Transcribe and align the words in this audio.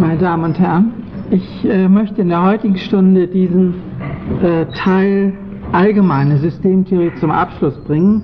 Meine 0.00 0.16
Damen 0.16 0.44
und 0.44 0.58
Herren, 0.58 0.92
ich 1.30 1.62
äh, 1.68 1.86
möchte 1.86 2.22
in 2.22 2.30
der 2.30 2.42
heutigen 2.42 2.78
Stunde 2.78 3.28
diesen 3.28 3.74
äh, 4.42 4.64
Teil 4.74 5.34
allgemeine 5.72 6.38
Systemtheorie 6.38 7.12
zum 7.20 7.30
Abschluss 7.30 7.76
bringen. 7.84 8.22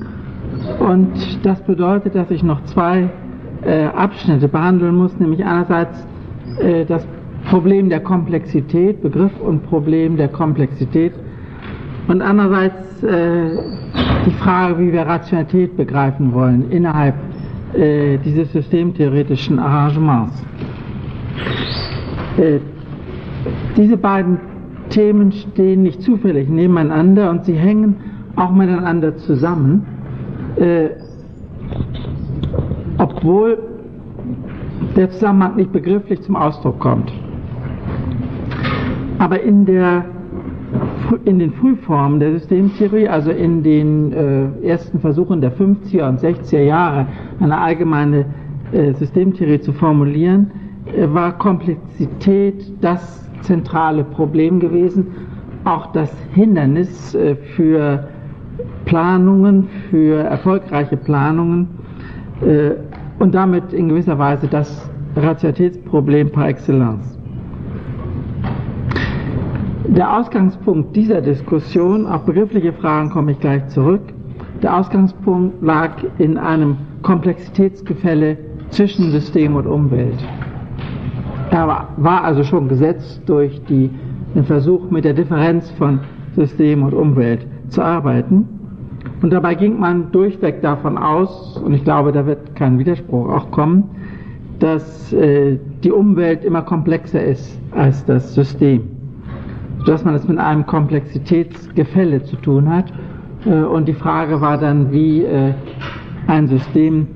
Und 0.80 1.12
das 1.44 1.60
bedeutet, 1.64 2.14
dass 2.14 2.30
ich 2.30 2.42
noch 2.42 2.64
zwei 2.64 3.10
äh, 3.62 3.84
Abschnitte 3.88 4.48
behandeln 4.48 4.96
muss, 4.96 5.20
nämlich 5.20 5.44
einerseits 5.44 6.06
äh, 6.62 6.86
das 6.86 7.06
Problem 7.50 7.90
der 7.90 8.00
Komplexität, 8.00 9.02
Begriff 9.02 9.38
und 9.42 9.62
Problem 9.66 10.16
der 10.16 10.28
Komplexität 10.28 11.12
und 12.08 12.22
andererseits 12.22 13.02
äh, 13.02 13.50
die 14.24 14.34
Frage, 14.42 14.78
wie 14.78 14.94
wir 14.94 15.02
Rationalität 15.02 15.76
begreifen 15.76 16.32
wollen 16.32 16.70
innerhalb 16.70 17.16
äh, 17.74 18.16
dieses 18.24 18.50
systemtheoretischen 18.50 19.58
Arrangements. 19.58 20.42
Äh, 22.38 22.58
diese 23.76 23.96
beiden 23.96 24.38
Themen 24.90 25.32
stehen 25.32 25.82
nicht 25.82 26.02
zufällig 26.02 26.48
nebeneinander 26.48 27.30
und 27.30 27.44
sie 27.44 27.54
hängen 27.54 27.96
auch 28.36 28.52
miteinander 28.52 29.16
zusammen, 29.16 29.86
äh, 30.56 30.88
obwohl 32.98 33.58
der 34.96 35.10
Zusammenhang 35.10 35.56
nicht 35.56 35.72
begrifflich 35.72 36.22
zum 36.22 36.36
Ausdruck 36.36 36.78
kommt. 36.78 37.12
Aber 39.18 39.40
in, 39.40 39.64
der, 39.64 40.04
in 41.24 41.38
den 41.38 41.52
Frühformen 41.52 42.20
der 42.20 42.32
Systemtheorie, 42.32 43.08
also 43.08 43.30
in 43.30 43.62
den 43.62 44.12
äh, 44.12 44.66
ersten 44.66 45.00
Versuchen 45.00 45.40
der 45.40 45.52
50er 45.52 46.08
und 46.08 46.20
60er 46.20 46.60
Jahre, 46.60 47.06
eine 47.40 47.58
allgemeine 47.58 48.26
äh, 48.72 48.92
Systemtheorie 48.94 49.60
zu 49.60 49.72
formulieren, 49.72 50.50
war 50.94 51.32
Komplexität 51.38 52.72
das 52.80 53.28
zentrale 53.42 54.04
Problem 54.04 54.60
gewesen, 54.60 55.06
auch 55.64 55.92
das 55.92 56.12
Hindernis 56.32 57.14
äh, 57.14 57.34
für 57.34 58.08
Planungen, 58.84 59.68
für 59.90 60.22
erfolgreiche 60.22 60.96
Planungen 60.96 61.68
äh, 62.40 62.72
und 63.18 63.34
damit 63.34 63.72
in 63.72 63.88
gewisser 63.88 64.18
Weise 64.18 64.46
das 64.46 64.88
Rationalitätsproblem 65.16 66.30
par 66.30 66.48
excellence. 66.48 67.18
Der 69.88 70.18
Ausgangspunkt 70.18 70.94
dieser 70.94 71.20
Diskussion, 71.22 72.06
auf 72.06 72.24
begriffliche 72.24 72.72
Fragen 72.72 73.10
komme 73.10 73.32
ich 73.32 73.40
gleich 73.40 73.66
zurück, 73.68 74.02
der 74.62 74.76
Ausgangspunkt 74.76 75.62
lag 75.62 75.92
in 76.18 76.36
einem 76.36 76.76
Komplexitätsgefälle 77.02 78.36
zwischen 78.70 79.10
System 79.10 79.54
und 79.54 79.66
Umwelt. 79.66 80.18
Er 81.50 81.88
war 81.96 82.24
also 82.24 82.42
schon 82.42 82.68
gesetzt 82.68 83.22
durch 83.26 83.62
die, 83.64 83.90
den 84.34 84.44
Versuch, 84.44 84.90
mit 84.90 85.04
der 85.04 85.14
Differenz 85.14 85.70
von 85.72 86.00
System 86.34 86.82
und 86.82 86.92
Umwelt 86.92 87.46
zu 87.68 87.82
arbeiten. 87.82 88.48
Und 89.22 89.32
dabei 89.32 89.54
ging 89.54 89.78
man 89.78 90.12
durchweg 90.12 90.60
davon 90.60 90.98
aus, 90.98 91.56
und 91.58 91.72
ich 91.72 91.84
glaube, 91.84 92.12
da 92.12 92.26
wird 92.26 92.54
kein 92.54 92.78
Widerspruch 92.78 93.28
auch 93.28 93.50
kommen, 93.50 93.84
dass 94.58 95.12
äh, 95.12 95.58
die 95.84 95.90
Umwelt 95.90 96.44
immer 96.44 96.62
komplexer 96.62 97.22
ist 97.22 97.60
als 97.72 98.04
das 98.04 98.34
System. 98.34 98.82
Sodass 99.78 100.04
man 100.04 100.14
es 100.14 100.26
mit 100.26 100.38
einem 100.38 100.66
Komplexitätsgefälle 100.66 102.22
zu 102.24 102.36
tun 102.36 102.68
hat. 102.68 102.92
Äh, 103.44 103.62
und 103.62 103.86
die 103.86 103.94
Frage 103.94 104.40
war 104.40 104.58
dann, 104.58 104.92
wie 104.92 105.24
äh, 105.24 105.54
ein 106.26 106.48
System 106.48 107.06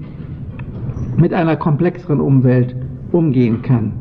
mit 1.17 1.34
einer 1.34 1.56
komplexeren 1.56 2.20
Umwelt 2.20 2.75
umgehen 3.12 3.62
kann. 3.62 4.00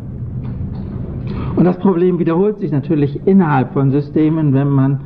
Und 1.55 1.65
das 1.65 1.77
Problem 1.77 2.19
wiederholt 2.19 2.59
sich 2.59 2.71
natürlich 2.71 3.19
innerhalb 3.25 3.73
von 3.73 3.91
Systemen, 3.91 4.53
wenn 4.53 4.69
man 4.69 4.99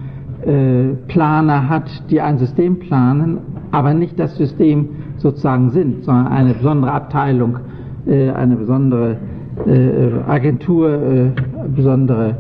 äh, 0.46 0.94
Planer 1.08 1.70
hat, 1.70 1.90
die 2.10 2.22
ein 2.22 2.38
System 2.38 2.80
planen, 2.80 3.38
aber 3.72 3.94
nicht 3.94 4.20
das 4.20 4.36
System 4.38 4.90
sozusagen 5.18 5.70
sind, 5.72 6.04
sondern 6.04 6.28
eine 6.28 6.54
besondere 6.54 6.92
Abteilung, 6.92 7.60
äh, 8.06 8.30
eine 8.32 8.56
besondere 8.56 9.18
äh, 9.66 10.12
Agentur, 10.28 10.90
äh, 10.90 11.32
besondere 11.74 12.38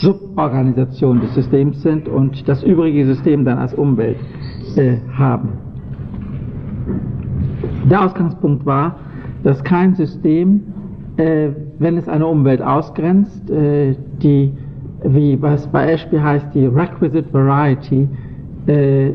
Suborganisation 0.00 1.20
des 1.20 1.34
Systems 1.34 1.82
sind 1.82 2.08
und 2.08 2.48
das 2.48 2.62
übrige 2.62 3.06
System 3.06 3.44
dann 3.44 3.58
als 3.58 3.74
Umwelt 3.74 4.16
äh, 4.76 4.96
haben. 5.12 5.50
Der 7.90 8.04
Ausgangspunkt 8.04 8.64
war, 8.66 8.96
dass 9.42 9.62
kein 9.62 9.94
System 9.94 10.62
äh, 11.16 11.50
wenn 11.78 11.96
es 11.96 12.08
eine 12.08 12.26
Umwelt 12.26 12.62
ausgrenzt, 12.62 13.50
äh, 13.50 13.94
die, 14.22 14.52
wie 15.04 15.40
was 15.40 15.66
bei 15.68 15.92
Ashby 15.92 16.18
heißt, 16.18 16.54
die 16.54 16.66
requisite 16.66 17.32
variety 17.32 18.08
äh, 18.66 19.10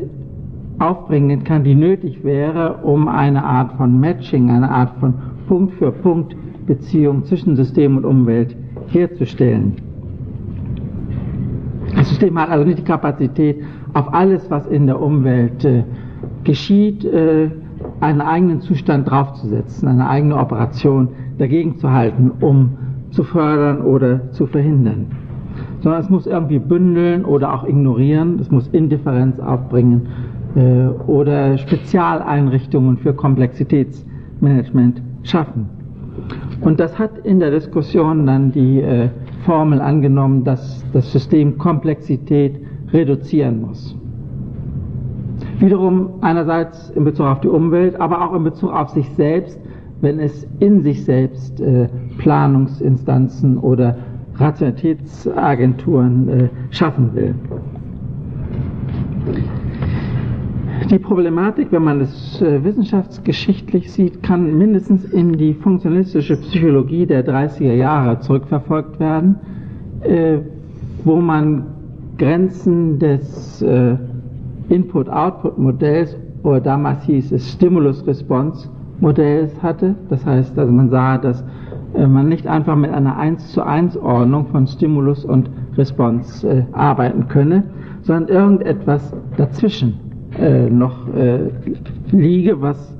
aufbringen 0.78 1.44
kann, 1.44 1.64
die 1.64 1.74
nötig 1.74 2.24
wäre, 2.24 2.78
um 2.82 3.08
eine 3.08 3.44
Art 3.44 3.72
von 3.72 4.00
Matching, 4.00 4.50
eine 4.50 4.70
Art 4.70 4.92
von 4.98 5.14
Punkt 5.48 5.74
für 5.74 5.92
Punkt 5.92 6.36
Beziehung 6.66 7.24
zwischen 7.24 7.56
System 7.56 7.96
und 7.96 8.04
Umwelt 8.04 8.54
herzustellen. 8.88 9.74
Das 11.96 12.08
System 12.08 12.38
hat 12.38 12.50
also 12.50 12.64
nicht 12.64 12.78
die 12.78 12.84
Kapazität, 12.84 13.62
auf 13.94 14.12
alles, 14.14 14.48
was 14.50 14.66
in 14.68 14.86
der 14.86 15.00
Umwelt 15.00 15.64
äh, 15.64 15.82
geschieht, 16.44 17.04
äh, 17.04 17.50
einen 18.00 18.20
eigenen 18.20 18.60
Zustand 18.60 19.10
draufzusetzen, 19.10 19.88
eine 19.88 20.08
eigene 20.08 20.36
Operation 20.36 21.08
dagegen 21.38 21.78
zu 21.78 21.90
halten, 21.90 22.30
um 22.40 22.70
zu 23.10 23.24
fördern 23.24 23.82
oder 23.82 24.30
zu 24.32 24.46
verhindern. 24.46 25.06
Sondern 25.80 26.00
es 26.00 26.10
muss 26.10 26.26
irgendwie 26.26 26.58
bündeln 26.58 27.24
oder 27.24 27.54
auch 27.54 27.66
ignorieren, 27.66 28.38
es 28.40 28.50
muss 28.50 28.68
Indifferenz 28.68 29.38
aufbringen 29.40 30.08
äh, 30.54 30.86
oder 31.06 31.58
Spezialeinrichtungen 31.58 32.98
für 32.98 33.12
Komplexitätsmanagement 33.12 35.02
schaffen. 35.22 35.68
Und 36.60 36.80
das 36.80 36.98
hat 36.98 37.18
in 37.24 37.40
der 37.40 37.50
Diskussion 37.50 38.26
dann 38.26 38.52
die 38.52 38.80
äh, 38.80 39.08
Formel 39.44 39.80
angenommen, 39.80 40.44
dass 40.44 40.84
das 40.92 41.10
System 41.12 41.56
Komplexität 41.58 42.60
reduzieren 42.92 43.62
muss. 43.62 43.96
Wiederum 45.60 46.14
einerseits 46.22 46.90
in 46.90 47.04
Bezug 47.04 47.26
auf 47.26 47.40
die 47.40 47.48
Umwelt, 47.48 48.00
aber 48.00 48.22
auch 48.22 48.34
in 48.34 48.44
Bezug 48.44 48.72
auf 48.72 48.90
sich 48.90 49.08
selbst 49.10 49.58
wenn 50.00 50.18
es 50.18 50.46
in 50.60 50.82
sich 50.82 51.04
selbst 51.04 51.60
äh, 51.60 51.88
Planungsinstanzen 52.18 53.58
oder 53.58 53.96
Rationalitätsagenturen 54.36 56.28
äh, 56.28 56.48
schaffen 56.70 57.14
will. 57.14 57.34
Die 60.90 60.98
Problematik, 60.98 61.68
wenn 61.70 61.84
man 61.84 62.00
es 62.00 62.40
äh, 62.40 62.64
wissenschaftsgeschichtlich 62.64 63.92
sieht, 63.92 64.22
kann 64.22 64.56
mindestens 64.56 65.04
in 65.04 65.36
die 65.36 65.52
funktionalistische 65.52 66.36
Psychologie 66.36 67.04
der 67.06 67.26
30er 67.26 67.74
Jahre 67.74 68.18
zurückverfolgt 68.20 68.98
werden, 68.98 69.36
äh, 70.00 70.38
wo 71.04 71.16
man 71.16 71.66
Grenzen 72.16 72.98
des 72.98 73.60
äh, 73.62 73.96
Input-Output-Modells 74.70 76.16
oder 76.42 76.60
damals 76.60 77.04
hieß 77.04 77.32
es 77.32 77.52
Stimulus-Response 77.52 78.68
Modells 79.00 79.62
hatte. 79.62 79.94
Das 80.08 80.24
heißt, 80.24 80.58
also 80.58 80.72
man 80.72 80.90
sah, 80.90 81.18
dass 81.18 81.44
äh, 81.94 82.06
man 82.06 82.28
nicht 82.28 82.46
einfach 82.46 82.76
mit 82.76 82.92
einer 82.92 83.16
1 83.16 83.52
zu 83.52 83.62
1 83.62 83.96
Ordnung 83.96 84.46
von 84.46 84.66
Stimulus 84.66 85.24
und 85.24 85.50
Response 85.76 86.48
äh, 86.48 86.62
arbeiten 86.72 87.28
könne, 87.28 87.64
sondern 88.02 88.28
irgendetwas 88.28 89.14
dazwischen 89.36 89.98
äh, 90.38 90.70
noch 90.70 91.08
äh, 91.14 91.50
liege, 92.12 92.60
was 92.60 92.96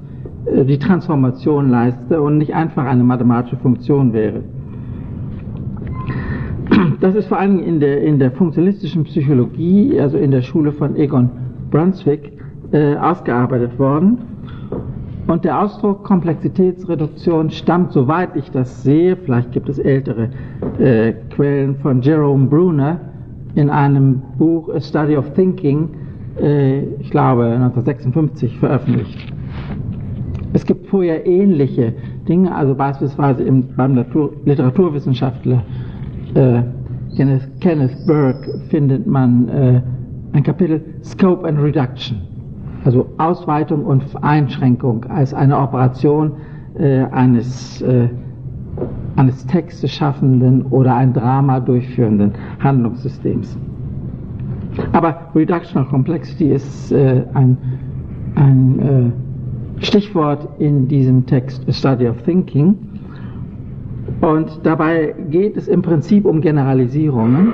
äh, 0.47 0.65
die 0.65 0.79
Transformation 0.79 1.71
leiste 1.71 2.21
und 2.21 2.39
nicht 2.39 2.55
einfach 2.55 2.85
eine 2.87 3.05
mathematische 3.05 3.57
Funktion 3.57 4.13
wäre. 4.13 4.43
Das 7.01 7.15
ist 7.15 7.29
vor 7.29 7.39
allem 7.39 7.59
in 7.59 7.81
der, 7.81 8.03
in 8.03 8.19
der 8.19 8.31
funktionalistischen 8.31 9.05
Psychologie, 9.05 9.99
also 10.01 10.19
in 10.19 10.31
der 10.31 10.43
Schule 10.43 10.73
von 10.73 10.97
Egon 10.97 11.31
Brunswick, 11.71 12.33
äh, 12.73 12.97
ausgearbeitet 12.97 13.79
worden. 13.79 14.19
Und 15.27 15.45
der 15.45 15.61
Ausdruck 15.61 16.03
Komplexitätsreduktion 16.05 17.51
stammt, 17.51 17.93
soweit 17.93 18.35
ich 18.35 18.51
das 18.51 18.83
sehe, 18.83 19.17
vielleicht 19.17 19.53
gibt 19.53 19.69
es 19.69 19.79
ältere 19.79 20.31
äh, 20.79 21.13
Quellen 21.31 21.77
von 21.77 22.03
Jerome 22.03 22.47
Bruner 22.49 23.01
in 23.55 23.71
einem 23.71 24.23
Buch 24.39 24.69
A 24.75 24.81
Study 24.81 25.17
of 25.17 25.31
Thinking, 25.35 25.89
äh, 26.41 26.81
ich 27.01 27.11
glaube 27.11 27.45
1956 27.45 28.59
veröffentlicht. 28.59 29.33
Es 30.53 30.67
gibt 30.67 30.89
vorher 30.89 31.25
ähnliche 31.27 31.95
Dinge, 32.29 32.53
also 32.55 32.75
beispielsweise 32.75 33.45
im, 33.45 33.69
beim 33.77 33.95
Natur, 33.95 34.33
Literaturwissenschaftler 34.45 35.63
äh, 36.35 36.63
Kenneth, 37.17 37.49
Kenneth 37.61 38.07
Burke 38.07 38.61
findet 38.69 39.07
man 39.07 39.49
äh, 39.49 39.83
ein 40.33 40.43
Kapitel 40.43 40.83
Scope 41.03 41.47
and 41.47 41.59
Reduction 41.59 42.31
also 42.85 43.07
Ausweitung 43.19 43.85
und 43.85 44.05
Einschränkung 44.23 45.05
als 45.05 45.35
eine 45.35 45.59
Operation 45.59 46.33
äh, 46.79 47.05
eines 47.11 47.83
äh, 47.83 48.09
eines 49.17 49.45
Texte 49.47 49.89
schaffenden 49.89 50.63
oder 50.67 50.95
ein 50.95 51.13
Drama 51.13 51.61
durchführenden 51.61 52.33
Handlungssystems. 52.61 53.59
Aber 54.93 55.29
Reductional 55.35 55.89
Complexity 55.89 56.53
ist 56.53 56.93
äh, 56.93 57.25
ein, 57.35 57.59
ein 58.37 59.13
äh, 59.79 59.85
Stichwort 59.85 60.49
in 60.59 60.89
diesem 60.89 61.27
Text 61.27 61.69
A 61.69 61.73
Study 61.73 62.09
of 62.09 62.23
Thinking. 62.23 62.77
Und 64.21 64.61
dabei 64.63 65.15
geht 65.29 65.57
es 65.57 65.69
im 65.69 65.83
Prinzip 65.83 66.25
um 66.25 66.41
Generalisierungen 66.41 67.53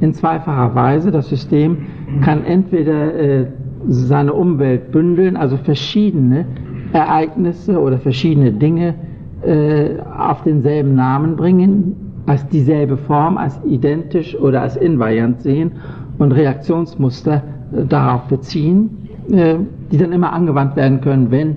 in 0.00 0.14
zweifacher 0.14 0.74
Weise. 0.74 1.10
Das 1.10 1.28
System 1.28 1.78
kann 2.22 2.44
entweder 2.44 3.14
äh, 3.14 3.46
seine 3.88 4.32
Umwelt 4.32 4.90
bündeln, 4.92 5.36
also 5.36 5.56
verschiedene 5.56 6.46
Ereignisse 6.92 7.80
oder 7.80 7.98
verschiedene 7.98 8.52
Dinge 8.52 8.94
äh, 9.42 10.00
auf 10.18 10.42
denselben 10.42 10.94
Namen 10.94 11.36
bringen, 11.36 11.94
als 12.26 12.46
dieselbe 12.48 12.96
Form, 12.96 13.36
als 13.36 13.60
identisch 13.64 14.36
oder 14.36 14.62
als 14.62 14.76
invariant 14.76 15.40
sehen 15.40 15.72
und 16.18 16.32
Reaktionsmuster 16.32 17.42
äh, 17.72 17.84
darauf 17.84 18.22
beziehen, 18.22 19.08
äh, 19.30 19.56
die 19.92 19.98
dann 19.98 20.12
immer 20.12 20.32
angewandt 20.32 20.76
werden 20.76 21.00
können, 21.00 21.30
wenn 21.30 21.56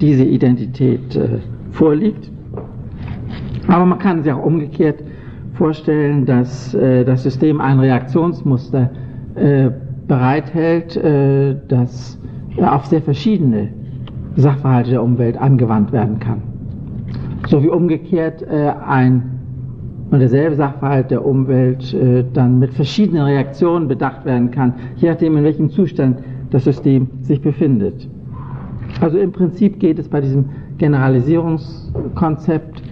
diese 0.00 0.24
Identität 0.24 1.16
äh, 1.16 1.38
vorliegt. 1.70 2.30
Aber 3.68 3.86
man 3.86 3.98
kann 3.98 4.22
sich 4.22 4.32
auch 4.32 4.44
umgekehrt 4.44 5.02
vorstellen, 5.60 6.24
dass 6.24 6.72
äh, 6.72 7.04
das 7.04 7.22
System 7.22 7.60
ein 7.60 7.78
Reaktionsmuster 7.78 8.88
äh, 9.34 9.68
bereithält, 10.08 10.96
äh, 10.96 11.54
das 11.68 12.18
auf 12.56 12.86
sehr 12.86 13.02
verschiedene 13.02 13.68
Sachverhalte 14.36 14.92
der 14.92 15.02
Umwelt 15.02 15.36
angewandt 15.36 15.92
werden 15.92 16.18
kann. 16.18 16.40
So 17.46 17.62
wie 17.62 17.68
umgekehrt 17.68 18.40
äh, 18.40 18.72
ein 18.86 19.38
und 20.10 20.20
derselbe 20.20 20.56
Sachverhalt 20.56 21.10
der 21.10 21.26
Umwelt 21.26 21.92
äh, 21.92 22.24
dann 22.32 22.58
mit 22.58 22.72
verschiedenen 22.72 23.24
Reaktionen 23.24 23.86
bedacht 23.86 24.24
werden 24.24 24.50
kann, 24.50 24.72
je 24.96 25.10
nachdem, 25.10 25.36
in 25.36 25.44
welchem 25.44 25.68
Zustand 25.68 26.20
das 26.48 26.64
System 26.64 27.06
sich 27.20 27.42
befindet. 27.42 28.08
Also 29.02 29.18
im 29.18 29.30
Prinzip 29.30 29.78
geht 29.78 29.98
es 29.98 30.08
bei 30.08 30.22
diesem 30.22 30.46
Generalisierungskonzept 30.78 32.82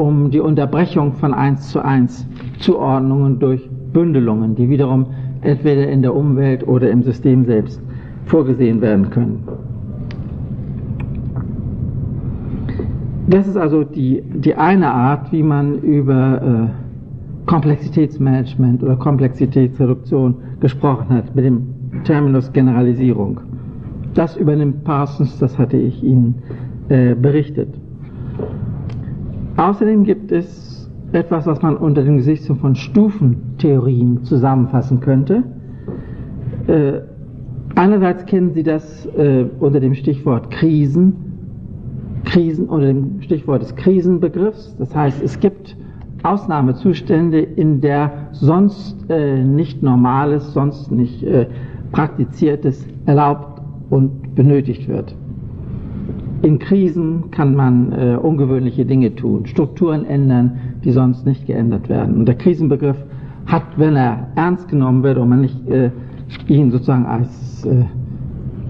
um 0.00 0.30
die 0.30 0.40
Unterbrechung 0.40 1.12
von 1.12 1.34
eins 1.34 1.68
zu 1.68 1.84
eins 1.84 2.26
Zuordnungen 2.58 3.38
durch 3.38 3.68
Bündelungen, 3.92 4.54
die 4.54 4.70
wiederum 4.70 5.06
entweder 5.42 5.88
in 5.88 6.00
der 6.00 6.16
Umwelt 6.16 6.66
oder 6.66 6.90
im 6.90 7.02
System 7.02 7.44
selbst 7.44 7.82
vorgesehen 8.24 8.80
werden 8.80 9.10
können. 9.10 9.42
Das 13.28 13.46
ist 13.46 13.58
also 13.58 13.84
die, 13.84 14.22
die 14.22 14.54
eine 14.54 14.90
Art, 14.90 15.30
wie 15.32 15.42
man 15.42 15.80
über 15.80 16.42
äh, 16.42 17.46
Komplexitätsmanagement 17.46 18.82
oder 18.82 18.96
Komplexitätsreduktion 18.96 20.34
gesprochen 20.60 21.10
hat, 21.10 21.34
mit 21.36 21.44
dem 21.44 21.66
Terminus 22.04 22.50
Generalisierung. 22.52 23.40
Das 24.14 24.36
übernimmt 24.36 24.82
Parsons, 24.84 25.38
das 25.38 25.58
hatte 25.58 25.76
ich 25.76 26.02
Ihnen 26.02 26.36
äh, 26.88 27.14
berichtet. 27.14 27.68
Außerdem 29.56 30.04
gibt 30.04 30.32
es 30.32 30.90
etwas, 31.12 31.46
was 31.46 31.60
man 31.62 31.76
unter 31.76 32.02
dem 32.02 32.16
Gesichtspunkt 32.16 32.62
von 32.62 32.74
Stufentheorien 32.74 34.22
zusammenfassen 34.24 35.00
könnte. 35.00 35.42
Äh, 36.66 37.00
einerseits 37.74 38.26
kennen 38.26 38.52
Sie 38.52 38.62
das 38.62 39.06
äh, 39.16 39.46
unter 39.58 39.80
dem 39.80 39.94
Stichwort 39.94 40.50
Krisen, 40.50 41.14
Krisen 42.24 42.68
unter 42.68 42.86
dem 42.86 43.22
Stichwort 43.22 43.62
des 43.62 43.74
Krisenbegriffs. 43.74 44.76
Das 44.78 44.94
heißt, 44.94 45.22
es 45.22 45.40
gibt 45.40 45.76
Ausnahmezustände, 46.22 47.40
in 47.40 47.80
der 47.80 48.28
sonst 48.32 48.96
äh, 49.08 49.42
nicht 49.42 49.82
Normales, 49.82 50.52
sonst 50.52 50.90
nicht 50.92 51.22
äh, 51.22 51.46
Praktiziertes 51.92 52.86
erlaubt 53.06 53.60
und 53.88 54.34
benötigt 54.34 54.86
wird. 54.86 55.16
In 56.42 56.58
Krisen 56.58 57.30
kann 57.30 57.54
man 57.54 57.92
äh, 57.92 58.16
ungewöhnliche 58.16 58.86
Dinge 58.86 59.14
tun, 59.14 59.44
Strukturen 59.46 60.06
ändern, 60.06 60.58
die 60.84 60.90
sonst 60.90 61.26
nicht 61.26 61.46
geändert 61.46 61.88
werden. 61.90 62.16
Und 62.16 62.26
der 62.26 62.36
Krisenbegriff 62.36 62.96
hat, 63.46 63.64
wenn 63.76 63.94
er 63.94 64.28
ernst 64.36 64.68
genommen 64.68 65.02
wird 65.02 65.18
und 65.18 65.28
man 65.28 65.42
nicht 65.42 65.68
äh, 65.68 65.90
ihn 66.48 66.70
sozusagen 66.70 67.04
als 67.04 67.64
äh, 67.66 67.84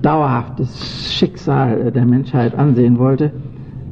dauerhaftes 0.03 1.15
Schicksal 1.15 1.81
äh, 1.81 1.93
der 1.93 2.07
Menschheit 2.07 2.57
ansehen 2.57 2.99
wollte, 2.99 3.31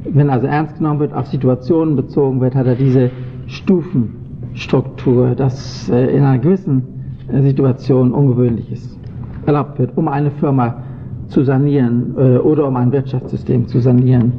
wenn 0.03 0.29
also 0.29 0.47
ernst 0.47 0.77
genommen 0.77 0.99
wird, 0.99 1.13
auf 1.13 1.27
Situationen 1.27 1.95
bezogen 1.95 2.41
wird, 2.41 2.55
hat 2.55 2.65
er 2.65 2.75
diese 2.75 3.11
Stufenstruktur, 3.47 5.35
dass 5.35 5.89
äh, 5.89 6.17
in 6.17 6.23
einer 6.23 6.39
gewissen 6.39 6.83
äh, 7.31 7.41
Situation 7.41 8.11
Ungewöhnliches 8.11 8.99
erlaubt 9.45 9.79
wird, 9.79 9.97
um 9.97 10.07
eine 10.07 10.31
Firma 10.31 10.83
zu 11.29 11.43
sanieren 11.43 12.15
äh, 12.17 12.37
oder 12.37 12.67
um 12.67 12.75
ein 12.75 12.91
Wirtschaftssystem 12.91 13.67
zu 13.67 13.79
sanieren 13.79 14.33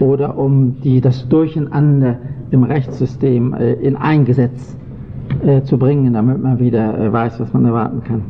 oder 0.00 0.36
um 0.36 0.80
die, 0.82 1.00
das 1.00 1.26
Durcheinander 1.28 2.18
im 2.50 2.64
Rechtssystem 2.64 3.54
äh, 3.54 3.72
in 3.74 3.96
ein 3.96 4.24
Gesetz 4.24 4.76
äh, 5.44 5.62
zu 5.62 5.78
bringen, 5.78 6.12
damit 6.12 6.42
man 6.42 6.58
wieder 6.58 6.98
äh, 6.98 7.12
weiß, 7.12 7.40
was 7.40 7.52
man 7.52 7.64
erwarten 7.64 8.02
kann. 8.04 8.22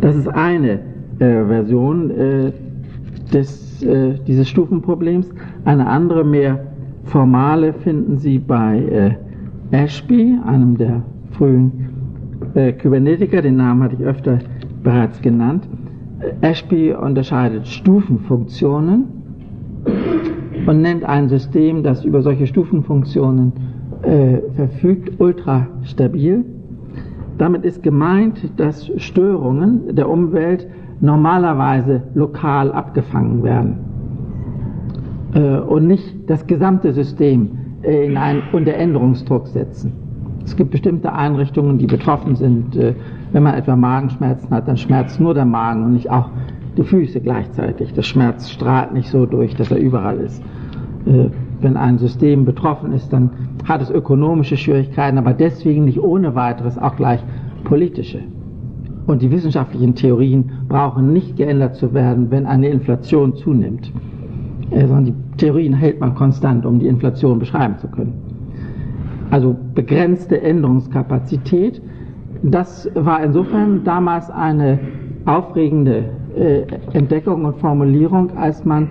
Das 0.00 0.16
ist 0.16 0.28
eine 0.28 0.80
äh, 1.18 1.44
Version 1.44 2.10
äh, 2.10 2.52
des, 3.32 3.82
äh, 3.82 4.14
dieses 4.26 4.48
Stufenproblems. 4.48 5.30
Eine 5.64 5.86
andere, 5.86 6.24
mehr 6.24 6.66
formale, 7.04 7.72
finden 7.72 8.18
Sie 8.18 8.38
bei 8.38 9.16
Ashby, 9.70 10.38
einem 10.46 10.76
der 10.76 11.02
frühen 11.32 11.72
Kybernetiker, 12.54 13.42
den 13.42 13.56
Namen 13.56 13.82
hatte 13.82 13.96
ich 13.98 14.02
öfter 14.04 14.38
bereits 14.82 15.20
genannt. 15.22 15.66
Ashby 16.40 16.92
unterscheidet 16.92 17.66
Stufenfunktionen 17.66 19.04
und 20.66 20.82
nennt 20.82 21.04
ein 21.04 21.28
System, 21.28 21.82
das 21.82 22.04
über 22.04 22.22
solche 22.22 22.46
Stufenfunktionen 22.46 23.52
äh, 24.02 24.38
verfügt, 24.54 25.20
ultrastabil. 25.20 26.44
Damit 27.38 27.64
ist 27.64 27.82
gemeint, 27.82 28.40
dass 28.56 28.90
Störungen 28.96 29.94
der 29.96 30.08
Umwelt 30.08 30.66
normalerweise 31.00 32.02
lokal 32.14 32.70
abgefangen 32.70 33.42
werden 33.42 33.78
äh, 35.34 35.58
und 35.58 35.88
nicht 35.88 36.30
das 36.30 36.46
gesamte 36.46 36.92
System 36.92 37.50
äh, 37.82 38.06
in 38.06 38.16
einen 38.16 38.42
unter 38.52 38.74
Änderungsdruck 38.74 39.48
setzen. 39.48 39.92
Es 40.44 40.56
gibt 40.56 40.70
bestimmte 40.70 41.12
Einrichtungen, 41.12 41.78
die 41.78 41.86
betroffen 41.86 42.36
sind. 42.36 42.76
Wenn 43.32 43.42
man 43.42 43.54
etwa 43.54 43.76
Magenschmerzen 43.76 44.50
hat, 44.50 44.68
dann 44.68 44.76
schmerzt 44.76 45.20
nur 45.20 45.34
der 45.34 45.46
Magen 45.46 45.84
und 45.84 45.94
nicht 45.94 46.10
auch 46.10 46.30
die 46.76 46.82
Füße 46.82 47.20
gleichzeitig. 47.20 47.92
Der 47.94 48.02
Schmerz 48.02 48.50
strahlt 48.50 48.92
nicht 48.92 49.08
so 49.08 49.26
durch, 49.26 49.54
dass 49.54 49.70
er 49.70 49.78
überall 49.78 50.18
ist. 50.18 50.42
Äh, 51.06 51.26
wenn 51.60 51.76
ein 51.76 51.98
System 51.98 52.44
betroffen 52.44 52.92
ist, 52.92 53.12
dann 53.12 53.30
hat 53.64 53.82
es 53.82 53.90
ökonomische 53.90 54.56
Schwierigkeiten, 54.56 55.18
aber 55.18 55.32
deswegen 55.32 55.84
nicht 55.84 56.00
ohne 56.00 56.34
weiteres 56.34 56.76
auch 56.76 56.96
gleich 56.96 57.22
politische. 57.64 58.20
Und 59.06 59.22
die 59.22 59.30
wissenschaftlichen 59.30 59.94
Theorien 59.94 60.50
brauchen 60.68 61.12
nicht 61.12 61.36
geändert 61.36 61.76
zu 61.76 61.92
werden, 61.94 62.30
wenn 62.30 62.46
eine 62.46 62.68
Inflation 62.68 63.34
zunimmt, 63.36 63.92
äh, 64.70 64.86
sondern 64.86 65.04
die 65.06 65.36
Theorien 65.38 65.74
hält 65.74 66.00
man 66.00 66.14
konstant, 66.14 66.66
um 66.66 66.78
die 66.78 66.86
Inflation 66.86 67.38
beschreiben 67.38 67.78
zu 67.78 67.88
können. 67.88 68.14
Also 69.30 69.56
begrenzte 69.74 70.42
Änderungskapazität, 70.42 71.80
das 72.42 72.90
war 72.94 73.22
insofern 73.22 73.84
damals 73.84 74.30
eine 74.30 74.78
aufregende 75.26 76.04
äh, 76.36 76.62
Entdeckung 76.92 77.44
und 77.44 77.56
Formulierung, 77.58 78.36
als 78.36 78.64
man 78.64 78.88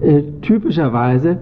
äh, 0.00 0.22
typischerweise 0.42 1.38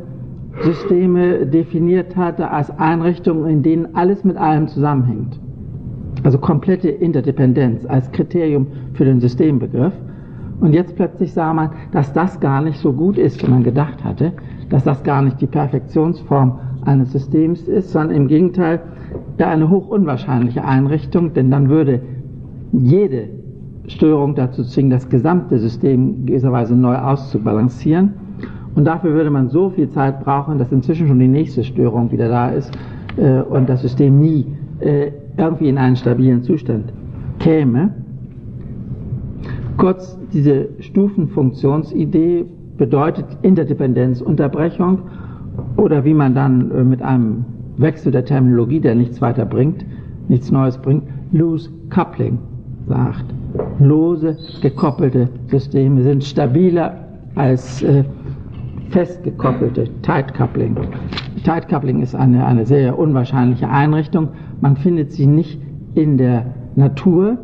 Systeme 0.62 1.46
definiert 1.46 2.16
hatte 2.16 2.50
als 2.50 2.70
Einrichtungen, 2.78 3.48
in 3.48 3.62
denen 3.62 3.94
alles 3.94 4.24
mit 4.24 4.36
allem 4.36 4.68
zusammenhängt. 4.68 5.38
Also 6.22 6.38
komplette 6.38 6.88
Interdependenz 6.88 7.86
als 7.86 8.10
Kriterium 8.12 8.66
für 8.94 9.04
den 9.04 9.20
Systembegriff. 9.20 9.92
Und 10.60 10.74
jetzt 10.74 10.96
plötzlich 10.96 11.32
sah 11.32 11.54
man, 11.54 11.70
dass 11.92 12.12
das 12.12 12.40
gar 12.40 12.60
nicht 12.60 12.78
so 12.78 12.92
gut 12.92 13.16
ist, 13.16 13.42
wie 13.46 13.50
man 13.50 13.62
gedacht 13.62 14.04
hatte, 14.04 14.32
dass 14.68 14.84
das 14.84 15.02
gar 15.02 15.22
nicht 15.22 15.40
die 15.40 15.46
Perfektionsform 15.46 16.58
eines 16.84 17.12
Systems 17.12 17.62
ist, 17.62 17.90
sondern 17.90 18.16
im 18.16 18.28
Gegenteil 18.28 18.80
eine 19.38 19.70
hoch 19.70 19.88
unwahrscheinliche 19.88 20.64
Einrichtung, 20.64 21.32
denn 21.34 21.50
dann 21.50 21.68
würde 21.68 22.00
jede 22.72 23.28
Störung 23.86 24.34
dazu 24.34 24.62
zwingen, 24.62 24.90
das 24.90 25.08
gesamte 25.08 25.58
System 25.58 26.26
gewisserweise 26.26 26.76
neu 26.76 26.96
auszubalancieren. 26.96 28.12
Und 28.74 28.84
dafür 28.84 29.12
würde 29.12 29.30
man 29.30 29.48
so 29.48 29.70
viel 29.70 29.88
Zeit 29.88 30.22
brauchen, 30.24 30.58
dass 30.58 30.70
inzwischen 30.70 31.08
schon 31.08 31.18
die 31.18 31.28
nächste 31.28 31.64
Störung 31.64 32.12
wieder 32.12 32.28
da 32.28 32.50
ist 32.50 32.70
äh, 33.16 33.40
und 33.40 33.68
das 33.68 33.82
System 33.82 34.20
nie 34.20 34.46
äh, 34.78 35.10
irgendwie 35.36 35.68
in 35.68 35.78
einen 35.78 35.96
stabilen 35.96 36.42
Zustand 36.42 36.92
käme. 37.40 37.90
Kurz, 39.76 40.18
diese 40.32 40.68
Stufenfunktionsidee 40.78 42.44
bedeutet 42.76 43.26
Interdependenz, 43.42 44.20
Unterbrechung 44.20 45.00
oder 45.76 46.04
wie 46.04 46.14
man 46.14 46.34
dann 46.34 46.70
äh, 46.70 46.84
mit 46.84 47.02
einem 47.02 47.44
Wechsel 47.80 48.12
der 48.12 48.24
Terminologie, 48.24 48.80
der 48.80 48.94
nichts 48.94 49.20
weiter 49.20 49.44
bringt, 49.44 49.84
nichts 50.28 50.50
Neues 50.50 50.78
bringt, 50.78 51.04
Loose 51.32 51.70
Coupling 51.90 52.38
sagt. 52.86 53.24
Lose, 53.78 54.36
gekoppelte 54.62 55.28
Systeme 55.48 56.02
sind 56.02 56.24
stabiler 56.24 56.94
als 57.34 57.82
äh, 57.82 58.04
festgekoppelte 58.90 59.88
Tight 60.02 60.34
Coupling. 60.34 60.76
Tight 61.44 61.68
Coupling 61.68 62.02
ist 62.02 62.14
eine, 62.14 62.44
eine 62.44 62.66
sehr 62.66 62.98
unwahrscheinliche 62.98 63.68
Einrichtung. 63.68 64.28
Man 64.60 64.76
findet 64.76 65.12
sie 65.12 65.26
nicht 65.26 65.60
in 65.94 66.18
der 66.18 66.46
Natur. 66.76 67.38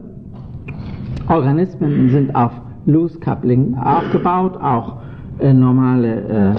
Organismen 1.29 2.11
sind 2.11 2.35
auf 2.35 2.53
Loose 2.87 3.19
Coupling 3.19 3.77
aufgebaut, 3.77 4.57
auch 4.61 4.97
äh, 5.41 5.53
normale 5.53 6.55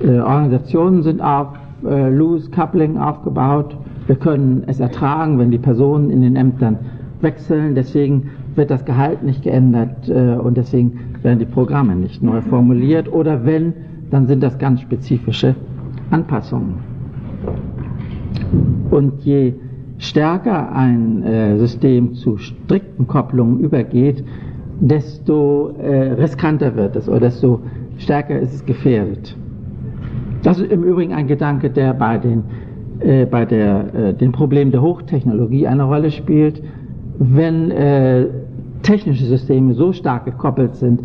äh, 0.00 0.06
äh, 0.06 0.20
Organisationen 0.20 1.02
sind 1.02 1.20
auf 1.20 1.48
äh, 1.88 2.10
Loose 2.10 2.50
Coupling 2.50 2.98
aufgebaut. 2.98 3.76
Wir 4.06 4.16
können 4.16 4.64
es 4.66 4.80
ertragen, 4.80 5.38
wenn 5.38 5.50
die 5.50 5.58
Personen 5.58 6.10
in 6.10 6.22
den 6.22 6.36
Ämtern 6.36 6.78
wechseln. 7.20 7.74
Deswegen 7.74 8.30
wird 8.54 8.70
das 8.70 8.84
Gehalt 8.84 9.22
nicht 9.22 9.42
geändert 9.42 10.08
äh, 10.08 10.36
und 10.36 10.56
deswegen 10.56 11.00
werden 11.22 11.38
die 11.38 11.46
Programme 11.46 11.96
nicht 11.96 12.22
neu 12.22 12.40
formuliert. 12.40 13.12
Oder 13.12 13.44
wenn, 13.44 13.72
dann 14.10 14.26
sind 14.26 14.42
das 14.42 14.58
ganz 14.58 14.80
spezifische 14.80 15.54
Anpassungen. 16.10 16.74
Und 18.90 19.20
je 19.22 19.54
stärker 19.98 20.72
ein 20.72 21.22
äh, 21.22 21.58
System 21.58 22.14
zu 22.14 22.36
strikten 22.36 23.06
Kopplungen 23.06 23.60
übergeht, 23.60 24.24
desto 24.80 25.70
äh, 25.78 26.12
riskanter 26.12 26.76
wird 26.76 26.96
es 26.96 27.08
oder 27.08 27.20
desto 27.20 27.60
stärker 27.98 28.38
ist 28.38 28.54
es 28.54 28.64
gefährdet. 28.64 29.36
Das 30.42 30.58
ist 30.58 30.70
im 30.70 30.84
Übrigen 30.84 31.12
ein 31.12 31.26
Gedanke, 31.26 31.70
der 31.70 31.94
bei 31.94 32.18
den, 32.18 32.44
äh, 33.00 33.26
bei 33.26 33.44
der, 33.44 33.94
äh, 33.94 34.14
den 34.14 34.32
Problemen 34.32 34.70
der 34.70 34.82
Hochtechnologie 34.82 35.66
eine 35.66 35.84
Rolle 35.84 36.10
spielt. 36.10 36.62
Wenn 37.18 37.70
äh, 37.70 38.26
technische 38.82 39.24
Systeme 39.24 39.74
so 39.74 39.92
stark 39.92 40.26
gekoppelt 40.26 40.76
sind, 40.76 41.00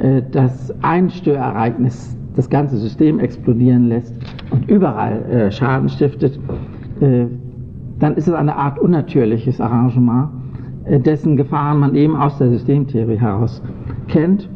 äh, 0.00 0.22
dass 0.30 0.74
ein 0.82 1.10
Störereignis 1.10 2.16
das 2.34 2.48
ganze 2.48 2.76
System 2.78 3.18
explodieren 3.20 3.88
lässt 3.88 4.14
und 4.50 4.68
überall 4.68 5.22
äh, 5.30 5.50
Schaden 5.50 5.88
stiftet, 5.88 6.38
äh, 7.00 7.26
dann 7.98 8.14
ist 8.14 8.26
es 8.26 8.34
eine 8.34 8.56
Art 8.56 8.78
unnatürliches 8.78 9.60
Arrangement, 9.60 10.28
äh, 10.84 10.98
dessen 10.98 11.36
Gefahren 11.36 11.78
man 11.78 11.94
eben 11.94 12.16
aus 12.16 12.38
der 12.38 12.48
Systemtheorie 12.48 13.18
heraus 13.18 13.62
kennt. 14.08 14.48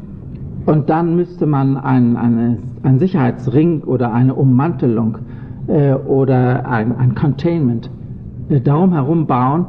Und 0.66 0.90
dann 0.90 1.14
müsste 1.14 1.46
man 1.46 1.76
ein, 1.76 2.16
eine, 2.16 2.58
ein 2.82 2.99
Sicherheitsring 2.99 3.82
oder 3.85 4.12
eine 4.12 4.35
Ummantelung 4.35 5.18
äh, 5.68 5.94
oder 5.94 6.68
ein, 6.68 6.96
ein 6.96 7.14
Containment 7.14 7.88
äh, 8.49 8.61
darum 8.61 8.92
herum 8.92 9.26
bauen, 9.26 9.66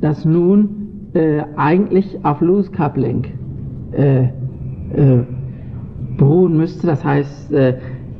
das 0.00 0.24
nun 0.24 1.10
äh, 1.14 1.42
eigentlich 1.56 2.18
auf 2.24 2.40
Loose 2.40 2.70
Coupling 2.72 3.26
äh, 3.92 4.28
beruhen 6.16 6.56
müsste. 6.56 6.88
Das 6.88 7.04
heißt, 7.04 7.54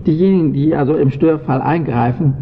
diejenigen, 0.06 0.52
die 0.52 0.74
also 0.74 0.94
im 0.94 1.10
Störfall 1.10 1.60
eingreifen, 1.60 2.34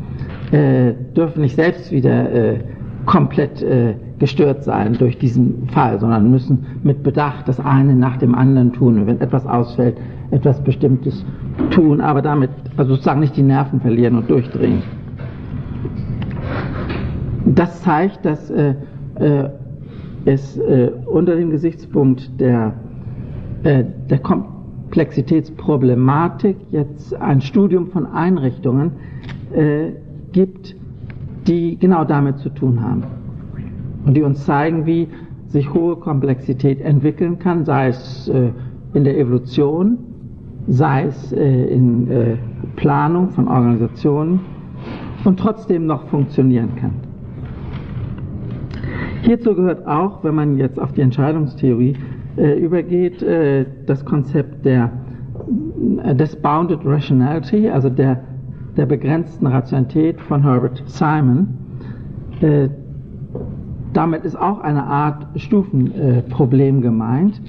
äh, 0.53 0.93
dürfen 1.17 1.43
nicht 1.43 1.57
selbst 1.57 1.91
wieder 1.93 2.31
äh, 2.33 2.59
komplett 3.07 3.63
äh, 3.63 3.95
gestört 4.19 4.65
sein 4.65 4.95
durch 4.95 5.19
diesen 5.19 5.69
Fall, 5.69 6.01
sondern 6.01 6.31
müssen 6.31 6.65
mit 6.83 7.03
Bedacht 7.03 7.47
das 7.49 7.61
eine 7.61 7.95
nach 7.95 8.17
dem 8.17 8.35
anderen 8.35 8.73
tun. 8.73 9.01
Und 9.01 9.07
wenn 9.07 9.21
etwas 9.21 9.47
ausfällt, 9.47 9.99
etwas 10.31 10.59
Bestimmtes 10.63 11.27
tun, 11.71 12.01
aber 12.01 12.23
damit 12.23 12.51
also 12.77 12.93
sozusagen 12.93 13.21
nicht 13.21 13.37
die 13.37 13.43
Nerven 13.43 13.81
verlieren 13.81 14.17
und 14.17 14.29
durchdrehen. 14.29 14.83
Das 17.47 17.81
zeigt, 17.83 18.25
dass 18.25 18.51
äh, 18.51 18.75
äh, 19.17 19.49
es 20.25 20.57
äh, 20.59 20.91
unter 21.07 21.37
dem 21.37 21.51
Gesichtspunkt 21.51 22.41
der, 22.41 22.73
äh, 23.63 23.85
der 24.11 24.19
Komplexitätsproblematik 24.19 26.57
jetzt 26.71 27.15
ein 27.15 27.41
Studium 27.41 27.87
von 27.89 28.07
Einrichtungen 28.07 28.91
äh, 29.55 29.93
gibt, 30.33 30.75
die 31.47 31.79
genau 31.79 32.05
damit 32.05 32.39
zu 32.39 32.49
tun 32.51 32.83
haben 32.83 33.05
und 34.09 34.15
die 34.15 34.23
uns 34.23 34.45
zeigen, 34.47 34.87
wie 34.87 35.07
sich 35.49 35.73
hohe 35.75 35.97
Komplexität 35.97 36.81
entwickeln 36.81 37.39
kann, 37.39 37.67
sei 37.67 37.89
es 37.89 38.29
äh, 38.29 38.51
in 38.95 39.05
der 39.05 39.19
Evolution, 39.19 39.99
sei 40.67 41.05
es 41.05 41.33
äh, 41.33 41.65
in 41.67 42.11
äh, 42.11 42.37
Planung 42.77 43.29
von 43.29 43.47
Organisationen 43.49 44.41
und 45.25 45.39
trotzdem 45.39 45.87
noch 45.87 46.07
funktionieren 46.07 46.75
kann. 46.77 46.93
Hierzu 49.23 49.55
gehört 49.55 49.87
auch, 49.87 50.25
wenn 50.25 50.35
man 50.35 50.57
jetzt 50.57 50.81
auf 50.81 50.93
die 50.93 51.03
Entscheidungstheorie 51.03 51.95
äh, 52.39 52.59
übergeht, 52.59 53.23
äh, 53.23 53.67
das 53.85 54.05
Konzept 54.07 54.65
der, 54.65 54.91
äh, 56.03 56.15
des 56.15 56.35
Bounded 56.37 56.81
Rationality, 56.83 57.69
also 57.69 57.91
der 57.91 58.23
der 58.79 58.87
begrenzten 58.87 59.49
Rationalität 59.49 60.21
von 60.21 60.43
Herbert 60.45 60.83
Simon. 60.87 61.49
Damit 63.93 64.25
ist 64.25 64.37
auch 64.37 64.61
eine 64.61 64.85
Art 64.85 65.27
Stufenproblem 65.37 66.83
gemeint, 66.83 67.41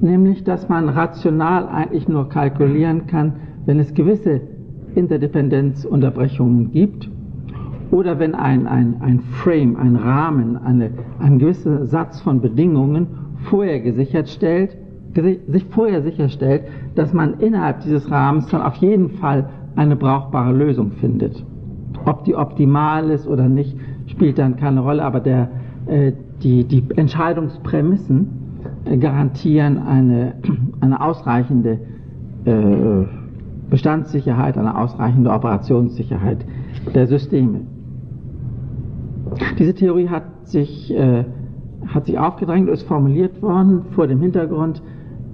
nämlich 0.00 0.44
dass 0.44 0.68
man 0.68 0.88
rational 0.88 1.68
eigentlich 1.68 2.08
nur 2.08 2.28
kalkulieren 2.28 3.06
kann, 3.06 3.34
wenn 3.66 3.78
es 3.78 3.94
gewisse 3.94 4.40
Interdependenzunterbrechungen 4.94 6.72
gibt 6.72 7.10
oder 7.90 8.18
wenn 8.18 8.34
ein, 8.34 8.66
ein, 8.66 8.96
ein 9.00 9.20
Frame, 9.20 9.76
ein 9.76 9.96
Rahmen, 9.96 10.56
eine, 10.56 10.90
ein 11.18 11.38
gewisser 11.38 11.86
Satz 11.86 12.20
von 12.20 12.40
Bedingungen 12.40 13.06
vorher 13.44 13.80
gesichert 13.80 14.28
stellt, 14.28 14.76
sich 15.46 15.64
vorher 15.70 16.02
sicherstellt, 16.02 16.62
dass 16.94 17.12
man 17.12 17.34
innerhalb 17.40 17.80
dieses 17.80 18.10
Rahmens 18.10 18.48
dann 18.48 18.62
auf 18.62 18.74
jeden 18.76 19.10
Fall 19.10 19.48
eine 19.76 19.96
brauchbare 19.96 20.52
Lösung 20.52 20.92
findet. 20.92 21.44
Ob 22.04 22.24
die 22.24 22.34
optimal 22.34 23.10
ist 23.10 23.26
oder 23.26 23.48
nicht, 23.48 23.76
spielt 24.06 24.38
dann 24.38 24.56
keine 24.56 24.80
Rolle, 24.80 25.02
aber 25.04 25.20
der, 25.20 25.48
die, 26.42 26.64
die 26.64 26.84
Entscheidungsprämissen 26.96 28.46
äh, 28.84 28.96
garantieren 28.96 29.78
eine, 29.78 30.34
eine 30.80 31.00
ausreichende 31.00 31.78
äh, 32.44 33.04
Bestandssicherheit, 33.70 34.56
eine 34.56 34.78
ausreichende 34.78 35.30
Operationssicherheit 35.30 36.44
der 36.94 37.06
Systeme. 37.06 37.62
Diese 39.58 39.74
Theorie 39.74 40.08
hat 40.08 40.24
sich, 40.44 40.94
äh, 40.94 41.24
hat 41.88 42.06
sich 42.06 42.18
aufgedrängt, 42.18 42.68
ist 42.68 42.84
formuliert 42.84 43.42
worden 43.42 43.82
vor 43.90 44.06
dem 44.06 44.20
Hintergrund 44.20 44.82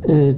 äh, 0.02 0.34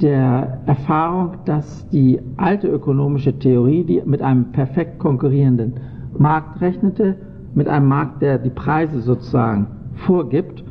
der 0.00 0.60
Erfahrung, 0.66 1.38
dass 1.46 1.88
die 1.88 2.20
alte 2.36 2.68
ökonomische 2.68 3.36
Theorie, 3.38 3.84
die 3.84 4.02
mit 4.04 4.22
einem 4.22 4.52
perfekt 4.52 4.98
konkurrierenden 4.98 5.74
Markt 6.16 6.60
rechnete, 6.60 7.16
mit 7.54 7.68
einem 7.68 7.88
Markt, 7.88 8.22
der 8.22 8.38
die 8.38 8.50
Preise 8.50 9.00
sozusagen 9.00 9.66
vorgibt 9.94 10.64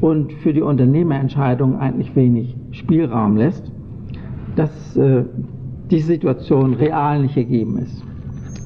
und 0.00 0.32
für 0.32 0.52
die 0.52 0.62
Unternehmerentscheidungen 0.62 1.78
eigentlich 1.78 2.14
wenig 2.16 2.56
Spielraum 2.72 3.36
lässt, 3.36 3.70
dass 4.56 4.96
äh, 4.96 5.24
diese 5.90 6.08
Situation 6.08 6.74
real 6.74 7.22
nicht 7.22 7.34
gegeben 7.34 7.78
ist 7.78 8.04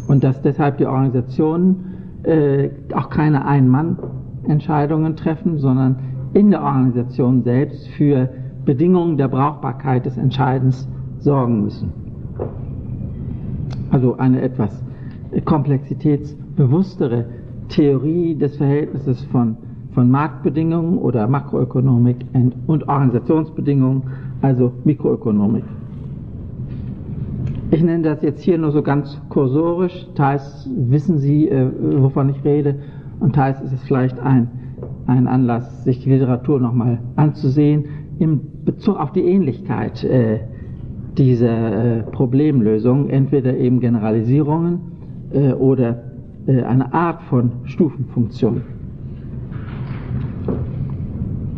und 0.09 0.25
dass 0.25 0.41
deshalb 0.43 0.79
die 0.79 0.87
Organisationen 0.87 1.97
äh, 2.23 2.71
auch 2.95 3.11
keine 3.11 3.45
Ein-Mann-Entscheidungen 3.45 5.17
treffen, 5.17 5.59
sondern 5.59 5.97
in 6.33 6.51
der 6.51 6.63
Organisation 6.63 7.43
selbst 7.43 7.89
für 7.89 8.29
Bedingungen 8.65 9.17
der 9.17 9.29
Brauchbarkeit 9.29 10.07
des 10.07 10.17
Entscheidens 10.17 10.89
sorgen 11.19 11.63
müssen. 11.63 11.93
Also 13.91 14.17
eine 14.17 14.43
etwas 14.43 14.83
komplexitätsbewusstere 15.45 17.27
Theorie 17.69 18.35
des 18.35 18.57
Verhältnisses 18.57 19.23
von, 19.25 19.57
von 19.93 20.11
Marktbedingungen 20.11 20.99
oder 20.99 21.27
Makroökonomik 21.27 22.17
und 22.67 22.89
Organisationsbedingungen, 22.89 24.03
also 24.43 24.73
Mikroökonomik. 24.85 25.65
Ich 27.71 27.83
nenne 27.83 28.05
das 28.05 28.23
jetzt 28.23 28.43
hier 28.43 28.59
nur 28.59 28.71
so 28.71 28.83
ganz 28.83 29.21
kursorisch, 29.29 30.07
teils 30.15 30.69
wissen 30.73 31.19
Sie, 31.19 31.49
äh, 31.49 31.69
wovon 32.01 32.29
ich 32.31 32.45
rede, 32.45 32.77
und 33.19 33.35
teils 33.35 33.61
ist 33.61 33.73
es 33.73 33.83
vielleicht 33.83 34.21
ein, 34.21 34.49
ein 35.07 35.27
Anlass, 35.27 35.85
sich 35.85 36.01
die 36.01 36.11
Literatur 36.11 36.61
nochmal 36.61 37.01
anzusehen 37.17 37.87
im 38.19 38.41
Bezug 38.65 38.99
auf 38.99 39.13
die 39.13 39.25
Ähnlichkeit 39.25 40.05
äh, 40.05 40.41
dieser 41.19 41.99
äh, 41.99 42.03
Problemlösung, 42.03 43.09
entweder 43.09 43.57
eben 43.57 43.81
Generalisierungen 43.81 44.79
äh, 45.33 45.53
oder 45.53 46.03
eine 46.47 46.93
Art 46.93 47.23
von 47.23 47.51
Stufenfunktion. 47.65 48.63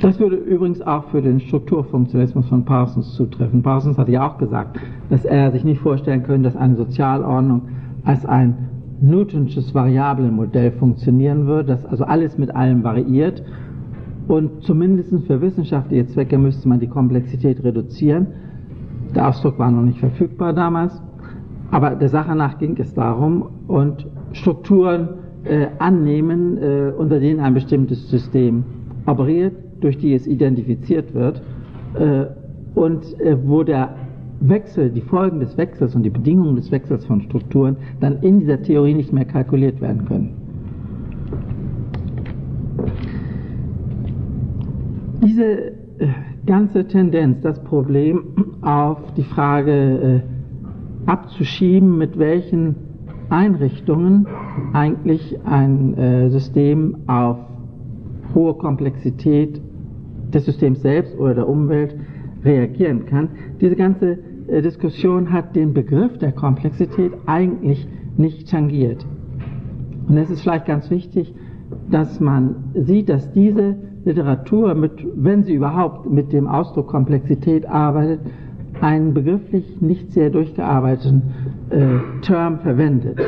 Das 0.01 0.21
würde 0.21 0.37
übrigens 0.37 0.81
auch 0.81 1.05
für 1.11 1.21
den 1.21 1.41
Strukturfunktionalismus 1.41 2.49
von 2.49 2.65
Parsons 2.65 3.15
zutreffen. 3.15 3.63
Parsons 3.63 3.99
hatte 3.99 4.13
ja 4.13 4.29
auch 4.29 4.39
gesagt, 4.39 4.79
dass 5.11 5.25
er 5.25 5.51
sich 5.51 5.65
nicht 5.65 5.81
vorstellen 5.81 6.23
könnte, 6.23 6.49
dass 6.49 6.57
eine 6.57 6.77
Sozialordnung 6.77 7.63
als 8.05 8.25
ein 8.25 8.69
Newtonsches 9.01 9.75
Variablenmodell 9.75 10.73
funktionieren 10.73 11.47
würde, 11.47 11.69
dass 11.69 11.85
also 11.85 12.05
alles 12.05 12.39
mit 12.39 12.55
allem 12.55 12.85
variiert 12.85 13.43
und 14.29 14.63
zumindest 14.63 15.13
für 15.27 15.41
wissenschaftliche 15.41 16.07
Zwecke 16.07 16.39
müsste 16.39 16.69
man 16.69 16.81
die 16.81 16.87
Komplexität 16.87 17.65
reduzieren. 17.65 18.27
Der 19.15 19.29
Ausdruck 19.29 19.59
war 19.59 19.71
noch 19.71 19.83
nicht 19.83 19.99
verfügbar 19.99 20.53
damals, 20.53 21.03
aber 21.71 21.91
der 21.91 22.09
Sache 22.09 22.35
nach 22.35 22.59
ging 22.59 22.77
es 22.79 22.95
darum 22.95 23.51
und 23.67 24.07
Strukturen 24.33 25.09
äh, 25.45 25.67
annehmen, 25.79 26.59
äh, 26.59 26.93
unter 26.97 27.21
denen 27.21 27.41
ein 27.41 27.55
bestimmtes 27.55 28.09
System 28.11 28.65
operiert, 29.07 29.55
durch 29.81 29.99
die 29.99 30.15
es 30.15 30.27
identifiziert 30.27 31.15
wird 31.15 31.43
äh, 31.95 32.27
und 32.75 33.21
äh, 33.21 33.37
wo 33.45 33.63
der 33.63 33.95
Wechsel, 34.41 34.91
die 34.91 35.01
Folgen 35.01 35.41
des 35.41 35.57
Wechsels 35.57 35.95
und 35.95 36.05
die 36.05 36.11
Bedingungen 36.11 36.57
des 36.57 36.71
Wechsels 36.71 37.05
von 37.07 37.21
Strukturen 37.23 37.77
dann 38.01 38.23
in 38.23 38.41
dieser 38.41 38.63
Theorie 38.63 38.95
nicht 38.95 39.13
mehr 39.13 39.25
kalkuliert 39.25 39.81
werden 39.81 40.05
können. 40.05 40.37
Diese 45.23 45.45
äh, 45.45 45.73
ganze 46.47 46.87
Tendenz, 46.87 47.41
das 47.41 47.63
Problem 47.65 48.23
auf 48.63 48.99
die 49.17 49.25
Frage 49.25 50.23
äh, 50.25 50.38
abzuschieben, 51.09 51.97
mit 51.97 52.19
welchen 52.19 52.77
Einrichtungen 53.31 54.27
eigentlich 54.73 55.39
ein 55.45 55.97
äh, 55.97 56.31
System 56.31 56.97
auf 57.07 57.39
hohe 58.35 58.55
Komplexität 58.55 59.61
des 60.33 60.45
Systems 60.45 60.83
selbst 60.83 61.19
oder 61.19 61.35
der 61.35 61.49
Umwelt 61.49 61.95
reagieren 62.45 63.07
kann. 63.07 63.31
Diese 63.61 63.77
ganze 63.77 64.19
äh, 64.49 64.63
Diskussion 64.63 65.33
hat 65.33 65.57
den 65.57 65.73
Begriff 65.73 66.19
der 66.19 66.33
Komplexität 66.33 67.13
eigentlich 67.27 67.87
nicht 68.17 68.51
tangiert. 68.51 69.05
Und 70.09 70.17
es 70.17 70.31
ist 70.31 70.43
vielleicht 70.43 70.67
ganz 70.67 70.91
wichtig, 70.91 71.35
dass 71.91 72.21
man 72.21 72.57
sieht, 72.75 73.09
dass 73.09 73.33
diese 73.33 73.77
Literatur, 74.05 74.75
mit, 74.75 75.07
wenn 75.17 75.45
sie 75.45 75.55
überhaupt 75.55 76.11
mit 76.11 76.33
dem 76.33 76.47
Ausdruck 76.47 76.89
Komplexität 76.89 77.67
arbeitet, 77.67 78.21
einen 78.81 79.15
begrifflich 79.15 79.81
nicht 79.81 80.13
sehr 80.13 80.31
durchgearbeiteten 80.31 81.23
äh, 81.71 82.23
Term 82.23 82.59
verwendet. 82.61 83.19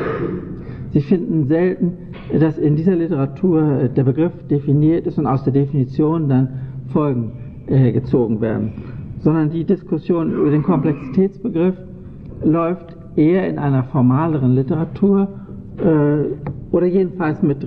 Sie 0.93 1.01
finden 1.01 1.47
selten, 1.47 1.93
dass 2.37 2.57
in 2.57 2.75
dieser 2.75 2.95
Literatur 2.95 3.83
äh, 3.83 3.89
der 3.89 4.03
Begriff 4.03 4.33
definiert 4.49 5.07
ist 5.07 5.17
und 5.17 5.27
aus 5.27 5.43
der 5.43 5.53
Definition 5.53 6.29
dann 6.29 6.49
Folgen 6.87 7.31
äh, 7.67 7.91
gezogen 7.91 8.41
werden, 8.41 8.71
sondern 9.19 9.49
die 9.49 9.63
Diskussion 9.63 10.33
über 10.33 10.49
den 10.49 10.63
Komplexitätsbegriff 10.63 11.75
läuft 12.43 12.97
eher 13.15 13.47
in 13.47 13.59
einer 13.59 13.83
formaleren 13.83 14.55
Literatur 14.55 15.27
äh, 15.77 16.73
oder 16.75 16.85
jedenfalls 16.85 17.41
mit 17.41 17.65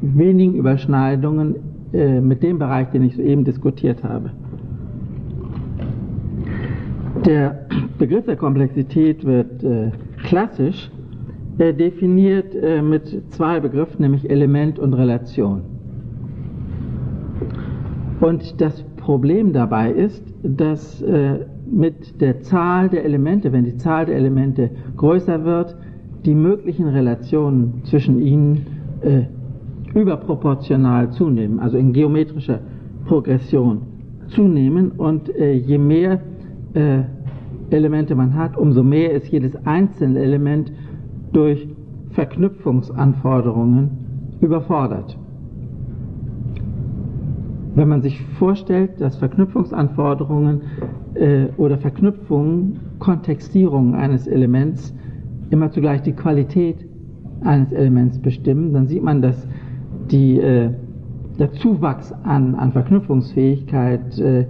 wenigen 0.00 0.54
Überschneidungen 0.54 1.56
äh, 1.92 2.20
mit 2.20 2.42
dem 2.42 2.58
Bereich, 2.58 2.90
den 2.90 3.02
ich 3.02 3.16
soeben 3.16 3.44
diskutiert 3.44 4.02
habe. 4.04 4.30
Der 7.24 7.66
Begriff 7.98 8.24
der 8.26 8.36
Komplexität 8.36 9.24
wird 9.24 9.62
äh, 9.62 9.90
klassisch 10.24 10.90
äh, 11.58 11.72
definiert 11.72 12.52
äh, 12.54 12.82
mit 12.82 13.22
zwei 13.30 13.60
Begriffen, 13.60 14.00
nämlich 14.00 14.28
Element 14.28 14.80
und 14.80 14.94
Relation. 14.94 15.62
Und 18.20 18.60
das 18.60 18.82
Problem 18.96 19.52
dabei 19.52 19.92
ist, 19.92 20.24
dass 20.42 21.00
äh, 21.02 21.46
mit 21.70 22.20
der 22.20 22.40
Zahl 22.40 22.88
der 22.88 23.04
Elemente, 23.04 23.52
wenn 23.52 23.64
die 23.64 23.76
Zahl 23.76 24.06
der 24.06 24.16
Elemente 24.16 24.70
größer 24.96 25.44
wird, 25.44 25.76
die 26.24 26.34
möglichen 26.34 26.88
Relationen 26.88 27.82
zwischen 27.84 28.20
ihnen 28.20 28.66
äh, 29.00 29.22
überproportional 29.96 31.10
zunehmen, 31.10 31.60
also 31.60 31.76
in 31.76 31.92
geometrischer 31.92 32.60
Progression 33.06 33.82
zunehmen 34.28 34.92
und 34.92 35.34
äh, 35.36 35.52
je 35.52 35.78
mehr 35.78 36.20
äh, 36.74 37.02
Elemente 37.70 38.14
man 38.14 38.34
hat, 38.34 38.56
umso 38.56 38.82
mehr 38.82 39.12
ist 39.12 39.28
jedes 39.28 39.54
einzelne 39.66 40.20
Element 40.20 40.72
durch 41.32 41.68
Verknüpfungsanforderungen 42.10 43.90
überfordert. 44.40 45.16
Wenn 47.74 47.88
man 47.88 48.02
sich 48.02 48.20
vorstellt, 48.38 49.00
dass 49.00 49.16
Verknüpfungsanforderungen 49.16 50.60
äh, 51.14 51.46
oder 51.56 51.78
Verknüpfungen, 51.78 52.78
Kontextierungen 52.98 53.94
eines 53.94 54.26
Elements 54.26 54.94
immer 55.48 55.70
zugleich 55.70 56.02
die 56.02 56.12
Qualität 56.12 56.86
eines 57.42 57.72
Elements 57.72 58.18
bestimmen, 58.18 58.74
dann 58.74 58.88
sieht 58.88 59.02
man, 59.02 59.22
dass 59.22 59.48
die, 60.10 60.38
äh, 60.38 60.70
der 61.38 61.52
Zuwachs 61.52 62.12
an, 62.24 62.54
an 62.54 62.72
Verknüpfungsfähigkeit 62.72 64.18
äh, 64.18 64.44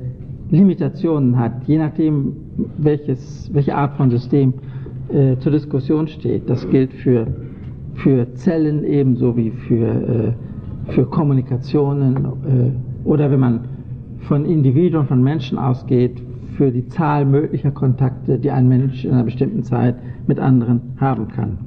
Limitationen 0.53 1.39
hat, 1.39 1.65
je 1.67 1.79
nachdem, 1.79 2.37
welches, 2.77 3.51
welche 3.53 3.75
Art 3.75 3.97
von 3.97 4.11
System 4.11 4.53
äh, 5.09 5.37
zur 5.39 5.51
Diskussion 5.51 6.07
steht. 6.09 6.49
Das 6.49 6.69
gilt 6.69 6.93
für, 6.93 7.27
für 7.95 8.33
Zellen 8.35 8.85
ebenso 8.85 9.35
wie 9.37 9.51
für, 9.51 10.35
äh, 10.87 10.93
für 10.93 11.07
Kommunikationen 11.07 12.17
äh, 12.17 13.09
oder 13.09 13.31
wenn 13.31 13.41
man 13.41 13.61
von 14.21 14.45
Individuen, 14.45 15.07
von 15.07 15.23
Menschen 15.23 15.59
ausgeht, 15.59 16.23
für 16.57 16.71
die 16.71 16.87
Zahl 16.87 17.25
möglicher 17.25 17.71
Kontakte, 17.71 18.39
die 18.39 18.51
ein 18.51 18.69
Mensch 18.69 19.07
in 19.07 19.13
einer 19.13 19.25
bestimmten 19.25 19.63
Zeit 19.63 19.97
mit 20.27 20.39
anderen 20.39 20.81
haben 20.99 21.29
kann. 21.29 21.59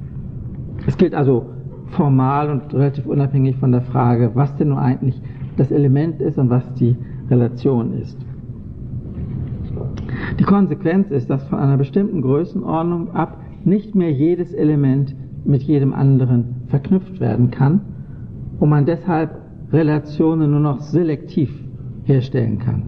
Es 0.86 0.96
gilt 0.96 1.14
also 1.14 1.46
formal 1.88 2.50
und 2.50 2.72
relativ 2.72 3.06
unabhängig 3.06 3.56
von 3.56 3.72
der 3.72 3.82
Frage, 3.82 4.30
was 4.34 4.54
denn 4.56 4.68
nun 4.68 4.78
eigentlich 4.78 5.20
das 5.56 5.72
Element 5.72 6.20
ist 6.20 6.38
und 6.38 6.50
was 6.50 6.72
die 6.74 6.96
Relation 7.28 7.94
ist. 8.00 8.25
Die 10.38 10.44
Konsequenz 10.44 11.10
ist, 11.10 11.30
dass 11.30 11.46
von 11.48 11.58
einer 11.58 11.76
bestimmten 11.76 12.22
Größenordnung 12.22 13.14
ab 13.14 13.38
nicht 13.64 13.94
mehr 13.94 14.12
jedes 14.12 14.52
Element 14.52 15.14
mit 15.44 15.62
jedem 15.62 15.92
anderen 15.92 16.62
verknüpft 16.68 17.20
werden 17.20 17.50
kann 17.50 17.80
und 18.58 18.68
man 18.68 18.86
deshalb 18.86 19.30
Relationen 19.72 20.50
nur 20.50 20.60
noch 20.60 20.80
selektiv 20.80 21.50
herstellen 22.04 22.58
kann. 22.58 22.84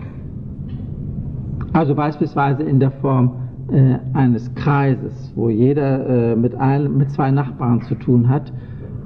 Also 1.72 1.94
beispielsweise 1.94 2.62
in 2.62 2.80
der 2.80 2.90
Form 2.90 3.32
äh, 3.70 3.98
eines 4.14 4.54
Kreises, 4.54 5.32
wo 5.34 5.48
jeder 5.48 6.32
äh, 6.32 6.36
mit, 6.36 6.54
ein, 6.54 6.96
mit 6.96 7.10
zwei 7.10 7.30
Nachbarn 7.30 7.82
zu 7.82 7.94
tun 7.94 8.28
hat 8.28 8.52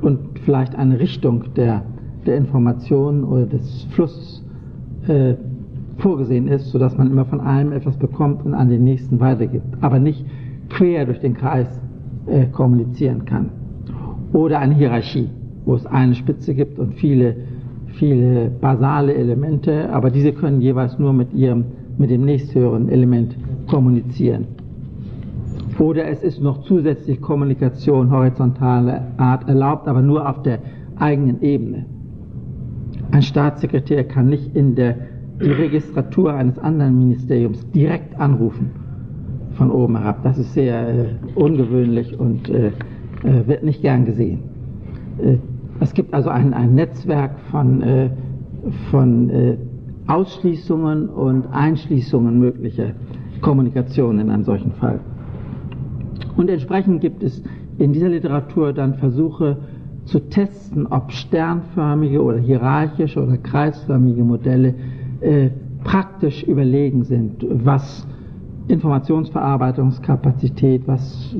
und 0.00 0.38
vielleicht 0.40 0.74
eine 0.74 0.98
Richtung 0.98 1.54
der, 1.54 1.82
der 2.26 2.36
Information 2.36 3.24
oder 3.24 3.46
des 3.46 3.84
Flusses 3.90 4.44
äh, 5.08 5.34
vorgesehen 5.98 6.48
ist, 6.48 6.70
sodass 6.70 6.96
man 6.96 7.10
immer 7.10 7.24
von 7.24 7.40
einem 7.40 7.72
etwas 7.72 7.96
bekommt 7.96 8.44
und 8.44 8.54
an 8.54 8.68
den 8.68 8.84
nächsten 8.84 9.20
weitergibt, 9.20 9.66
aber 9.80 9.98
nicht 9.98 10.24
quer 10.68 11.04
durch 11.04 11.20
den 11.20 11.34
Kreis 11.34 11.66
äh, 12.26 12.46
kommunizieren 12.46 13.24
kann. 13.24 13.50
Oder 14.32 14.58
eine 14.60 14.74
Hierarchie, 14.74 15.28
wo 15.64 15.74
es 15.74 15.86
eine 15.86 16.14
Spitze 16.14 16.54
gibt 16.54 16.78
und 16.78 16.94
viele, 16.94 17.36
viele 17.86 18.50
basale 18.50 19.14
Elemente, 19.14 19.92
aber 19.92 20.10
diese 20.10 20.32
können 20.32 20.60
jeweils 20.60 20.98
nur 20.98 21.12
mit 21.12 21.32
ihrem, 21.34 21.64
mit 21.98 22.10
dem 22.10 22.24
nächsthöheren 22.24 22.88
Element 22.88 23.36
kommunizieren. 23.66 24.46
Oder 25.78 26.06
es 26.08 26.22
ist 26.22 26.40
noch 26.40 26.62
zusätzlich 26.62 27.20
Kommunikation 27.20 28.10
horizontaler 28.10 29.06
Art 29.16 29.48
erlaubt, 29.48 29.88
aber 29.88 30.02
nur 30.02 30.28
auf 30.28 30.42
der 30.42 30.58
eigenen 30.96 31.42
Ebene. 31.42 31.86
Ein 33.10 33.22
Staatssekretär 33.22 34.04
kann 34.04 34.28
nicht 34.28 34.54
in 34.54 34.74
der 34.74 34.96
die 35.40 35.50
Registratur 35.50 36.34
eines 36.34 36.58
anderen 36.58 36.98
Ministeriums 36.98 37.68
direkt 37.70 38.18
anrufen 38.18 38.70
von 39.54 39.70
oben 39.70 39.98
herab. 39.98 40.22
Das 40.22 40.38
ist 40.38 40.54
sehr 40.54 40.88
äh, 40.88 41.04
ungewöhnlich 41.34 42.18
und 42.18 42.48
äh, 42.48 42.68
äh 42.68 43.46
wird 43.46 43.64
nicht 43.64 43.82
gern 43.82 44.04
gesehen. 44.04 44.40
Äh, 45.22 45.36
es 45.80 45.94
gibt 45.94 46.14
also 46.14 46.30
ein, 46.30 46.54
ein 46.54 46.74
Netzwerk 46.74 47.38
von, 47.50 47.82
äh, 47.82 48.10
von 48.90 49.58
Ausschließungen 50.06 51.08
und 51.08 51.46
Einschließungen 51.52 52.38
möglicher 52.38 52.92
Kommunikation 53.40 54.20
in 54.20 54.30
einem 54.30 54.44
solchen 54.44 54.72
Fall. 54.72 55.00
Und 56.36 56.48
entsprechend 56.48 57.00
gibt 57.00 57.22
es 57.22 57.42
in 57.78 57.92
dieser 57.92 58.08
Literatur 58.08 58.72
dann 58.72 58.94
Versuche 58.94 59.56
zu 60.04 60.20
testen, 60.20 60.86
ob 60.86 61.12
sternförmige 61.12 62.22
oder 62.22 62.38
hierarchische 62.38 63.22
oder 63.22 63.36
kreisförmige 63.36 64.24
Modelle 64.24 64.74
äh, 65.22 65.50
praktisch 65.84 66.42
überlegen 66.44 67.04
sind, 67.04 67.46
was 67.48 68.06
Informationsverarbeitungskapazität, 68.68 70.86
was 70.86 71.34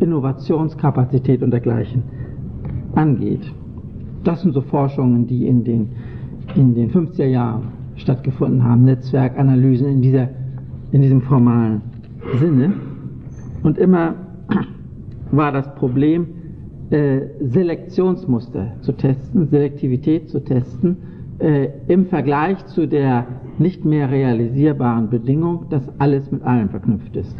Innovationskapazität 0.00 1.42
und 1.42 1.50
dergleichen 1.50 2.02
angeht. 2.94 3.50
Das 4.24 4.42
sind 4.42 4.52
so 4.52 4.60
Forschungen, 4.60 5.26
die 5.26 5.46
in 5.46 5.64
den, 5.64 5.88
in 6.54 6.74
den 6.74 6.90
50er 6.90 7.26
Jahren 7.26 7.68
stattgefunden 7.96 8.62
haben, 8.64 8.84
Netzwerkanalysen 8.84 9.88
in, 9.88 10.02
dieser, 10.02 10.28
in 10.92 11.02
diesem 11.02 11.22
formalen 11.22 11.80
Sinne. 12.38 12.72
Und 13.62 13.78
immer 13.78 14.14
war 15.30 15.52
das 15.52 15.74
Problem, 15.74 16.26
äh, 16.90 17.20
Selektionsmuster 17.40 18.72
zu 18.80 18.92
testen, 18.92 19.48
Selektivität 19.48 20.28
zu 20.28 20.40
testen, 20.40 20.96
äh, 21.40 21.68
im 21.88 22.06
Vergleich 22.06 22.64
zu 22.66 22.86
der 22.86 23.26
nicht 23.58 23.84
mehr 23.84 24.10
realisierbaren 24.10 25.10
Bedingung, 25.10 25.66
dass 25.70 25.82
alles 25.98 26.30
mit 26.30 26.42
allem 26.42 26.68
verknüpft 26.68 27.16
ist. 27.16 27.36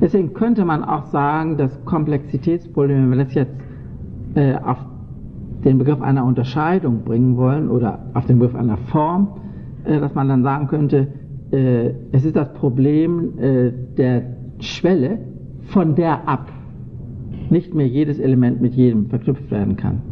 Deswegen 0.00 0.34
könnte 0.34 0.64
man 0.64 0.82
auch 0.82 1.06
sagen, 1.06 1.56
dass 1.56 1.84
Komplexitätsprobleme, 1.84 3.02
wenn 3.02 3.18
wir 3.18 3.24
das 3.24 3.34
jetzt 3.34 3.54
äh, 4.34 4.54
auf 4.54 4.78
den 5.64 5.78
Begriff 5.78 6.00
einer 6.00 6.24
Unterscheidung 6.24 7.04
bringen 7.04 7.36
wollen 7.36 7.68
oder 7.68 8.00
auf 8.14 8.26
den 8.26 8.38
Begriff 8.38 8.56
einer 8.56 8.76
Form, 8.76 9.28
äh, 9.84 10.00
dass 10.00 10.14
man 10.14 10.28
dann 10.28 10.42
sagen 10.42 10.66
könnte, 10.66 11.08
äh, 11.52 11.90
es 12.10 12.24
ist 12.24 12.34
das 12.34 12.52
Problem 12.52 13.38
äh, 13.38 13.72
der 13.96 14.22
Schwelle, 14.58 15.18
von 15.66 15.94
der 15.94 16.28
ab 16.28 16.50
nicht 17.50 17.74
mehr 17.74 17.86
jedes 17.86 18.18
Element 18.18 18.60
mit 18.60 18.74
jedem 18.74 19.06
verknüpft 19.06 19.50
werden 19.50 19.76
kann. 19.76 20.11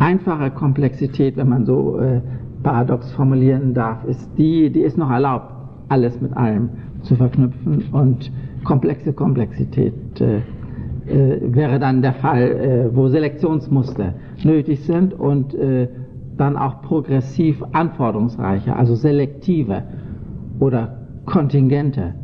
Einfache 0.00 0.50
Komplexität, 0.50 1.36
wenn 1.36 1.50
man 1.50 1.66
so 1.66 1.98
äh, 1.98 2.22
paradox 2.62 3.12
formulieren 3.12 3.74
darf, 3.74 4.02
ist 4.06 4.30
die, 4.38 4.70
die 4.70 4.80
ist 4.80 4.96
noch 4.96 5.10
erlaubt, 5.10 5.52
alles 5.90 6.18
mit 6.22 6.34
allem 6.34 6.70
zu 7.02 7.16
verknüpfen 7.16 7.84
und 7.92 8.32
komplexe 8.64 9.12
Komplexität 9.12 9.92
äh, 10.22 10.38
äh, 11.06 11.40
wäre 11.54 11.78
dann 11.78 12.00
der 12.00 12.14
Fall, 12.14 12.42
äh, 12.42 12.96
wo 12.96 13.08
Selektionsmuster 13.08 14.14
nötig 14.42 14.80
sind 14.84 15.12
und 15.12 15.54
äh, 15.54 15.88
dann 16.38 16.56
auch 16.56 16.80
progressiv 16.80 17.62
anforderungsreicher, 17.72 18.76
also 18.76 18.94
selektiver 18.94 19.82
oder 20.60 20.96
kontingenter 21.26 22.14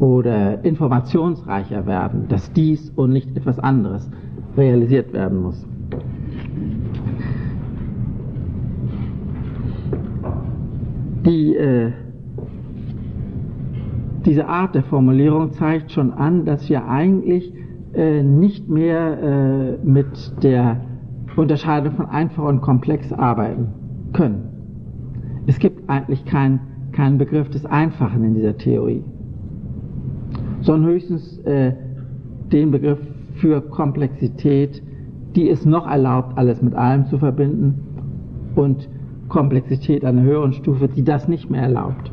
oder 0.00 0.62
informationsreicher 0.66 1.86
werden, 1.86 2.26
dass 2.28 2.52
dies 2.52 2.90
und 2.90 3.10
nicht 3.10 3.34
etwas 3.38 3.58
anderes 3.58 4.10
realisiert 4.54 5.14
werden 5.14 5.40
muss. 5.40 5.66
Die, 11.24 11.54
äh, 11.54 11.92
diese 14.24 14.46
Art 14.46 14.74
der 14.74 14.82
Formulierung 14.84 15.52
zeigt 15.52 15.92
schon 15.92 16.12
an, 16.12 16.44
dass 16.44 16.68
wir 16.68 16.86
eigentlich 16.86 17.52
äh, 17.94 18.22
nicht 18.22 18.68
mehr 18.68 19.22
äh, 19.22 19.86
mit 19.86 20.42
der 20.42 20.80
Unterscheidung 21.36 21.94
von 21.94 22.06
einfach 22.06 22.44
und 22.44 22.60
komplex 22.60 23.12
arbeiten 23.12 23.68
können. 24.12 24.48
Es 25.46 25.58
gibt 25.58 25.88
eigentlich 25.88 26.24
keinen 26.24 26.60
kein 26.92 27.18
Begriff 27.18 27.48
des 27.50 27.64
Einfachen 27.64 28.24
in 28.24 28.34
dieser 28.34 28.56
Theorie, 28.56 29.02
sondern 30.60 30.90
höchstens 30.90 31.38
äh, 31.44 31.72
den 32.52 32.70
Begriff 32.70 32.98
für 33.34 33.60
Komplexität, 33.60 34.82
die 35.36 35.48
es 35.48 35.64
noch 35.64 35.86
erlaubt, 35.86 36.36
alles 36.36 36.60
mit 36.62 36.74
allem 36.74 37.06
zu 37.06 37.18
verbinden 37.18 37.86
und 38.56 38.88
Komplexität 39.30 40.04
einer 40.04 40.22
höheren 40.22 40.52
Stufe, 40.52 40.88
die 40.88 41.02
das 41.02 41.26
nicht 41.26 41.48
mehr 41.50 41.62
erlaubt. 41.62 42.12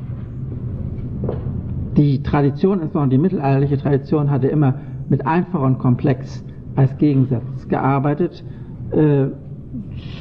Die 1.98 2.24
Tradition, 2.24 2.80
insbesondere 2.80 3.18
die 3.18 3.22
mittelalterliche 3.22 3.78
Tradition, 3.78 4.30
hatte 4.32 4.48
immer 4.48 4.76
mit 5.10 5.26
einfach 5.28 5.62
und 5.62 5.80
komplex 5.80 6.46
als 6.76 6.96
Gegensatz 6.98 7.68
gearbeitet. 7.68 8.46
Äh, 8.92 9.26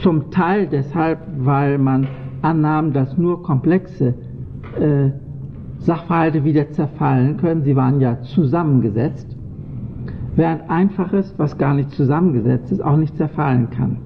zum 0.03 0.31
Teil 0.31 0.67
deshalb, 0.67 1.21
weil 1.39 1.79
man 1.79 2.09
annahm, 2.43 2.93
dass 2.93 3.17
nur 3.17 3.43
komplexe 3.43 4.15
äh, 4.81 5.11
Sachverhalte 5.79 6.45
wieder 6.45 6.71
zerfallen 6.71 7.37
können. 7.37 7.63
Sie 7.63 7.77
waren 7.77 8.01
ja 8.01 8.21
zusammengesetzt, 8.23 9.37
während 10.35 10.69
einfaches, 10.71 11.35
was 11.37 11.59
gar 11.59 11.75
nicht 11.75 11.91
zusammengesetzt 11.91 12.73
ist, 12.73 12.83
auch 12.83 12.97
nicht 12.97 13.17
zerfallen 13.17 13.71
kann. 13.71 13.99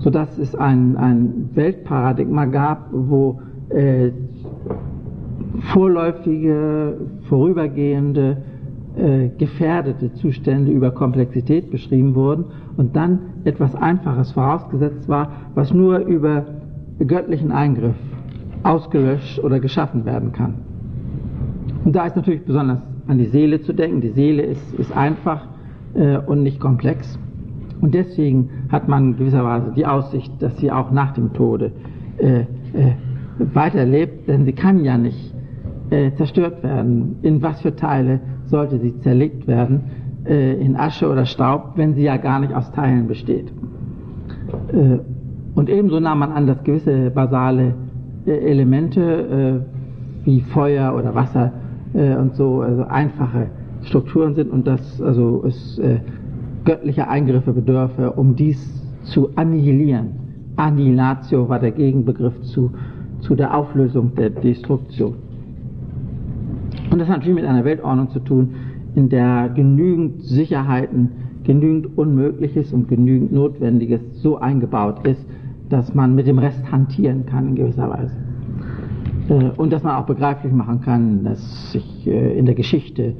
Sodass 0.00 0.38
es 0.38 0.54
ein, 0.54 0.96
ein 0.96 1.50
Weltparadigma 1.54 2.46
gab, 2.46 2.88
wo 2.92 3.40
äh, 3.70 4.10
vorläufige, 5.72 6.98
vorübergehende 7.28 8.38
äh, 8.96 9.28
gefährdete 9.38 10.12
Zustände 10.14 10.72
über 10.72 10.90
Komplexität 10.90 11.70
beschrieben 11.70 12.14
wurden 12.14 12.46
und 12.76 12.96
dann 12.96 13.20
etwas 13.44 13.74
Einfaches 13.74 14.32
vorausgesetzt 14.32 15.08
war, 15.08 15.32
was 15.54 15.72
nur 15.72 15.98
über 15.98 16.44
göttlichen 16.98 17.52
Eingriff 17.52 17.96
ausgelöscht 18.62 19.38
oder 19.38 19.60
geschaffen 19.60 20.04
werden 20.04 20.32
kann. 20.32 20.54
Und 21.84 21.96
da 21.96 22.06
ist 22.06 22.16
natürlich 22.16 22.44
besonders 22.44 22.78
an 23.06 23.18
die 23.18 23.26
Seele 23.26 23.62
zu 23.62 23.72
denken. 23.72 24.00
Die 24.00 24.10
Seele 24.10 24.42
ist, 24.42 24.74
ist 24.74 24.94
einfach 24.96 25.46
äh, 25.94 26.18
und 26.18 26.42
nicht 26.42 26.60
komplex. 26.60 27.18
Und 27.80 27.94
deswegen 27.94 28.50
hat 28.70 28.88
man 28.88 29.16
gewisserweise 29.16 29.72
die 29.74 29.86
Aussicht, 29.86 30.32
dass 30.40 30.56
sie 30.58 30.70
auch 30.70 30.90
nach 30.90 31.12
dem 31.12 31.32
Tode 31.32 31.72
äh, 32.18 32.40
äh, 32.40 32.44
weiterlebt, 33.38 34.28
denn 34.28 34.44
sie 34.44 34.52
kann 34.52 34.84
ja 34.84 34.98
nicht 34.98 35.34
äh, 35.90 36.12
zerstört 36.14 36.62
werden. 36.62 37.16
In 37.22 37.42
was 37.42 37.62
für 37.62 37.74
Teile 37.74 38.20
sollte 38.44 38.78
sie 38.78 38.98
zerlegt 39.00 39.46
werden, 39.46 39.80
äh, 40.24 40.60
in 40.62 40.76
Asche 40.76 41.10
oder 41.10 41.24
Staub, 41.24 41.72
wenn 41.76 41.94
sie 41.94 42.02
ja 42.02 42.16
gar 42.18 42.40
nicht 42.40 42.54
aus 42.54 42.70
Teilen 42.72 43.08
besteht. 43.08 43.50
Äh, 44.72 44.98
und 45.54 45.70
ebenso 45.70 45.98
nahm 45.98 46.18
man 46.18 46.32
an, 46.32 46.46
dass 46.46 46.62
gewisse 46.62 47.10
basale 47.10 47.74
äh, 48.26 48.32
Elemente 48.32 49.64
wie 50.24 50.42
Feuer 50.42 50.94
oder 50.94 51.14
Wasser 51.14 51.52
und 51.94 52.36
so 52.36 52.60
also 52.60 52.84
einfache 52.84 53.46
Strukturen 53.82 54.34
sind 54.34 54.50
und 54.52 54.66
dass 54.66 55.00
also 55.00 55.42
es 55.46 55.80
göttliche 56.64 57.08
Eingriffe 57.08 57.52
bedürfe, 57.52 58.12
um 58.12 58.36
dies 58.36 58.58
zu 59.04 59.30
annihilieren. 59.36 60.10
Annihilatio 60.56 61.48
war 61.48 61.58
der 61.58 61.70
Gegenbegriff 61.70 62.40
zu, 62.42 62.70
zu 63.20 63.34
der 63.34 63.56
Auflösung 63.56 64.14
der 64.14 64.30
Destruktion. 64.30 65.14
Und 66.90 66.98
das 66.98 67.08
hat 67.08 67.18
natürlich 67.18 67.36
mit 67.36 67.46
einer 67.46 67.64
Weltordnung 67.64 68.10
zu 68.10 68.20
tun, 68.20 68.54
in 68.94 69.08
der 69.08 69.48
genügend 69.54 70.22
Sicherheiten, 70.22 71.10
genügend 71.44 71.96
Unmögliches 71.96 72.72
und 72.72 72.88
genügend 72.88 73.32
Notwendiges 73.32 74.00
so 74.14 74.38
eingebaut 74.38 75.06
ist, 75.06 75.24
dass 75.68 75.94
man 75.94 76.14
mit 76.14 76.26
dem 76.26 76.38
Rest 76.38 76.70
hantieren 76.70 77.24
kann 77.26 77.48
in 77.48 77.54
gewisser 77.54 77.88
Weise. 77.88 78.16
Äh, 79.28 79.50
und 79.56 79.72
dass 79.72 79.82
man 79.82 79.94
auch 79.94 80.06
begreiflich 80.06 80.52
machen 80.52 80.80
kann, 80.80 81.24
dass 81.24 81.72
sich 81.72 82.06
äh, 82.06 82.38
in 82.38 82.46
der 82.46 82.54
Geschichte 82.54 83.14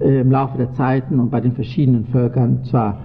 im 0.00 0.30
Laufe 0.30 0.58
der 0.58 0.72
Zeiten 0.72 1.20
und 1.20 1.30
bei 1.30 1.40
den 1.40 1.52
verschiedenen 1.52 2.04
Völkern 2.06 2.64
zwar 2.64 2.98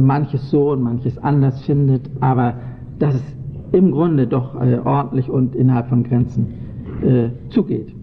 manches 0.00 0.50
so 0.50 0.70
und 0.70 0.82
manches 0.82 1.18
anders 1.18 1.62
findet, 1.62 2.10
aber 2.20 2.54
dass 2.98 3.14
es 3.14 3.36
im 3.72 3.90
Grunde 3.90 4.26
doch 4.26 4.54
ordentlich 4.54 5.28
und 5.28 5.54
innerhalb 5.54 5.88
von 5.88 6.04
Grenzen 6.04 6.46
zugeht 7.50 7.94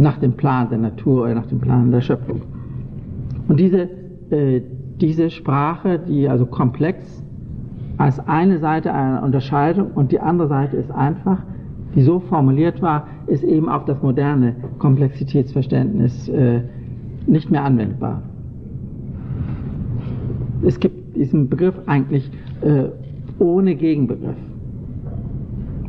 nach 0.00 0.18
dem 0.18 0.32
Plan 0.32 0.68
der 0.70 0.78
Natur 0.78 1.24
oder 1.24 1.34
nach 1.34 1.46
dem 1.46 1.60
Plan 1.60 1.90
der 1.90 2.00
Schöpfung. 2.00 2.42
Und 3.48 3.60
diese, 3.60 3.88
äh, 4.30 4.62
diese 5.00 5.30
Sprache, 5.30 5.98
die 5.98 6.28
also 6.28 6.46
komplex 6.46 7.22
als 7.98 8.18
eine 8.26 8.58
Seite 8.58 8.94
einer 8.94 9.22
Unterscheidung 9.22 9.90
und 9.94 10.10
die 10.10 10.20
andere 10.20 10.48
Seite 10.48 10.76
ist 10.78 10.90
einfach, 10.90 11.42
die 11.94 12.02
so 12.02 12.20
formuliert 12.20 12.80
war, 12.80 13.08
ist 13.26 13.44
eben 13.44 13.68
auf 13.68 13.84
das 13.84 14.00
moderne 14.02 14.54
Komplexitätsverständnis 14.78 16.28
äh, 16.28 16.62
nicht 17.30 17.50
mehr 17.50 17.64
anwendbar. 17.64 18.22
Es 20.62 20.78
gibt 20.78 21.16
diesen 21.16 21.48
Begriff 21.48 21.74
eigentlich 21.86 22.30
äh, 22.60 22.84
ohne 23.38 23.74
Gegenbegriff. 23.74 24.36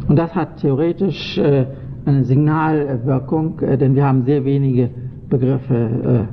Und 0.08 0.18
das 0.18 0.34
hat 0.36 0.58
theoretisch 0.58 1.38
äh, 1.38 1.66
eine 2.06 2.24
Signalwirkung, 2.24 3.60
äh, 3.60 3.78
denn 3.78 3.96
wir 3.96 4.06
haben 4.06 4.24
sehr 4.24 4.46
wenige 4.46 4.90
Begriffe 5.30 6.28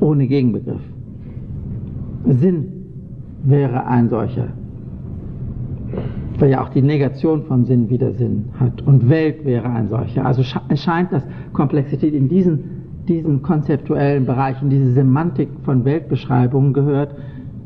äh, 0.00 0.04
ohne 0.04 0.26
Gegenbegriff. 0.26 0.80
Sinn 2.24 2.66
wäre 3.44 3.86
ein 3.86 4.08
solcher, 4.08 4.48
weil 6.38 6.50
ja 6.50 6.62
auch 6.64 6.70
die 6.70 6.82
Negation 6.82 7.44
von 7.44 7.64
Sinn 7.64 7.88
wieder 7.88 8.12
Sinn 8.12 8.46
hat. 8.58 8.82
Und 8.82 9.08
Welt 9.08 9.44
wäre 9.44 9.68
ein 9.70 9.88
solcher. 9.88 10.24
Also 10.26 10.42
es 10.68 10.82
scheint, 10.82 11.12
dass 11.12 11.22
Komplexität 11.52 12.14
in 12.14 12.28
diesen, 12.28 12.75
diesen 13.08 13.42
konzeptuellen 13.42 14.26
Bereichen, 14.26 14.70
diese 14.70 14.92
Semantik 14.92 15.48
von 15.64 15.84
Weltbeschreibungen 15.84 16.72
gehört, 16.72 17.14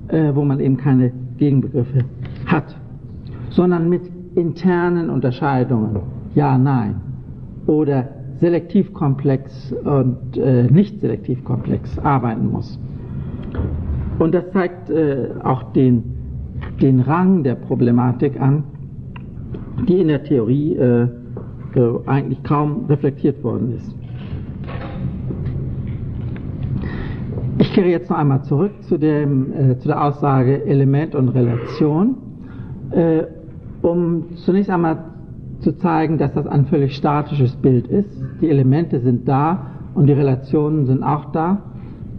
äh, 0.08 0.34
wo 0.34 0.44
man 0.44 0.60
eben 0.60 0.76
keine 0.76 1.12
Gegenbegriffe 1.38 2.04
hat, 2.46 2.76
sondern 3.50 3.88
mit 3.88 4.02
internen 4.34 5.10
Unterscheidungen. 5.10 6.00
Ja, 6.34 6.56
nein 6.56 6.96
oder 7.70 8.08
selektivkomplex 8.40 9.72
und 9.84 10.36
äh, 10.36 10.64
nicht 10.64 11.00
selektivkomplex 11.00 11.98
arbeiten 11.98 12.50
muss. 12.50 12.78
Und 14.18 14.34
das 14.34 14.50
zeigt 14.52 14.90
äh, 14.90 15.28
auch 15.42 15.72
den, 15.72 16.02
den 16.80 17.00
Rang 17.00 17.42
der 17.42 17.54
Problematik 17.54 18.40
an, 18.40 18.64
die 19.88 20.00
in 20.00 20.08
der 20.08 20.24
Theorie 20.24 20.74
äh, 20.76 21.08
eigentlich 22.06 22.42
kaum 22.42 22.86
reflektiert 22.88 23.42
worden 23.44 23.76
ist. 23.76 23.94
Ich 27.70 27.76
kehre 27.76 27.88
jetzt 27.88 28.10
noch 28.10 28.18
einmal 28.18 28.42
zurück 28.42 28.72
zu, 28.88 28.98
dem, 28.98 29.52
äh, 29.52 29.78
zu 29.78 29.86
der 29.86 30.02
Aussage 30.02 30.66
Element 30.66 31.14
und 31.14 31.28
Relation, 31.28 32.16
äh, 32.90 33.22
um 33.80 34.24
zunächst 34.44 34.68
einmal 34.68 35.04
zu 35.60 35.76
zeigen, 35.78 36.18
dass 36.18 36.32
das 36.32 36.48
ein 36.48 36.66
völlig 36.66 36.96
statisches 36.96 37.54
Bild 37.54 37.86
ist. 37.86 38.10
Die 38.40 38.50
Elemente 38.50 38.98
sind 38.98 39.28
da 39.28 39.66
und 39.94 40.08
die 40.08 40.12
Relationen 40.12 40.86
sind 40.86 41.04
auch 41.04 41.26
da. 41.26 41.62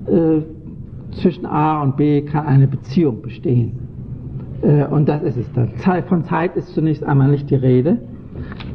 Äh, 0.07 0.43
zwischen 1.21 1.45
A 1.45 1.83
und 1.83 1.97
B 1.97 2.21
kann 2.21 2.45
eine 2.45 2.67
Beziehung 2.67 3.21
bestehen. 3.21 3.73
Äh, 4.61 4.85
und 4.85 5.09
das 5.09 5.21
ist 5.21 5.35
es 5.35 5.51
dann. 5.51 5.71
Von 6.07 6.23
Zeit 6.23 6.55
ist 6.55 6.69
zunächst 6.69 7.03
einmal 7.03 7.29
nicht 7.29 7.49
die 7.49 7.55
Rede. 7.55 7.97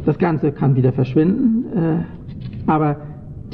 Das 0.05 0.19
Ganze 0.19 0.53
kann 0.53 0.77
wieder 0.77 0.93
verschwinden, 0.93 1.65
äh, 1.75 2.71
aber 2.71 2.97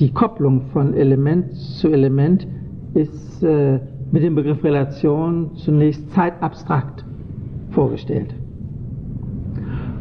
die 0.00 0.10
Kopplung 0.10 0.62
von 0.72 0.94
Element 0.94 1.52
zu 1.54 1.88
Element 1.88 2.48
ist 2.94 3.42
äh, 3.42 3.80
mit 4.10 4.22
dem 4.22 4.34
Begriff 4.34 4.62
Relation 4.62 5.52
zunächst 5.54 6.10
zeitabstrakt 6.12 7.04
vorgestellt. 7.70 8.34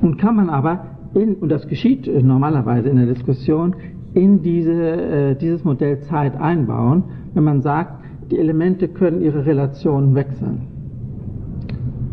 Nun 0.02 0.18
kann 0.18 0.36
man 0.36 0.50
aber, 0.50 0.86
in, 1.14 1.36
und 1.36 1.50
das 1.50 1.68
geschieht 1.68 2.10
normalerweise 2.24 2.90
in 2.90 2.98
der 2.98 3.06
Diskussion, 3.06 3.76
in 4.14 4.42
diese, 4.42 5.36
dieses 5.40 5.64
Modell 5.64 6.02
Zeit 6.02 6.36
einbauen, 6.36 7.04
wenn 7.34 7.44
man 7.44 7.62
sagt, 7.62 8.04
die 8.30 8.40
Elemente 8.40 8.88
können 8.88 9.22
ihre 9.22 9.46
Relationen 9.46 10.16
wechseln. 10.16 10.62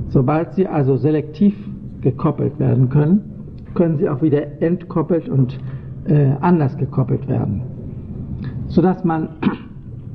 Sobald 0.08 0.54
sie 0.54 0.66
also 0.66 0.96
selektiv 0.96 1.54
gekoppelt 2.00 2.58
werden 2.58 2.88
können, 2.88 3.20
können 3.74 3.98
sie 3.98 4.08
auch 4.08 4.22
wieder 4.22 4.62
entkoppelt 4.62 5.28
und 5.28 5.58
äh, 6.06 6.30
anders 6.40 6.76
gekoppelt 6.76 7.28
werden. 7.28 7.62
Sodass 8.68 9.04
man 9.04 9.28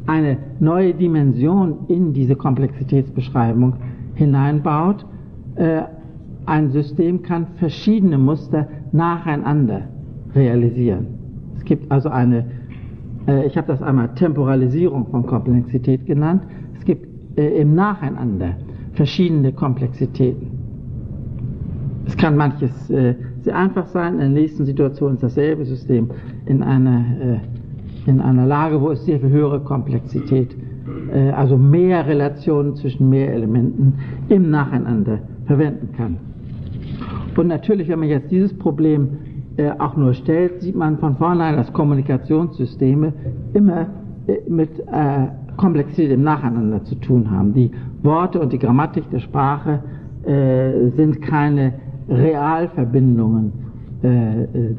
eine 0.06 0.38
neue 0.60 0.94
Dimension 0.94 1.86
in 1.88 2.14
diese 2.14 2.36
Komplexitätsbeschreibung 2.36 3.74
hineinbaut. 4.16 5.06
Äh, 5.56 5.84
ein 6.46 6.72
System 6.72 7.22
kann 7.22 7.48
verschiedene 7.56 8.18
Muster 8.18 8.68
nacheinander 8.92 9.84
realisieren. 10.36 11.08
Es 11.56 11.64
gibt 11.64 11.90
also 11.92 12.10
eine, 12.10 12.46
äh, 13.28 13.48
ich 13.48 13.56
habe 13.58 13.68
das 13.68 13.82
einmal 13.82 14.14
Temporalisierung 14.16 15.08
von 15.08 15.26
Komplexität 15.26 16.06
genannt, 16.06 16.44
es 16.78 16.84
gibt 16.84 17.08
äh, 17.38 17.62
im 17.62 17.76
Nacheinander 17.76 18.58
verschiedene 18.94 19.54
Komplexitäten. 19.54 20.52
Es 22.06 22.18
kann 22.18 22.36
manches 22.36 22.88
sehr 22.88 23.56
einfach 23.56 23.88
sein, 23.88 24.16
in 24.16 24.20
der 24.20 24.30
nächsten 24.30 24.66
Situation 24.66 25.14
ist 25.14 25.24
dasselbe 25.24 25.64
System 25.64 26.10
in 26.46 26.62
einer, 26.62 27.40
in 28.06 28.20
einer 28.20 28.46
Lage, 28.46 28.82
wo 28.82 28.92
es 28.92 29.06
sehr 29.06 29.20
viel 29.20 29.30
höhere 29.30 29.60
Komplexität, 29.62 30.56
äh, 31.14 31.30
also 31.32 31.58
mehr 31.58 32.06
Relationen 32.06 32.76
zwischen 32.76 33.10
mehr 33.10 33.34
Elementen 33.34 33.94
im 34.30 34.50
Nacheinander 34.50 35.20
verwenden 35.46 35.90
kann. 35.96 36.18
Und 37.36 37.48
natürlich, 37.48 37.88
wenn 37.90 38.00
man 38.00 38.10
jetzt 38.10 38.32
dieses 38.32 38.54
Problem 38.58 39.10
äh, 39.58 39.72
auch 39.80 39.96
nur 39.96 40.14
stellt, 40.14 40.62
sieht 40.62 40.76
man 40.76 40.98
von 40.98 41.16
vornherein, 41.16 41.56
dass 41.56 41.72
Kommunikationssysteme 41.74 43.14
immer 43.54 43.88
äh, 44.28 44.38
mit 44.48 44.80
äh, 44.80 45.28
Komplexität 45.58 46.12
im 46.12 46.24
Nacheinander 46.24 46.84
zu 46.84 46.96
tun 46.96 47.30
haben. 47.30 47.54
Die 47.54 47.72
Worte 48.02 48.40
und 48.40 48.52
die 48.52 48.60
Grammatik 48.60 49.10
der 49.12 49.20
Sprache 49.20 49.84
äh, 50.26 50.90
sind 50.96 51.22
keine 51.22 51.74
Realverbindungen 52.10 53.54
äh, 54.04 54.44
äh 54.44 54.76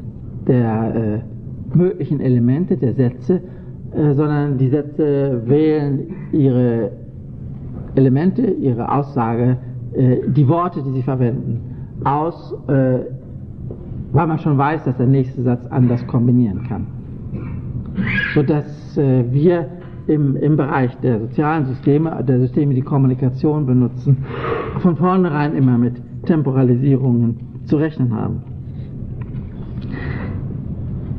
der 0.47 0.95
äh, 0.95 1.34
möglichen 1.75 2.19
Elemente 2.19 2.77
der 2.77 2.93
Sätze, 2.93 3.41
äh, 3.91 4.13
sondern 4.13 4.57
die 4.57 4.69
Sätze 4.69 5.41
wählen 5.45 6.07
ihre 6.31 6.91
Elemente, 7.95 8.41
ihre 8.41 8.91
Aussage, 8.91 9.57
die 10.27 10.45
Worte, 10.49 10.83
die 10.83 10.91
sie 10.91 11.03
verwenden, 11.03 11.61
aus, 12.03 12.53
weil 12.67 13.07
man 14.27 14.37
schon 14.39 14.57
weiß, 14.57 14.83
dass 14.83 14.97
der 14.97 15.07
nächste 15.07 15.41
Satz 15.41 15.65
anders 15.67 16.05
kombinieren 16.05 16.63
kann. 16.67 16.87
Sodass 18.33 18.97
wir 18.97 19.69
im, 20.07 20.35
im 20.35 20.57
Bereich 20.57 20.95
der 20.97 21.19
sozialen 21.19 21.65
Systeme, 21.65 22.23
der 22.23 22.39
Systeme, 22.39 22.73
die 22.73 22.81
Kommunikation 22.81 23.65
benutzen, 23.65 24.17
von 24.79 24.95
vornherein 24.95 25.55
immer 25.55 25.77
mit 25.77 25.95
Temporalisierungen 26.25 27.37
zu 27.65 27.77
rechnen 27.77 28.13
haben. 28.13 28.43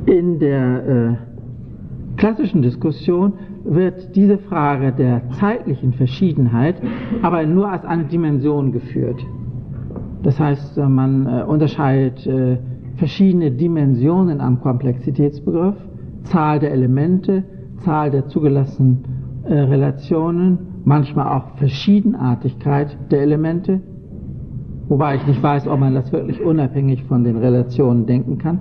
In 0.07 0.39
der 0.39 0.87
äh, 0.87 2.17
klassischen 2.17 2.63
Diskussion 2.63 3.33
wird 3.65 4.15
diese 4.15 4.39
Frage 4.39 4.93
der 4.93 5.29
zeitlichen 5.31 5.93
Verschiedenheit 5.95 6.77
aber 7.23 7.45
nur 7.45 7.69
als 7.69 7.85
eine 7.85 8.05
Dimension 8.05 8.71
geführt. 8.71 9.21
Das 10.23 10.39
heißt, 10.39 10.79
äh, 10.79 10.89
man 10.89 11.27
äh, 11.27 11.43
unterscheidet 11.43 12.25
äh, 12.25 12.59
verschiedene 12.95 13.51
Dimensionen 13.51 14.41
am 14.41 14.61
Komplexitätsbegriff, 14.61 15.75
Zahl 16.23 16.61
der 16.61 16.71
Elemente, 16.71 17.43
Zahl 17.79 18.13
der 18.13 18.29
zugelassenen 18.29 19.05
äh, 19.43 19.55
Relationen, 19.55 20.59
manchmal 20.85 21.37
auch 21.37 21.57
Verschiedenartigkeit 21.57 22.97
der 23.11 23.23
Elemente, 23.23 23.81
wobei 24.89 25.17
ich 25.17 25.27
nicht 25.27 25.43
weiß, 25.43 25.67
ob 25.67 25.81
man 25.81 25.95
das 25.95 26.13
wirklich 26.13 26.41
unabhängig 26.41 27.03
von 27.05 27.25
den 27.25 27.39
Relationen 27.39 28.07
denken 28.07 28.39
kann. 28.39 28.61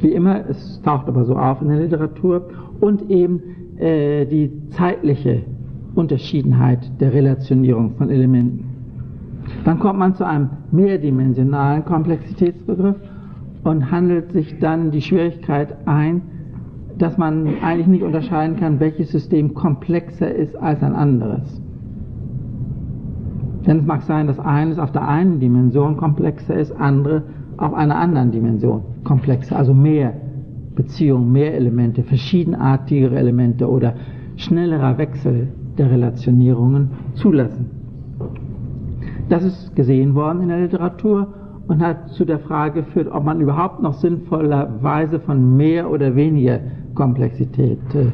Wie 0.00 0.12
immer, 0.12 0.48
es 0.48 0.80
taucht 0.82 1.08
aber 1.08 1.24
so 1.24 1.36
auf 1.36 1.60
in 1.60 1.68
der 1.68 1.80
Literatur 1.80 2.48
und 2.80 3.10
eben 3.10 3.40
äh, 3.78 4.26
die 4.26 4.50
zeitliche 4.70 5.42
Unterschiedenheit 5.94 6.90
der 7.00 7.12
Relationierung 7.12 7.94
von 7.96 8.10
Elementen. 8.10 8.64
Dann 9.64 9.78
kommt 9.78 9.98
man 9.98 10.14
zu 10.14 10.24
einem 10.24 10.50
mehrdimensionalen 10.70 11.84
Komplexitätsbegriff 11.84 12.96
und 13.64 13.90
handelt 13.90 14.32
sich 14.32 14.58
dann 14.60 14.90
die 14.90 15.02
Schwierigkeit 15.02 15.76
ein, 15.86 16.22
dass 16.98 17.16
man 17.18 17.46
eigentlich 17.62 17.86
nicht 17.86 18.02
unterscheiden 18.02 18.56
kann, 18.56 18.80
welches 18.80 19.10
System 19.10 19.54
komplexer 19.54 20.32
ist 20.32 20.56
als 20.56 20.82
ein 20.82 20.94
anderes. 20.94 21.60
Denn 23.66 23.80
es 23.80 23.86
mag 23.86 24.02
sein, 24.02 24.26
dass 24.26 24.38
eines 24.38 24.78
auf 24.78 24.92
der 24.92 25.06
einen 25.06 25.40
Dimension 25.40 25.96
komplexer 25.96 26.54
ist, 26.54 26.72
andere 26.72 27.22
auf 27.58 27.74
einer 27.74 27.96
anderen 27.96 28.30
Dimension 28.30 28.82
komplexer, 29.04 29.56
also 29.56 29.74
mehr 29.74 30.14
Beziehungen, 30.74 31.32
mehr 31.32 31.54
Elemente, 31.54 32.02
verschiedenartigere 32.02 33.16
Elemente 33.16 33.68
oder 33.68 33.94
schnellerer 34.36 34.96
Wechsel 34.96 35.48
der 35.76 35.90
Relationierungen 35.90 36.90
zulassen. 37.14 37.70
Das 39.28 39.44
ist 39.44 39.74
gesehen 39.76 40.14
worden 40.14 40.42
in 40.42 40.48
der 40.48 40.60
Literatur 40.60 41.34
und 41.66 41.82
hat 41.82 42.08
zu 42.10 42.24
der 42.24 42.38
Frage 42.38 42.82
geführt, 42.82 43.08
ob 43.12 43.24
man 43.24 43.40
überhaupt 43.40 43.82
noch 43.82 43.94
sinnvollerweise 43.94 45.20
von 45.20 45.56
mehr 45.56 45.90
oder 45.90 46.14
weniger 46.14 46.60
Komplexität 46.94 47.78
äh, 47.94 48.06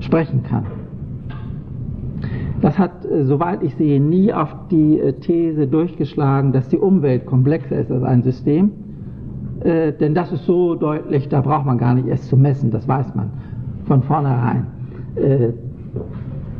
sprechen 0.00 0.42
kann. 0.42 0.66
Das 2.60 2.78
hat, 2.78 3.04
äh, 3.04 3.24
soweit 3.24 3.62
ich 3.62 3.74
sehe, 3.76 4.00
nie 4.00 4.32
auf 4.32 4.54
die 4.70 4.98
äh, 4.98 5.12
These 5.14 5.68
durchgeschlagen, 5.68 6.52
dass 6.52 6.68
die 6.68 6.78
Umwelt 6.78 7.26
komplexer 7.26 7.78
ist 7.78 7.90
als 7.90 8.02
ein 8.02 8.22
System. 8.22 8.70
Äh, 9.64 9.92
denn 9.92 10.14
das 10.14 10.32
ist 10.32 10.44
so 10.46 10.74
deutlich, 10.74 11.28
da 11.28 11.40
braucht 11.40 11.66
man 11.66 11.78
gar 11.78 11.94
nicht 11.94 12.06
erst 12.06 12.28
zu 12.28 12.36
messen, 12.36 12.70
das 12.70 12.86
weiß 12.86 13.14
man 13.14 13.30
von 13.86 14.02
vornherein. 14.02 14.66
Äh, 15.16 15.48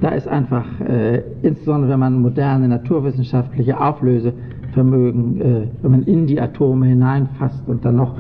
da 0.01 0.11
ist 0.11 0.29
einfach, 0.29 0.65
äh, 0.81 1.23
insbesondere 1.43 1.93
wenn 1.93 2.01
man 2.01 2.21
moderne 2.23 2.69
naturwissenschaftliche 2.69 3.81
Auflösevermögen, 3.81 5.41
äh, 5.41 5.63
wenn 5.83 5.91
man 5.91 6.03
in 6.05 6.27
die 6.27 6.41
Atome 6.41 6.87
hineinfasst 6.87 7.69
und 7.69 7.85
dann 7.85 7.97
noch 7.97 8.15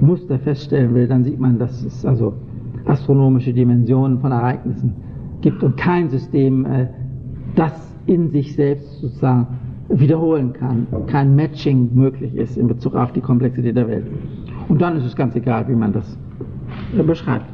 Muster 0.00 0.40
feststellen 0.40 0.92
will, 0.92 1.06
dann 1.06 1.22
sieht 1.22 1.38
man, 1.38 1.56
dass 1.56 1.84
es 1.84 2.04
also 2.04 2.34
astronomische 2.84 3.52
Dimensionen 3.52 4.18
von 4.18 4.32
Ereignissen 4.32 4.94
gibt 5.40 5.62
und 5.62 5.76
kein 5.76 6.08
System 6.08 6.64
äh, 6.64 6.86
das 7.54 7.72
in 8.06 8.30
sich 8.30 8.54
selbst 8.54 9.00
sozusagen 9.00 9.46
wiederholen 9.92 10.52
kann, 10.52 10.86
kein 11.06 11.36
Matching 11.36 11.90
möglich 11.94 12.34
ist 12.34 12.56
in 12.56 12.66
Bezug 12.66 12.94
auf 12.94 13.12
die 13.12 13.20
Komplexität 13.20 13.76
der 13.76 13.88
Welt. 13.88 14.06
Und 14.68 14.80
dann 14.80 14.96
ist 14.96 15.04
es 15.04 15.14
ganz 15.14 15.34
egal, 15.36 15.68
wie 15.68 15.74
man 15.74 15.92
das 15.92 16.18
äh, 16.96 17.02
beschreibt. 17.02 17.46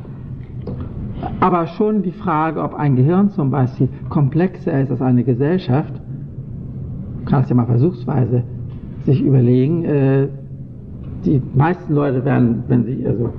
Aber 1.40 1.66
schon 1.66 2.02
die 2.02 2.12
Frage, 2.12 2.62
ob 2.62 2.74
ein 2.74 2.96
Gehirn 2.96 3.30
zum 3.30 3.50
Beispiel 3.50 3.88
komplexer 4.08 4.80
ist 4.80 4.90
als 4.90 5.02
eine 5.02 5.24
Gesellschaft, 5.24 5.92
kann 7.24 7.42
es 7.42 7.48
ja 7.48 7.56
mal 7.56 7.66
versuchsweise 7.66 8.42
sich 9.04 9.22
überlegen, 9.22 9.84
äh, 9.84 10.28
die 11.24 11.42
meisten 11.54 11.94
Leute 11.94 12.24
werden, 12.24 12.62
wenn 12.68 12.84
sie 12.84 13.04
also 13.06 13.30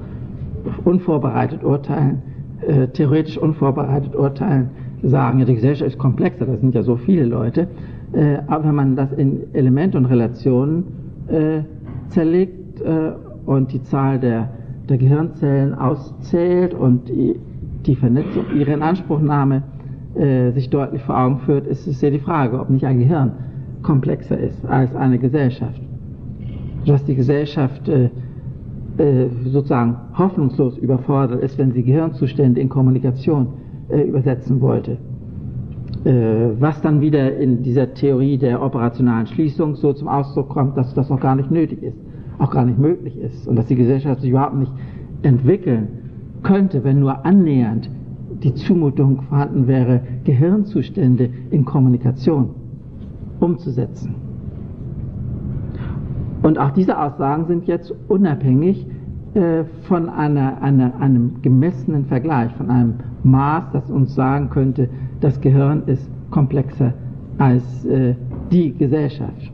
unvorbereitet 0.83 1.63
urteilen, 1.63 2.21
äh, 2.67 2.87
theoretisch 2.87 3.37
unvorbereitet 3.37 4.15
urteilen, 4.15 4.69
sagen, 5.03 5.39
ja, 5.39 5.45
die 5.45 5.55
Gesellschaft 5.55 5.91
ist 5.91 5.97
komplexer, 5.97 6.45
das 6.45 6.59
sind 6.59 6.75
ja 6.75 6.83
so 6.83 6.97
viele 6.97 7.25
Leute. 7.25 7.67
Äh, 8.13 8.39
aber 8.47 8.65
wenn 8.65 8.75
man 8.75 8.95
das 8.95 9.11
in 9.13 9.53
Elemente 9.53 9.97
und 9.97 10.05
Relationen 10.05 10.83
äh, 11.27 11.61
zerlegt 12.07 12.81
äh, 12.81 13.11
und 13.45 13.71
die 13.71 13.83
Zahl 13.83 14.19
der, 14.19 14.49
der 14.89 14.97
Gehirnzellen 14.97 15.75
auszählt 15.75 16.73
und 16.73 17.07
die, 17.07 17.35
die 17.85 17.95
Vernetzung, 17.95 18.45
ihre 18.57 18.73
Inanspruchnahme 18.73 19.63
äh, 20.15 20.51
sich 20.51 20.69
deutlich 20.69 21.03
vor 21.03 21.17
Augen 21.17 21.39
führt, 21.39 21.67
ist 21.67 21.85
es 21.85 22.01
ja 22.01 22.09
die 22.09 22.19
Frage, 22.19 22.59
ob 22.59 22.69
nicht 22.69 22.85
ein 22.85 22.97
Gehirn 22.97 23.31
komplexer 23.83 24.37
ist 24.37 24.65
als 24.65 24.95
eine 24.95 25.19
Gesellschaft. 25.19 25.81
Dass 26.85 27.05
die 27.05 27.15
Gesellschaft 27.15 27.87
äh, 27.87 28.09
äh, 28.97 29.29
sozusagen 29.45 29.95
hoffnungslos 30.17 30.77
überfordert 30.77 31.43
ist, 31.43 31.57
wenn 31.59 31.71
sie 31.71 31.83
Gehirnzustände 31.83 32.59
in 32.59 32.69
Kommunikation 32.69 33.47
übersetzen 33.89 34.61
wollte. 34.61 34.97
Äh, 36.05 36.11
was 36.59 36.81
dann 36.81 37.01
wieder 37.01 37.35
in 37.37 37.61
dieser 37.61 37.93
Theorie 37.93 38.37
der 38.37 38.61
operationalen 38.61 39.27
Schließung 39.27 39.75
so 39.75 39.91
zum 39.91 40.07
Ausdruck 40.07 40.49
kommt, 40.49 40.77
dass 40.77 40.93
das 40.93 41.11
auch 41.11 41.19
gar 41.19 41.35
nicht 41.35 41.51
nötig 41.51 41.83
ist, 41.83 41.97
auch 42.37 42.51
gar 42.51 42.65
nicht 42.65 42.79
möglich 42.79 43.17
ist 43.17 43.47
und 43.47 43.57
dass 43.57 43.65
die 43.65 43.75
Gesellschaft 43.75 44.21
sich 44.21 44.29
überhaupt 44.29 44.55
nicht 44.55 44.71
entwickeln 45.23 45.87
könnte, 46.41 46.85
wenn 46.85 47.01
nur 47.01 47.25
annähernd 47.25 47.89
die 48.43 48.53
Zumutung 48.53 49.23
vorhanden 49.23 49.67
wäre, 49.67 50.01
Gehirnzustände 50.23 51.29
in 51.51 51.65
Kommunikation 51.65 52.51
umzusetzen. 53.41 54.15
Und 56.41 56.57
auch 56.57 56.71
diese 56.71 56.97
Aussagen 56.97 57.47
sind 57.47 57.67
jetzt 57.67 57.93
unabhängig 58.07 58.85
von 59.83 60.09
einer, 60.09 60.61
einer, 60.61 60.99
einem 60.99 61.41
gemessenen 61.41 62.05
Vergleich, 62.05 62.51
von 62.53 62.69
einem 62.69 62.95
Maß, 63.23 63.65
das 63.73 63.89
uns 63.89 64.15
sagen 64.15 64.49
könnte, 64.49 64.89
das 65.21 65.39
Gehirn 65.39 65.83
ist 65.85 66.09
komplexer 66.31 66.93
als 67.37 67.85
äh, 67.85 68.15
die 68.51 68.73
Gesellschaft. 68.73 69.51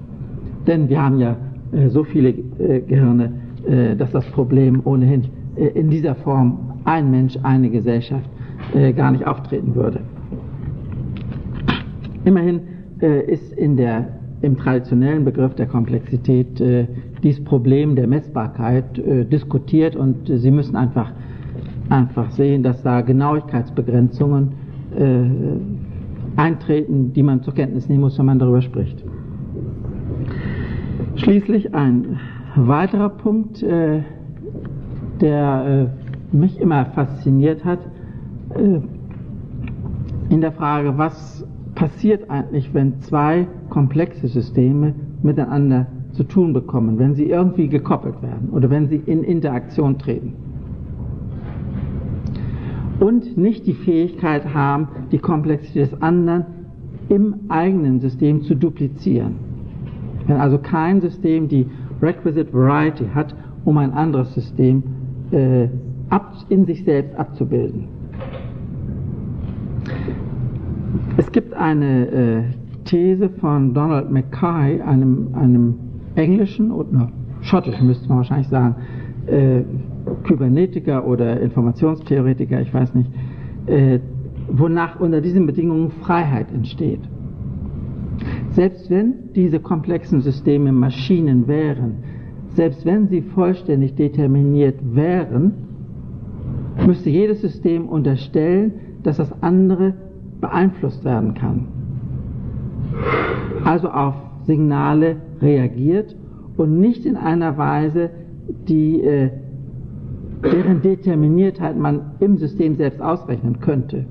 Denn 0.68 0.90
wir 0.90 1.02
haben 1.02 1.20
ja 1.20 1.36
äh, 1.72 1.90
so 1.90 2.04
viele 2.04 2.30
äh, 2.30 2.82
Gehirne, 2.82 3.32
äh, 3.68 3.96
dass 3.96 4.12
das 4.12 4.26
Problem 4.32 4.82
ohnehin 4.86 5.26
äh, 5.56 5.68
in 5.68 5.90
dieser 5.90 6.16
Form 6.16 6.58
ein 6.86 7.12
Mensch, 7.12 7.38
eine 7.44 7.70
Gesellschaft 7.70 8.30
gar 8.96 9.12
nicht 9.12 9.26
auftreten 9.28 9.76
würde. 9.76 10.02
Immerhin 12.24 12.62
ist 13.00 13.54
in 13.54 13.76
der 13.76 14.08
im 14.42 14.58
traditionellen 14.58 15.26
Begriff 15.26 15.56
der 15.56 15.66
Komplexität 15.66 16.60
äh, 16.62 16.88
dieses 17.24 17.44
Problem 17.44 17.96
der 17.96 18.08
Messbarkeit 18.08 18.98
äh, 19.00 19.26
diskutiert 19.26 19.96
und 19.96 20.30
äh, 20.30 20.38
Sie 20.38 20.52
müssen 20.52 20.76
einfach, 20.76 21.12
einfach 21.90 22.32
sehen, 22.32 22.64
dass 22.64 22.82
da 22.84 23.02
Genauigkeitsbegrenzungen 23.02 24.54
äh, 24.98 26.40
eintreten, 26.40 27.14
die 27.14 27.24
man 27.24 27.42
zur 27.44 27.54
Kenntnis 27.54 27.90
nehmen 27.90 28.02
muss, 28.02 28.18
wenn 28.20 28.26
man 28.26 28.40
darüber 28.40 28.62
spricht. 28.62 29.04
Schließlich 31.16 31.74
ein 31.74 32.20
weiterer 32.56 33.10
Punkt, 33.10 33.64
äh, 33.64 34.02
der 35.22 35.90
äh, 36.34 36.36
mich 36.36 36.60
immer 36.60 36.86
fasziniert 36.88 37.64
hat, 37.64 37.80
in 40.30 40.42
der 40.42 40.52
Frage, 40.52 40.98
was 40.98 41.46
passiert 41.76 42.30
eigentlich, 42.30 42.74
wenn 42.74 43.00
zwei 43.02 43.48
komplexe 43.70 44.28
Systeme 44.28 44.94
miteinander 45.22 45.88
zu 46.16 46.24
tun 46.24 46.54
bekommen, 46.54 46.98
wenn 46.98 47.14
sie 47.14 47.26
irgendwie 47.26 47.68
gekoppelt 47.68 48.22
werden 48.22 48.50
oder 48.52 48.70
wenn 48.70 48.88
sie 48.88 49.02
in 49.06 49.24
Interaktion 49.24 49.98
treten. 49.98 50.34
Und 53.00 53.38
nicht 53.38 53.68
die 53.68 53.74
Fähigkeit 53.74 54.54
haben, 54.54 54.88
die 55.12 55.18
Komplexität 55.18 55.92
des 55.92 56.02
anderen 56.02 56.46
im 57.10 57.36
eigenen 57.50 58.00
System 58.00 58.42
zu 58.44 58.56
duplizieren. 58.56 59.36
Wenn 60.28 60.38
also 60.38 60.58
kein 60.58 61.02
System 61.02 61.48
die 61.48 61.68
requisite 62.02 62.52
variety 62.54 63.06
hat, 63.14 63.36
um 63.66 63.78
ein 63.78 63.92
anderes 63.92 64.34
System 64.34 64.84
äh, 65.32 65.68
ab, 66.10 66.34
in 66.50 66.66
sich 66.66 66.84
selbst 66.84 67.16
abzubilden. 67.18 67.88
Es 71.18 71.32
gibt 71.32 71.54
eine 71.54 72.08
äh, 72.08 72.44
These 72.86 73.30
von 73.30 73.74
Donald 73.74 74.12
Mackay, 74.12 74.82
einem, 74.82 75.30
einem 75.34 75.76
englischen 76.16 76.72
oder 76.72 77.12
schottischen, 77.42 77.88
müsste 77.88 78.08
man 78.10 78.18
wahrscheinlich 78.20 78.48
sagen, 78.48 78.76
äh, 79.28 79.62
Kybernetiker 80.24 81.06
oder 81.08 81.40
Informationstheoretiker, 81.42 82.62
ich 82.62 82.74
weiß 82.74 82.94
nicht, 82.96 83.10
äh, 83.68 84.00
wonach 84.48 85.00
unter 85.00 85.22
diesen 85.22 85.46
Bedingungen 85.46 85.92
Freiheit 85.92 86.52
entsteht. 86.54 87.02
Selbst 88.52 88.90
wenn 88.90 89.34
diese 89.36 89.60
komplexen 89.60 90.22
Systeme 90.22 90.72
Maschinen 90.72 91.48
wären, 91.48 91.96
selbst 92.54 92.86
wenn 92.86 93.08
sie 93.08 93.22
vollständig 93.22 93.96
determiniert 93.96 94.80
wären, 94.94 95.54
müsste 96.86 97.10
jedes 97.10 97.42
System 97.42 97.90
unterstellen, 97.90 98.74
dass 99.04 99.18
das 99.18 99.32
andere 99.42 99.94
beeinflusst 100.40 101.04
werden 101.04 101.34
kann. 101.34 101.68
Also 103.66 103.90
auf 103.90 104.16
Signale 104.46 105.18
reagiert 105.42 106.16
und 106.58 106.80
nicht 106.80 107.06
in 107.06 107.16
einer 107.18 107.58
Weise, 107.58 108.10
die, 108.68 109.02
äh, 109.02 109.30
deren 110.44 110.82
Determiniertheit 110.82 111.78
man 111.78 112.12
im 112.20 112.38
System 112.38 112.76
selbst 112.76 113.02
ausrechnen 113.02 113.60
könnte, 113.60 114.06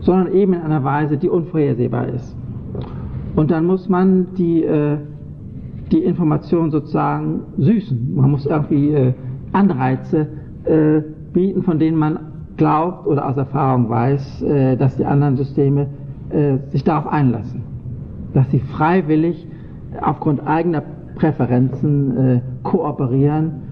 sondern 0.00 0.32
eben 0.32 0.54
in 0.54 0.60
einer 0.60 0.84
Weise, 0.84 1.16
die 1.16 1.28
unvorhersehbar 1.28 2.08
ist. 2.08 2.36
Und 3.36 3.50
dann 3.50 3.66
muss 3.66 3.88
man 3.88 4.34
die, 4.36 4.64
äh, 4.64 4.98
die 5.92 6.04
Information 6.04 6.70
sozusagen 6.70 7.40
süßen. 7.58 8.14
Man 8.14 8.30
muss 8.30 8.46
irgendwie 8.46 8.90
äh, 8.90 9.12
Anreize 9.52 10.26
äh, 10.64 11.02
bieten, 11.32 11.62
von 11.62 11.78
denen 11.78 11.96
man 11.96 12.18
glaubt 12.56 13.06
oder 13.06 13.26
aus 13.28 13.36
Erfahrung 13.36 13.88
weiß, 13.88 14.42
äh, 14.42 14.76
dass 14.76 14.96
die 14.96 15.04
anderen 15.04 15.36
Systeme 15.36 15.86
äh, 16.30 16.58
sich 16.70 16.84
darauf 16.84 17.06
einlassen, 17.06 17.62
dass 18.34 18.50
sie 18.50 18.58
freiwillig 18.58 19.46
aufgrund 20.00 20.46
eigener 20.46 20.82
Präferenzen 21.16 22.16
äh, 22.16 22.40
kooperieren, 22.62 23.68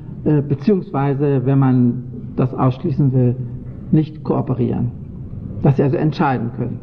beziehungsweise, 0.48 1.42
wenn 1.44 1.60
man 1.60 2.02
das 2.34 2.52
ausschließen 2.52 3.12
will, 3.12 3.36
nicht 3.92 4.24
kooperieren. 4.24 4.90
Dass 5.62 5.76
sie 5.76 5.84
also 5.84 5.96
entscheiden 5.96 6.50
können 6.56 6.80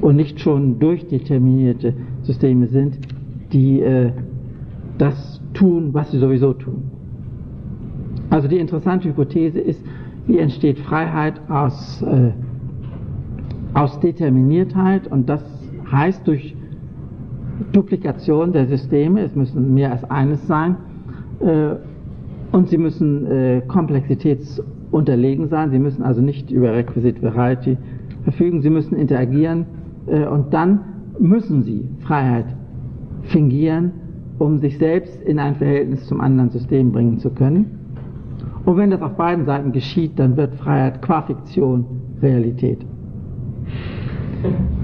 und 0.00 0.14
nicht 0.14 0.38
schon 0.38 0.78
durchdeterminierte 0.78 1.94
Systeme 2.22 2.68
sind, 2.68 2.98
die 3.52 3.82
das 4.98 5.40
tun, 5.54 5.92
was 5.92 6.10
sie 6.12 6.18
sowieso 6.18 6.52
tun. 6.52 6.84
Also 8.30 8.48
die 8.48 8.58
interessante 8.58 9.08
Hypothese 9.08 9.60
ist, 9.60 9.84
wie 10.26 10.38
entsteht 10.38 10.78
Freiheit 10.80 11.40
aus, 11.48 12.02
äh, 12.02 12.32
aus 13.74 14.00
Determiniertheit 14.00 15.06
und 15.06 15.28
das 15.28 15.44
heißt 15.90 16.26
durch 16.26 16.55
Duplikation 17.72 18.52
der 18.52 18.66
Systeme, 18.66 19.22
es 19.22 19.34
müssen 19.34 19.74
mehr 19.74 19.92
als 19.92 20.04
eines 20.10 20.46
sein 20.46 20.76
äh, 21.40 21.76
und 22.52 22.68
sie 22.68 22.78
müssen 22.78 23.26
äh, 23.26 23.62
komplexitätsunterlegen 23.66 25.48
sein, 25.48 25.70
sie 25.70 25.78
müssen 25.78 26.02
also 26.02 26.20
nicht 26.20 26.50
über 26.50 26.74
Requisite 26.74 27.22
Variety 27.22 27.76
verfügen, 28.24 28.62
sie 28.62 28.70
müssen 28.70 28.96
interagieren 28.96 29.66
äh, 30.06 30.26
und 30.26 30.52
dann 30.52 30.80
müssen 31.18 31.62
sie 31.62 31.88
Freiheit 32.00 32.46
fingieren, 33.22 33.92
um 34.38 34.58
sich 34.58 34.78
selbst 34.78 35.20
in 35.22 35.38
ein 35.38 35.56
Verhältnis 35.56 36.06
zum 36.06 36.20
anderen 36.20 36.50
System 36.50 36.92
bringen 36.92 37.18
zu 37.18 37.30
können. 37.30 37.78
Und 38.64 38.76
wenn 38.76 38.90
das 38.90 39.00
auf 39.00 39.16
beiden 39.16 39.46
Seiten 39.46 39.72
geschieht, 39.72 40.18
dann 40.18 40.36
wird 40.36 40.54
Freiheit 40.56 41.00
qua 41.00 41.22
Fiktion 41.22 41.84
Realität. 42.20 42.84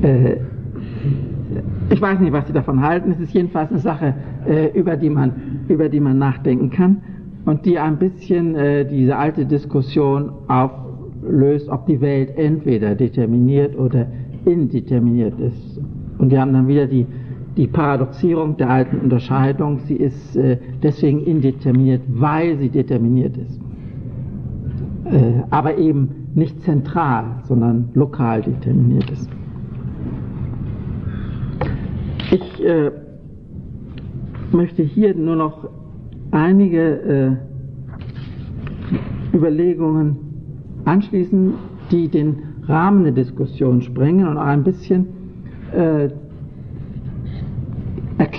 Äh, 0.03 0.37
ich 1.93 2.01
weiß 2.01 2.21
nicht, 2.21 2.33
was 2.33 2.47
Sie 2.47 2.53
davon 2.53 2.83
halten. 2.83 3.13
Es 3.13 3.21
ist 3.21 3.35
jedenfalls 3.35 3.71
eine 3.71 3.79
Sache, 3.79 4.15
äh, 4.47 4.79
über, 4.79 4.97
die 4.97 5.11
man, 5.11 5.33
über 5.69 5.89
die 5.89 6.01
man 6.01 6.19
nachdenken 6.19 6.71
kann 6.71 7.03
und 7.45 7.67
die 7.67 7.79
ein 7.79 7.99
bisschen 7.99 8.55
äh, 8.55 8.87
diese 8.87 9.17
alte 9.17 9.47
Diskussion 9.47 10.33
auflöst, 10.49 11.69
ob 11.69 11.87
die 11.87 12.01
Welt 12.01 12.37
entweder 12.37 12.95
determiniert 12.95 13.79
oder 13.79 14.07
indeterminiert 14.45 15.39
ist. 15.39 15.81
Und 16.19 16.31
wir 16.31 16.41
haben 16.41 16.53
dann 16.53 16.69
wieder 16.69 16.87
die, 16.87 17.07
die 17.57 17.67
Paradoxierung 17.67 18.57
der 18.57 18.71
alten 18.71 18.99
Unterscheidung. 18.99 19.81
Sie 19.81 19.97
ist 19.97 20.37
äh, 20.37 20.59
deswegen 20.83 21.21
indeterminiert, 21.21 22.03
weil 22.09 22.57
sie 22.59 22.69
determiniert 22.69 23.37
ist 23.37 23.61
äh, 25.05 25.43
aber 25.51 25.77
eben 25.79 26.29
nicht 26.35 26.63
zentral, 26.63 27.25
sondern 27.45 27.91
lokal 27.95 28.43
determiniert 28.43 29.11
ist. 29.11 29.29
Ich 32.33 32.65
äh, 32.65 32.91
möchte 34.53 34.83
hier 34.83 35.15
nur 35.15 35.37
noch 35.37 35.69
einige 36.31 37.39
äh, 39.33 39.37
Überlegungen 39.37 40.17
anschließen, 40.85 41.53
die 41.91 42.09
den 42.09 42.43
Rahmen 42.67 43.05
der 43.05 43.13
Diskussion 43.13 43.83
sprengen 43.83 44.27
und 44.27 44.39
ein 44.39 44.65
bisschen 44.65 45.07
äh, 45.73 46.05
erklären, 46.05 46.23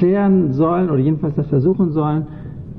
erklären 0.04 0.54
sollen 0.54 0.89
oder 0.89 1.00
jedenfalls 1.00 1.36
das 1.36 1.48
versuchen 1.48 1.91
sollen, 1.91 2.28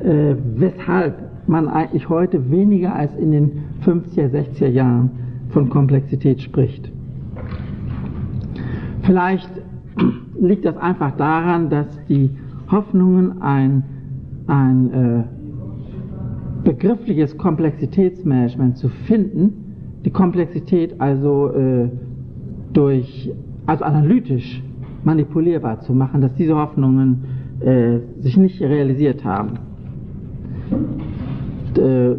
äh, 0.00 0.34
weshalb 0.56 1.14
man 1.46 1.68
eigentlich 1.68 2.08
heute 2.08 2.50
weniger 2.50 2.94
als 2.94 3.14
in 3.16 3.32
den 3.32 3.52
50er, 3.84 4.30
60er 4.30 4.66
Jahren 4.68 5.10
von 5.50 5.70
Komplexität 5.70 6.40
spricht. 6.40 6.90
Vielleicht 9.02 9.50
liegt 10.40 10.64
das 10.64 10.76
einfach 10.76 11.16
daran, 11.16 11.70
dass 11.70 11.86
die 12.06 12.30
Hoffnungen, 12.70 13.42
ein, 13.42 13.82
ein 14.46 14.92
äh, 14.92 15.22
begriffliches 16.64 17.36
Komplexitätsmanagement 17.36 18.78
zu 18.78 18.88
finden, 18.88 20.00
die 20.04 20.10
Komplexität 20.10 21.00
also 21.00 21.50
äh, 21.52 21.88
durch, 22.72 23.30
also 23.66 23.84
analytisch 23.84 24.62
manipulierbar 25.04 25.80
zu 25.80 25.94
machen, 25.94 26.20
dass 26.20 26.34
diese 26.34 26.56
Hoffnungen 26.56 27.24
äh, 27.60 27.98
sich 28.20 28.36
nicht 28.36 28.60
realisiert 28.60 29.24
haben. 29.24 29.58
Äh, 31.76 32.16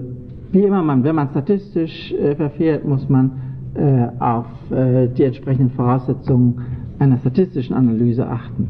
wie 0.51 0.63
immer 0.63 0.83
man, 0.83 1.03
wenn 1.03 1.15
man 1.15 1.29
statistisch 1.29 2.13
äh, 2.13 2.35
verfährt, 2.35 2.85
muss 2.85 3.09
man 3.09 3.31
äh, 3.73 4.07
auf 4.19 4.45
die 4.69 5.23
entsprechenden 5.23 5.69
Voraussetzungen 5.71 6.55
einer 6.99 7.17
statistischen 7.17 7.75
Analyse 7.75 8.27
achten. 8.27 8.69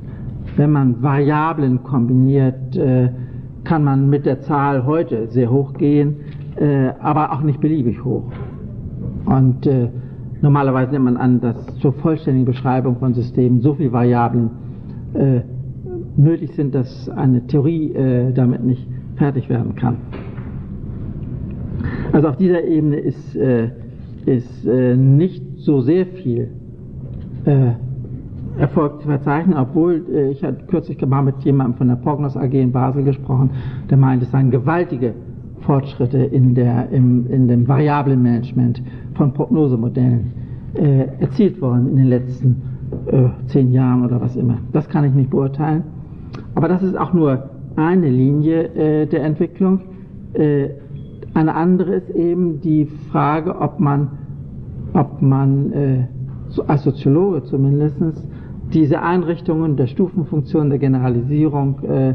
Wenn 0.58 0.72
man 0.72 1.02
Variablen 1.02 1.84
kombiniert, 1.84 2.76
äh, 2.76 3.10
kann 3.64 3.84
man 3.84 4.10
mit 4.10 4.26
der 4.26 4.42
Zahl 4.42 4.86
heute 4.86 5.28
sehr 5.28 5.52
hoch 5.52 5.74
gehen, 5.74 6.16
äh, 6.56 6.90
aber 7.00 7.34
auch 7.34 7.42
nicht 7.42 7.60
beliebig 7.60 8.04
hoch. 8.04 8.32
Und 9.26 9.66
äh, 9.66 9.90
normalerweise 10.42 10.92
nimmt 10.94 11.06
man 11.06 11.18
an, 11.18 11.42
dass 11.42 11.78
zur 11.80 11.94
vollständigen 11.94 12.46
Beschreibung 12.46 12.98
von 12.98 13.14
Systemen 13.14 13.62
so 13.62 13.74
viele 13.74 13.92
Variablen 13.92 14.50
nötig 16.18 16.52
sind, 16.56 16.76
dass 16.76 17.08
eine 17.08 17.48
Theorie 17.48 17.94
damit 18.36 18.66
nicht 18.66 18.86
fertig 19.16 19.48
werden 19.48 19.76
kann. 19.76 19.96
Also 22.12 22.28
auf 22.28 22.36
dieser 22.36 22.66
Ebene 22.66 22.98
ist, 22.98 23.34
ist 24.26 24.66
nicht 24.66 25.42
so 25.60 25.80
sehr 25.80 26.06
viel 26.06 26.50
Erfolg 28.58 29.02
zu 29.02 29.08
verzeichnen, 29.08 29.58
obwohl 29.58 30.06
äh, 30.12 30.32
ich 30.32 30.44
hatte 30.44 30.66
kürzlich 30.68 31.04
mal 31.06 31.22
mit 31.22 31.40
jemandem 31.44 31.78
von 31.78 31.88
der 31.88 31.96
Prognos 31.96 32.38
AG 32.38 32.54
in 32.54 32.72
Basel 32.72 33.04
gesprochen, 33.04 33.50
der 33.90 33.98
meint, 33.98 34.24
es 34.24 34.32
seien 34.32 34.52
gewaltige 34.52 35.14
Fortschritte 35.62 36.20
in, 36.20 36.56
der, 36.56 36.90
im, 36.90 37.28
in 37.30 37.48
dem 37.48 37.68
Variablenmanagement 37.68 38.82
von 39.16 39.34
Prognosemodellen 39.34 40.32
äh, 40.76 41.08
erzielt 41.20 41.62
worden 41.62 41.90
in 41.90 41.98
den 41.98 42.08
letzten 42.08 42.62
äh, 43.08 43.30
zehn 43.48 43.72
Jahren 43.72 44.06
oder 44.06 44.22
was 44.22 44.36
immer. 44.36 44.58
Das 44.72 44.88
kann 44.88 45.04
ich 45.04 45.14
nicht 45.14 45.30
beurteilen. 45.30 45.84
Aber 46.54 46.68
das 46.68 46.84
ist 46.84 46.98
auch 46.98 47.14
nur 47.14 47.50
eine 47.76 48.10
Linie 48.10 48.70
äh, 48.76 49.06
der 49.08 49.24
Entwicklung. 49.24 49.82
Äh, 50.34 50.70
eine 51.34 51.56
andere 51.56 51.96
ist 51.96 52.10
eben 52.12 52.62
die 52.62 52.86
Frage, 53.12 53.60
ob 53.60 53.80
man, 53.80 54.12
ob 54.94 55.22
man 55.22 55.72
äh, 55.74 56.08
als 56.68 56.84
Soziologe 56.84 57.44
zumindest 57.44 57.98
diese 58.74 59.02
Einrichtungen 59.02 59.76
der 59.76 59.88
Stufenfunktion 59.88 60.70
der 60.70 60.80
Generalisierung 60.80 61.80
äh, 61.84 62.14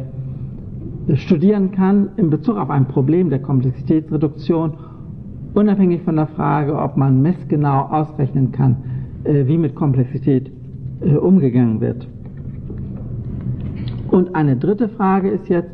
studieren 1.17 1.73
kann 1.73 2.11
in 2.17 2.31
Bezug 2.31 2.57
auf 2.57 2.71
ein 2.71 2.87
Problem 2.87 3.31
der 3.31 3.41
Komplexitätsreduktion, 3.41 4.75
unabhängig 5.55 6.03
von 6.03 6.17
der 6.17 6.27
Frage, 6.29 6.77
ob 6.77 6.97
man 6.97 7.23
messgenau 7.23 7.83
ausrechnen 7.91 8.53
kann, 8.53 8.77
äh, 9.25 9.47
wie 9.47 9.59
mit 9.59 9.75
Komplexität 9.75 10.51
äh, 11.01 11.15
umgegangen 11.15 11.81
wird. 11.81 12.07
Und 14.11 14.35
eine 14.35 14.57
dritte 14.57 14.89
Frage 14.89 15.31
ist 15.31 15.49
jetzt, 15.49 15.71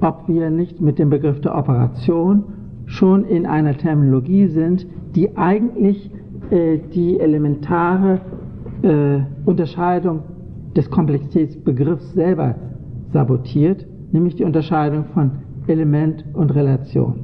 ob 0.00 0.28
wir 0.28 0.50
nicht 0.50 0.80
mit 0.80 0.98
dem 0.98 1.10
Begriff 1.10 1.40
der 1.40 1.56
Operation 1.56 2.44
schon 2.86 3.24
in 3.24 3.46
einer 3.46 3.76
Terminologie 3.76 4.46
sind, 4.46 4.86
die 5.14 5.36
eigentlich 5.36 6.10
äh, 6.50 6.78
die 6.92 7.20
elementare 7.20 8.20
äh, 8.82 9.20
Unterscheidung 9.44 10.22
des 10.76 10.90
Komplexitätsbegriffs 10.90 12.12
selber 12.14 12.54
sabotiert, 13.12 13.86
nämlich 14.12 14.36
die 14.36 14.44
Unterscheidung 14.44 15.04
von 15.12 15.30
Element 15.66 16.24
und 16.34 16.54
Relation. 16.54 17.20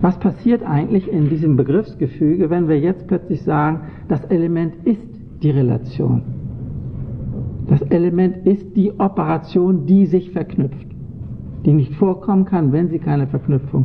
Was 0.00 0.18
passiert 0.18 0.62
eigentlich 0.62 1.10
in 1.12 1.28
diesem 1.28 1.56
Begriffsgefüge, 1.56 2.48
wenn 2.48 2.68
wir 2.68 2.78
jetzt 2.78 3.06
plötzlich 3.06 3.42
sagen, 3.42 3.80
das 4.08 4.24
Element 4.26 4.74
ist 4.84 5.06
die 5.42 5.50
Relation? 5.50 6.22
Das 7.68 7.82
Element 7.82 8.46
ist 8.46 8.76
die 8.76 8.92
Operation, 8.98 9.86
die 9.86 10.06
sich 10.06 10.30
verknüpft, 10.30 10.86
die 11.64 11.72
nicht 11.72 11.94
vorkommen 11.94 12.46
kann, 12.46 12.72
wenn 12.72 12.88
sie 12.88 12.98
keine 12.98 13.26
Verknüpfung 13.26 13.84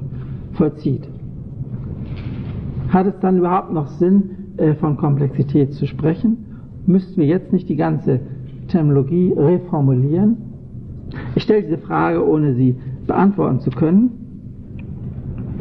vollzieht. 0.53 1.07
Hat 2.89 3.07
es 3.07 3.19
dann 3.19 3.39
überhaupt 3.39 3.73
noch 3.73 3.87
Sinn, 3.87 4.34
von 4.79 4.97
Komplexität 4.97 5.73
zu 5.73 5.85
sprechen, 5.85 6.37
müssten 6.85 7.19
wir 7.19 7.27
jetzt 7.27 7.51
nicht 7.51 7.67
die 7.69 7.75
ganze 7.75 8.19
Terminologie 8.67 9.33
reformulieren? 9.35 10.37
Ich 11.35 11.43
stelle 11.43 11.63
diese 11.63 11.77
Frage, 11.77 12.27
ohne 12.27 12.55
sie 12.55 12.75
beantworten 13.07 13.59
zu 13.59 13.69
können. 13.69 14.11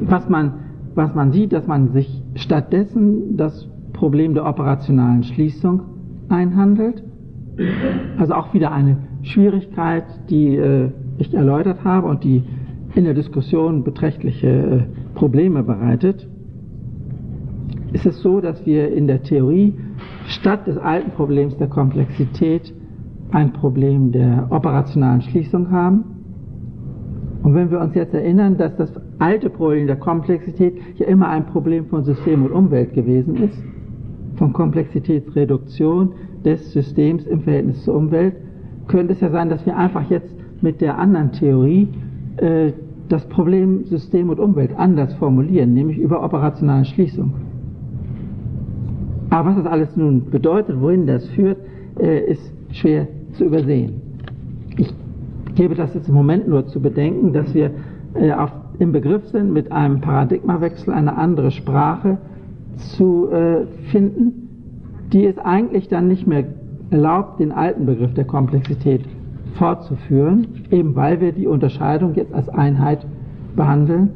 Was 0.00 0.28
man, 0.28 0.52
was 0.94 1.14
man 1.14 1.32
sieht, 1.32 1.52
dass 1.52 1.66
man 1.66 1.92
sich 1.92 2.22
stattdessen 2.34 3.36
das 3.36 3.68
Problem 3.92 4.34
der 4.34 4.46
operationalen 4.46 5.22
Schließung 5.22 5.82
einhandelt. 6.28 7.02
Also 8.18 8.34
auch 8.34 8.52
wieder 8.52 8.72
eine 8.72 8.96
Schwierigkeit, 9.22 10.04
die 10.28 10.56
äh, 10.56 10.90
ich 11.18 11.32
erläutert 11.32 11.84
habe 11.84 12.08
und 12.08 12.24
die 12.24 12.42
in 12.94 13.04
der 13.04 13.14
Diskussion 13.14 13.84
beträchtliche 13.84 14.48
äh, 14.48 14.82
Probleme 15.14 15.62
bereitet 15.62 16.28
ist 17.94 18.06
es 18.06 18.20
so, 18.22 18.40
dass 18.40 18.66
wir 18.66 18.92
in 18.92 19.06
der 19.06 19.22
Theorie 19.22 19.72
statt 20.26 20.66
des 20.66 20.76
alten 20.76 21.12
Problems 21.12 21.56
der 21.58 21.68
Komplexität 21.68 22.74
ein 23.30 23.52
Problem 23.52 24.10
der 24.10 24.48
operationalen 24.50 25.22
Schließung 25.22 25.70
haben. 25.70 26.04
Und 27.44 27.54
wenn 27.54 27.70
wir 27.70 27.80
uns 27.80 27.94
jetzt 27.94 28.12
erinnern, 28.12 28.56
dass 28.56 28.76
das 28.76 28.92
alte 29.20 29.48
Problem 29.48 29.86
der 29.86 29.96
Komplexität 29.96 30.74
ja 30.96 31.06
immer 31.06 31.28
ein 31.28 31.46
Problem 31.46 31.86
von 31.86 32.02
System 32.02 32.44
und 32.44 32.50
Umwelt 32.50 32.94
gewesen 32.94 33.36
ist, 33.36 33.62
von 34.36 34.52
Komplexitätsreduktion 34.52 36.14
des 36.44 36.72
Systems 36.72 37.24
im 37.26 37.42
Verhältnis 37.42 37.84
zur 37.84 37.94
Umwelt, 37.94 38.34
könnte 38.88 39.12
es 39.12 39.20
ja 39.20 39.30
sein, 39.30 39.50
dass 39.50 39.64
wir 39.66 39.76
einfach 39.76 40.10
jetzt 40.10 40.34
mit 40.62 40.80
der 40.80 40.98
anderen 40.98 41.30
Theorie 41.30 41.88
äh, 42.38 42.72
das 43.08 43.24
Problem 43.28 43.84
System 43.84 44.30
und 44.30 44.40
Umwelt 44.40 44.70
anders 44.76 45.14
formulieren, 45.14 45.74
nämlich 45.74 45.98
über 45.98 46.24
operationale 46.24 46.86
Schließung. 46.86 47.34
Aber 49.34 49.48
was 49.48 49.56
das 49.56 49.66
alles 49.66 49.96
nun 49.96 50.30
bedeutet, 50.30 50.80
wohin 50.80 51.08
das 51.08 51.26
führt, 51.30 51.58
äh, 51.98 52.20
ist 52.30 52.52
schwer 52.70 53.08
zu 53.32 53.46
übersehen. 53.46 54.00
Ich 54.76 54.94
gebe 55.56 55.74
das 55.74 55.92
jetzt 55.92 56.08
im 56.08 56.14
Moment 56.14 56.46
nur 56.46 56.68
zu 56.68 56.80
bedenken, 56.80 57.32
dass 57.32 57.52
wir 57.52 57.72
äh, 58.14 58.30
auf, 58.30 58.52
im 58.78 58.92
Begriff 58.92 59.26
sind, 59.30 59.52
mit 59.52 59.72
einem 59.72 60.00
Paradigmawechsel 60.00 60.94
eine 60.94 61.16
andere 61.16 61.50
Sprache 61.50 62.18
zu 62.76 63.28
äh, 63.32 63.66
finden, 63.90 64.48
die 65.12 65.26
es 65.26 65.36
eigentlich 65.38 65.88
dann 65.88 66.06
nicht 66.06 66.28
mehr 66.28 66.44
erlaubt, 66.90 67.40
den 67.40 67.50
alten 67.50 67.86
Begriff 67.86 68.14
der 68.14 68.26
Komplexität 68.26 69.00
fortzuführen, 69.54 70.46
eben 70.70 70.94
weil 70.94 71.20
wir 71.20 71.32
die 71.32 71.48
Unterscheidung 71.48 72.14
jetzt 72.14 72.32
als 72.32 72.48
Einheit 72.48 73.04
behandeln, 73.56 74.10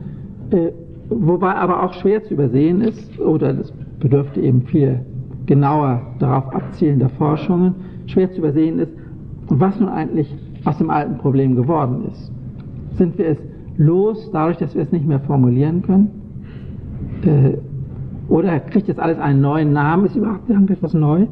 äh, 0.51 0.69
wobei 1.11 1.57
aber 1.57 1.83
auch 1.83 1.95
schwer 1.95 2.23
zu 2.23 2.35
übersehen 2.35 2.83
ist, 2.83 3.19
oder 3.19 3.53
das 3.53 3.73
bedürfte 4.01 4.41
eben 4.41 4.63
viel 4.63 5.01
genauer 5.47 6.03
darauf 6.19 6.55
abzielender 6.55 7.09
Forschungen, 7.09 7.75
schwer 8.07 8.31
zu 8.31 8.39
übersehen 8.39 8.79
ist, 8.79 8.93
was 9.49 9.79
nun 9.81 9.89
eigentlich 9.89 10.35
aus 10.65 10.79
dem 10.79 10.91
alten 10.91 11.19
Problem 11.19 11.57
geworden 11.57 12.05
ist. 12.11 12.31
Sind 12.97 13.17
wir 13.19 13.29
es 13.29 13.39
los, 13.77 14.31
dadurch, 14.33 14.59
dass 14.59 14.75
wir 14.75 14.83
es 14.83 14.93
nicht 14.93 15.07
mehr 15.07 15.21
formulieren 15.21 15.83
können? 15.83 16.11
Äh, 17.25 17.59
oder 18.29 18.61
kriegt 18.61 18.89
jetzt 18.89 19.01
alles 19.01 19.19
einen 19.19 19.41
neuen 19.41 19.73
Namen? 19.73 20.05
Ist 20.05 20.17
überhaupt 20.17 20.51
irgendetwas 20.51 20.93
neu? 20.93 21.27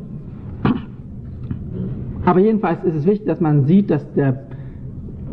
Aber 2.24 2.40
jedenfalls 2.40 2.82
ist 2.84 2.94
es 2.94 3.06
wichtig, 3.06 3.26
dass 3.26 3.40
man 3.40 3.66
sieht, 3.66 3.90
dass 3.90 4.10
der, 4.14 4.44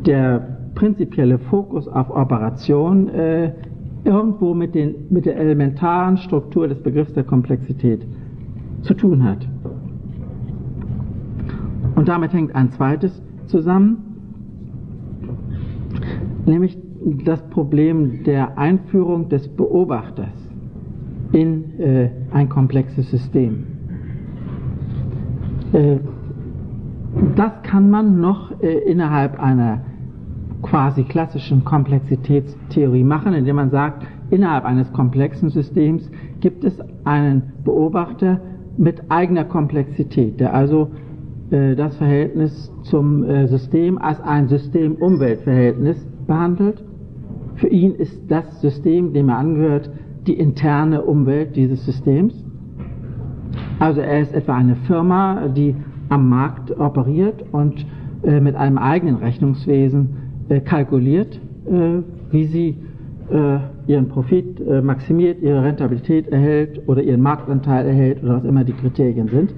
der 0.05 0.57
prinzipielle 0.75 1.39
Fokus 1.39 1.87
auf 1.87 2.09
Operation 2.09 3.09
äh, 3.09 3.53
irgendwo 4.05 4.53
mit, 4.53 4.75
den, 4.75 5.07
mit 5.09 5.25
der 5.25 5.37
elementaren 5.37 6.17
Struktur 6.17 6.67
des 6.67 6.81
Begriffs 6.81 7.13
der 7.13 7.23
Komplexität 7.23 8.05
zu 8.81 8.93
tun 8.93 9.23
hat. 9.23 9.47
Und 11.95 12.07
damit 12.07 12.33
hängt 12.33 12.55
ein 12.55 12.71
zweites 12.71 13.21
zusammen, 13.45 13.97
nämlich 16.45 16.77
das 17.25 17.41
Problem 17.49 18.23
der 18.23 18.57
Einführung 18.57 19.29
des 19.29 19.47
Beobachters 19.47 20.33
in 21.31 21.79
äh, 21.79 22.09
ein 22.31 22.49
komplexes 22.49 23.09
System. 23.09 23.65
Äh, 25.73 25.97
Das 27.35 27.51
kann 27.63 27.89
man 27.89 28.19
noch 28.19 28.61
äh, 28.61 28.79
innerhalb 28.89 29.39
einer 29.39 29.81
quasi 30.63 31.03
klassischen 31.03 31.63
Komplexitätstheorie 31.63 33.03
machen, 33.03 33.33
indem 33.33 33.57
man 33.57 33.69
sagt, 33.69 34.07
innerhalb 34.31 34.65
eines 34.65 34.91
komplexen 34.91 35.49
Systems 35.49 36.09
gibt 36.39 36.63
es 36.63 36.79
einen 37.03 37.53
Beobachter 37.63 38.39
mit 38.77 39.11
eigener 39.11 39.43
Komplexität, 39.43 40.39
der 40.39 40.53
also 40.53 40.89
äh, 41.51 41.75
das 41.75 41.95
Verhältnis 41.97 42.71
zum 42.83 43.23
äh, 43.23 43.47
System 43.47 43.99
als 43.99 44.19
ein 44.21 44.47
System-Umwelt-Verhältnis 44.47 46.07
behandelt. 46.25 46.83
Für 47.55 47.67
ihn 47.67 47.93
ist 47.93 48.19
das 48.29 48.61
System, 48.61 49.13
dem 49.13 49.29
er 49.29 49.37
angehört, 49.37 49.91
die 50.25 50.33
interne 50.33 51.03
Umwelt 51.03 51.55
dieses 51.55 51.85
Systems. 51.85 52.33
Also 53.79 54.01
er 54.01 54.21
ist 54.21 54.33
etwa 54.33 54.55
eine 54.55 54.75
Firma, 54.87 55.47
die 55.49 55.75
am 56.09 56.29
Markt 56.29 56.77
operiert 56.79 57.43
und 57.51 57.85
äh, 58.23 58.39
mit 58.39 58.55
einem 58.55 58.77
eigenen 58.77 59.17
Rechnungswesen 59.17 60.22
kalkuliert, 60.61 61.39
äh, 61.65 62.01
wie 62.31 62.45
sie 62.45 62.77
äh, 63.31 63.59
ihren 63.87 64.09
Profit 64.09 64.59
äh, 64.59 64.81
maximiert, 64.81 65.41
ihre 65.41 65.63
Rentabilität 65.63 66.27
erhält 66.27 66.81
oder 66.87 67.01
ihren 67.01 67.21
Marktanteil 67.21 67.87
erhält 67.87 68.23
oder 68.23 68.37
was 68.37 68.43
immer 68.43 68.63
die 68.63 68.73
Kriterien 68.73 69.27
sind. 69.27 69.53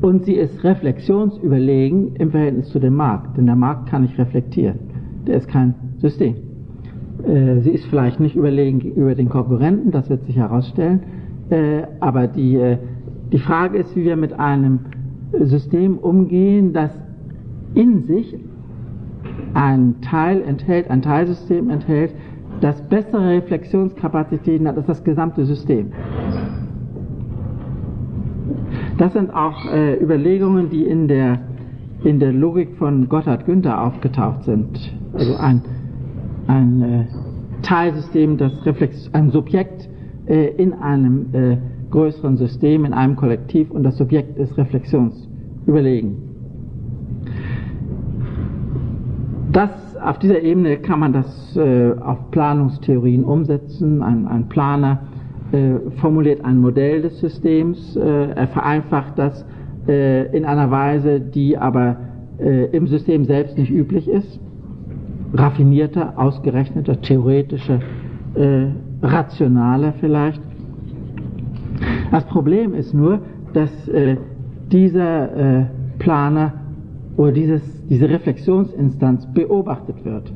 Und 0.00 0.24
sie 0.24 0.34
ist 0.34 0.62
reflexionsüberlegen 0.64 2.16
im 2.16 2.30
Verhältnis 2.30 2.68
zu 2.68 2.78
dem 2.78 2.94
Markt, 2.94 3.36
denn 3.36 3.46
der 3.46 3.56
Markt 3.56 3.88
kann 3.88 4.02
nicht 4.02 4.18
reflektieren. 4.18 4.78
Der 5.26 5.36
ist 5.36 5.48
kein 5.48 5.74
System. 5.98 6.34
Äh, 7.26 7.60
sie 7.60 7.70
ist 7.70 7.86
vielleicht 7.86 8.20
nicht 8.20 8.36
überlegen 8.36 8.78
gegenüber 8.78 9.14
den 9.14 9.28
Konkurrenten, 9.28 9.90
das 9.90 10.08
wird 10.08 10.24
sich 10.24 10.36
herausstellen, 10.36 11.00
aber 12.00 12.26
die, 12.26 12.76
die 13.32 13.38
Frage 13.38 13.78
ist, 13.78 13.96
wie 13.96 14.04
wir 14.04 14.16
mit 14.16 14.38
einem 14.38 14.80
System 15.32 15.96
umgehen, 15.96 16.74
das 16.74 16.90
in 17.74 18.02
sich 18.02 18.36
ein 19.54 20.00
Teil 20.00 20.42
enthält, 20.42 20.90
ein 20.90 21.02
Teilsystem 21.02 21.70
enthält, 21.70 22.12
das 22.60 22.80
bessere 22.88 23.30
Reflexionskapazitäten 23.30 24.66
hat 24.66 24.76
als 24.76 24.86
das 24.86 25.04
gesamte 25.04 25.44
System. 25.44 25.92
Das 28.96 29.12
sind 29.12 29.32
auch 29.32 29.64
äh, 29.72 29.94
Überlegungen, 30.02 30.70
die 30.70 30.84
in 30.84 31.06
der, 31.06 31.38
in 32.02 32.18
der 32.18 32.32
Logik 32.32 32.76
von 32.78 33.08
Gotthard 33.08 33.46
Günther 33.46 33.80
aufgetaucht 33.80 34.44
sind. 34.44 34.92
Also 35.12 35.36
ein, 35.36 35.62
ein 36.48 36.82
äh, 36.82 37.04
Teilsystem, 37.62 38.36
das 38.36 38.52
Reflex, 38.66 39.08
ein 39.12 39.30
Subjekt 39.30 39.88
äh, 40.26 40.48
in 40.56 40.72
einem 40.74 41.26
äh, 41.32 41.56
größeren 41.90 42.36
System, 42.36 42.84
in 42.84 42.92
einem 42.92 43.16
Kollektiv 43.16 43.70
und 43.70 43.84
das 43.84 43.96
Subjekt 43.96 44.36
ist 44.36 44.56
reflexionsüberlegen. 44.58 46.27
Das, 49.52 49.70
auf 49.96 50.18
dieser 50.18 50.42
Ebene 50.42 50.76
kann 50.76 51.00
man 51.00 51.12
das 51.12 51.56
äh, 51.56 51.92
auf 52.00 52.30
Planungstheorien 52.30 53.24
umsetzen. 53.24 54.02
Ein, 54.02 54.26
ein 54.26 54.48
Planer 54.48 55.00
äh, 55.52 55.90
formuliert 56.00 56.44
ein 56.44 56.60
Modell 56.60 57.00
des 57.00 57.18
Systems, 57.20 57.96
äh, 57.96 58.30
er 58.30 58.48
vereinfacht 58.48 59.18
das 59.18 59.46
äh, 59.86 60.36
in 60.36 60.44
einer 60.44 60.70
Weise, 60.70 61.18
die 61.18 61.56
aber 61.56 61.96
äh, 62.38 62.66
im 62.66 62.86
System 62.86 63.24
selbst 63.24 63.56
nicht 63.56 63.70
üblich 63.70 64.06
ist. 64.06 64.38
Raffinierter, 65.32 66.12
ausgerechneter, 66.16 67.00
theoretischer, 67.00 67.80
äh, 68.34 68.66
rationaler 69.02 69.94
vielleicht. 69.98 70.42
Das 72.10 72.24
Problem 72.24 72.74
ist 72.74 72.92
nur, 72.92 73.20
dass 73.52 73.70
dieser 74.70 75.68
Planer 75.98 76.52
oder 77.18 77.32
dieses, 77.32 77.62
diese 77.88 78.08
Reflexionsinstanz 78.08 79.26
beobachtet 79.34 80.04
wird. 80.04 80.32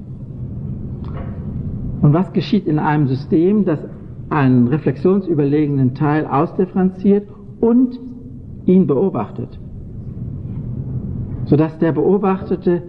Und 2.03 2.13
was 2.13 2.33
geschieht 2.33 2.67
in 2.67 2.81
einem 2.81 3.07
System, 3.07 3.65
das 3.65 3.79
einen 4.29 4.67
reflexionsüberlegenen 4.67 5.95
Teil 5.95 6.27
ausdifferenziert 6.27 7.29
und 7.61 8.01
ihn 8.67 8.89
beobachtet? 8.89 9.61
Sodass 11.45 11.79
der 11.79 11.93
beobachtete, 11.93 12.83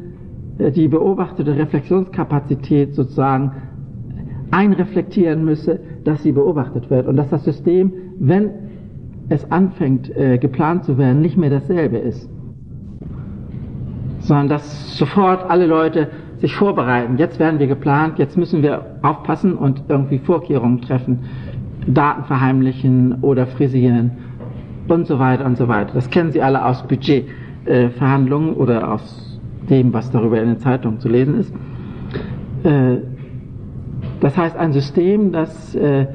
äh, 0.57 0.71
die 0.71 0.87
beobachtete 0.87 1.55
Reflexionskapazität 1.55 2.95
sozusagen 2.95 3.51
einreflektieren 4.49 5.45
müsse, 5.45 5.79
dass 6.03 6.23
sie 6.23 6.31
beobachtet 6.31 6.89
wird 6.89 7.07
und 7.07 7.15
dass 7.15 7.29
das 7.29 7.43
System, 7.43 7.93
wenn 8.17 8.49
es 9.29 9.51
anfängt 9.51 10.15
äh, 10.17 10.39
geplant 10.39 10.83
zu 10.83 10.97
werden, 10.97 11.21
nicht 11.21 11.37
mehr 11.37 11.51
dasselbe 11.51 11.97
ist 11.97 12.32
sondern 14.23 14.49
dass 14.49 14.97
sofort 14.97 15.49
alle 15.49 15.67
Leute 15.67 16.09
sich 16.37 16.55
vorbereiten. 16.55 17.17
Jetzt 17.17 17.39
werden 17.39 17.59
wir 17.59 17.67
geplant, 17.67 18.19
jetzt 18.19 18.37
müssen 18.37 18.63
wir 18.63 18.97
aufpassen 19.01 19.55
und 19.55 19.83
irgendwie 19.87 20.19
Vorkehrungen 20.19 20.81
treffen, 20.81 21.19
Daten 21.87 22.23
verheimlichen 22.25 23.19
oder 23.21 23.45
frisieren 23.47 24.11
und 24.87 25.07
so 25.07 25.19
weiter 25.19 25.45
und 25.45 25.57
so 25.57 25.67
weiter. 25.67 25.93
Das 25.93 26.09
kennen 26.09 26.31
Sie 26.31 26.41
alle 26.41 26.65
aus 26.65 26.83
Budgetverhandlungen 26.87 28.53
äh, 28.53 28.57
oder 28.57 28.91
aus 28.91 29.39
dem, 29.69 29.93
was 29.93 30.11
darüber 30.11 30.41
in 30.41 30.49
den 30.49 30.59
Zeitungen 30.59 30.99
zu 30.99 31.09
lesen 31.09 31.39
ist. 31.39 31.53
Äh, 32.63 32.97
das 34.19 34.37
heißt, 34.37 34.55
ein 34.57 34.73
System, 34.73 35.31
das 35.31 35.75
äh, 35.75 36.07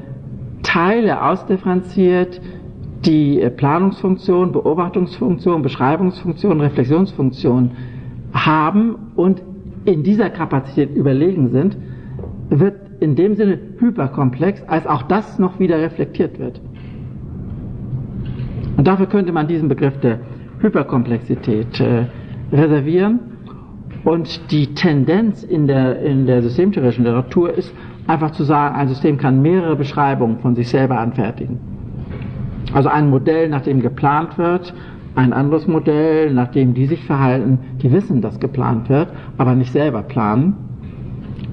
Teile 0.63 1.23
ausdifferenziert, 1.23 2.41
die 3.05 3.41
äh, 3.41 3.49
Planungsfunktion, 3.49 4.51
Beobachtungsfunktion, 4.51 5.61
Beschreibungsfunktion, 5.61 6.61
Reflexionsfunktion 6.61 7.71
haben 8.33 9.11
und 9.15 9.41
in 9.85 10.03
dieser 10.03 10.29
Kapazität 10.29 10.95
überlegen 10.95 11.49
sind, 11.49 11.77
wird 12.49 12.75
in 12.99 13.15
dem 13.15 13.35
Sinne 13.35 13.59
hyperkomplex, 13.79 14.63
als 14.67 14.85
auch 14.85 15.03
das 15.03 15.39
noch 15.39 15.59
wieder 15.59 15.79
reflektiert 15.79 16.39
wird. 16.39 16.61
Und 18.77 18.87
dafür 18.87 19.07
könnte 19.07 19.31
man 19.31 19.47
diesen 19.47 19.69
Begriff 19.69 19.99
der 19.99 20.19
Hyperkomplexität 20.59 21.79
äh, 21.79 22.05
reservieren. 22.51 23.19
Und 24.03 24.51
die 24.51 24.73
Tendenz 24.73 25.43
in 25.43 25.67
der, 25.67 26.01
in 26.01 26.25
der 26.25 26.41
systemtheoretischen 26.41 27.03
Literatur 27.03 27.53
ist 27.53 27.73
einfach 28.07 28.31
zu 28.31 28.43
sagen, 28.43 28.75
ein 28.75 28.87
System 28.87 29.17
kann 29.17 29.41
mehrere 29.41 29.75
Beschreibungen 29.75 30.39
von 30.39 30.55
sich 30.55 30.69
selber 30.69 30.99
anfertigen. 30.99 31.59
Also 32.73 32.89
ein 32.89 33.09
Modell, 33.09 33.49
nach 33.49 33.61
dem 33.61 33.81
geplant 33.81 34.37
wird, 34.37 34.73
ein 35.19 35.33
anderes 35.33 35.67
Modell, 35.67 36.33
nach 36.33 36.47
dem 36.47 36.73
die 36.73 36.85
sich 36.85 37.03
verhalten, 37.03 37.59
die 37.81 37.91
wissen, 37.91 38.21
dass 38.21 38.39
geplant 38.39 38.87
wird, 38.89 39.09
aber 39.37 39.53
nicht 39.53 39.73
selber 39.73 40.01
planen. 40.01 40.55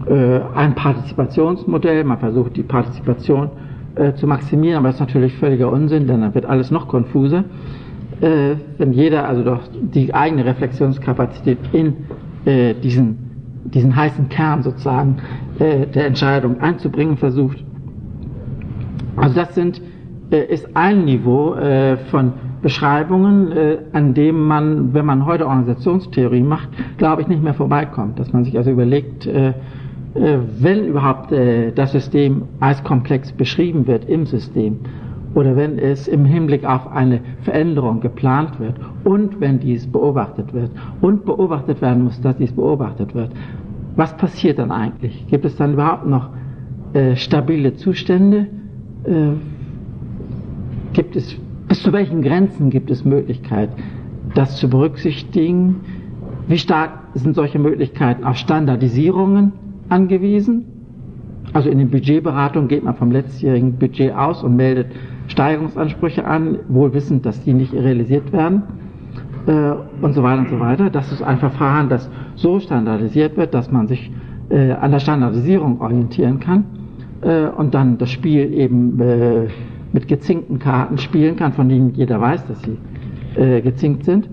Äh, 0.09 0.41
ein 0.55 0.77
Partizipationsmodell, 0.77 2.05
man 2.05 2.19
versucht 2.19 2.57
die 2.57 2.63
Partizipation 2.63 3.51
äh, 3.97 4.15
zu 4.15 4.29
maximieren, 4.29 4.79
aber 4.79 4.89
das 4.89 4.97
ist 4.97 5.01
natürlich 5.01 5.35
völliger 5.35 5.73
Unsinn, 5.73 6.07
denn 6.07 6.21
dann 6.21 6.33
wird 6.33 6.47
alles 6.47 6.71
noch 6.71 6.87
konfuser. 6.87 7.43
Äh, 8.21 8.55
wenn 8.79 8.93
jeder 8.93 9.29
also 9.29 9.43
doch 9.43 9.63
die 9.75 10.15
eigene 10.15 10.45
Reflexionskapazität 10.45 11.59
in 11.73 11.95
diesen, 12.85 13.65
diesen 13.65 13.97
heißen 13.97 14.29
Kern 14.29 14.63
sozusagen 14.63 15.17
der 15.59 16.07
Entscheidung 16.07 16.61
einzubringen 16.61 17.17
versucht. 17.17 17.65
Also 19.17 19.35
das 19.35 19.53
sind, 19.57 19.83
ist 20.31 20.77
ein 20.77 21.07
Niveau 21.07 21.57
von 22.13 22.35
Beschreibungen, 22.63 23.53
äh, 23.53 23.79
an 23.93 24.15
dem 24.15 24.47
man, 24.47 24.95
wenn 24.95 25.07
man 25.07 25.27
heute 25.27 25.47
Organisationstheorie 25.47 26.43
macht, 26.43 26.69
glaube 26.99 27.23
ich, 27.23 27.29
nicht 27.29 27.43
mehr 27.43 27.55
vorbeikommt. 27.55 28.19
Dass 28.19 28.33
man 28.33 28.45
sich 28.45 28.57
also 28.57 28.71
überlegt, 28.71 29.27
äh, 29.27 29.53
äh, 30.17 30.39
wenn 30.61 30.87
überhaupt 30.87 31.33
äh, 31.33 31.73
das 31.73 31.93
System 31.93 32.43
als 32.61 32.83
komplex 32.85 33.33
beschrieben 33.33 33.87
wird 33.87 34.09
im 34.09 34.25
System 34.27 34.79
oder 35.35 35.55
wenn 35.57 35.79
es 35.79 36.09
im 36.09 36.25
Hinblick 36.25 36.65
auf 36.65 36.91
eine 36.91 37.21
Veränderung 37.43 38.01
geplant 38.01 38.59
wird 38.59 38.77
und 39.05 39.39
wenn 39.41 39.61
dies 39.61 39.87
beobachtet 39.87 40.55
wird 40.55 40.71
und 41.03 41.27
beobachtet 41.27 41.83
werden 41.83 42.05
muss, 42.05 42.19
dass 42.23 42.39
dies 42.39 42.53
beobachtet 42.53 43.15
wird, 43.15 43.31
was 43.97 44.17
passiert 44.17 44.59
dann 44.59 44.71
eigentlich? 44.71 45.27
Gibt 45.29 45.45
es 45.45 45.57
dann 45.57 45.75
überhaupt 45.75 46.07
noch 46.07 46.31
äh, 46.95 47.17
stabile 47.17 47.75
Zustände? 47.75 48.47
Äh, 49.05 49.33
gibt 50.95 51.17
es 51.17 51.37
bis 51.69 51.83
zu 51.83 51.93
welchen 51.93 52.23
Grenzen 52.23 52.71
gibt 52.71 52.91
es 52.91 53.05
Möglichkeit, 53.05 53.71
das 54.35 54.57
zu 54.57 54.69
berücksichtigen? 54.69 55.81
Wie 56.49 56.59
stark 56.59 56.93
sind 57.15 57.35
solche 57.35 57.59
Möglichkeiten 57.59 58.25
auf 58.25 58.37
Standardisierungen 58.37 59.53
angewiesen? 59.89 60.65
Also 61.53 61.71
in 61.71 61.79
den 61.79 61.91
Budgetberatungen 61.91 62.69
geht 62.69 62.85
man 62.85 62.95
vom 62.95 63.11
letztjährigen 63.11 63.75
Budget 63.79 64.15
aus 64.15 64.43
und 64.43 64.57
meldet 64.57 64.89
Steigerungsansprüche 65.29 66.25
an, 66.25 66.59
wohl 66.69 66.93
wissend, 66.93 67.27
dass 67.27 67.43
die 67.43 67.53
nicht 67.53 67.73
realisiert 67.73 68.33
werden 68.33 68.63
äh, 69.47 69.73
und 70.03 70.13
so 70.13 70.23
weiter 70.23 70.41
und 70.41 70.51
so 70.51 70.61
weiter. 70.61 70.91
Das 70.91 71.11
ist 71.13 71.23
ein 71.23 71.39
Verfahren, 71.39 71.89
das 71.89 72.11
so 72.35 72.61
standardisiert 72.61 73.37
wird, 73.37 73.55
dass 73.55 73.73
man 73.73 73.89
sich 73.89 74.13
äh, 74.51 74.73
an 74.73 74.93
der 74.93 75.01
Standardisierung 75.01 75.81
orientieren 75.81 76.41
kann 76.41 76.65
äh, 77.23 77.47
und 77.47 77.75
dann 77.75 77.99
das 77.99 78.11
Spiel 78.11 78.53
eben 78.53 79.01
äh, 79.01 79.47
mit 79.97 80.09
gezinkten 80.09 80.59
Karten 80.59 80.99
spielen 80.99 81.37
kann, 81.37 81.55
von 81.55 81.71
denen 81.71 81.95
jeder 81.95 82.21
weiß, 82.21 82.47
dass 82.49 82.61
sie 82.61 82.77
äh, 83.41 83.63
gezinkt 83.63 84.05
sind. 84.05 84.29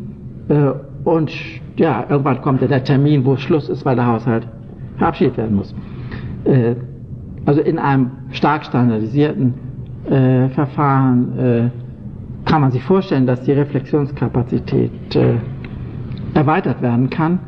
Äh, 0.49 0.71
und 1.05 1.31
ja, 1.77 2.05
irgendwann 2.09 2.41
kommt 2.41 2.61
der 2.61 2.83
Termin, 2.83 3.23
wo 3.23 3.37
Schluss 3.37 3.69
ist, 3.69 3.85
weil 3.85 3.95
der 3.95 4.07
Haushalt 4.07 4.45
verabschiedet 4.97 5.37
werden 5.37 5.55
muss. 5.55 5.73
Äh, 6.43 6.75
also 7.45 7.61
in 7.61 7.79
einem 7.79 8.11
stark 8.31 8.65
standardisierten 8.65 9.53
äh, 10.09 10.49
Verfahren 10.49 11.39
äh, 11.39 11.69
kann 12.43 12.59
man 12.59 12.71
sich 12.71 12.83
vorstellen, 12.83 13.25
dass 13.25 13.41
die 13.43 13.53
Reflexionskapazität 13.53 15.15
äh, 15.15 15.35
erweitert 16.33 16.81
werden 16.81 17.09
kann. 17.09 17.39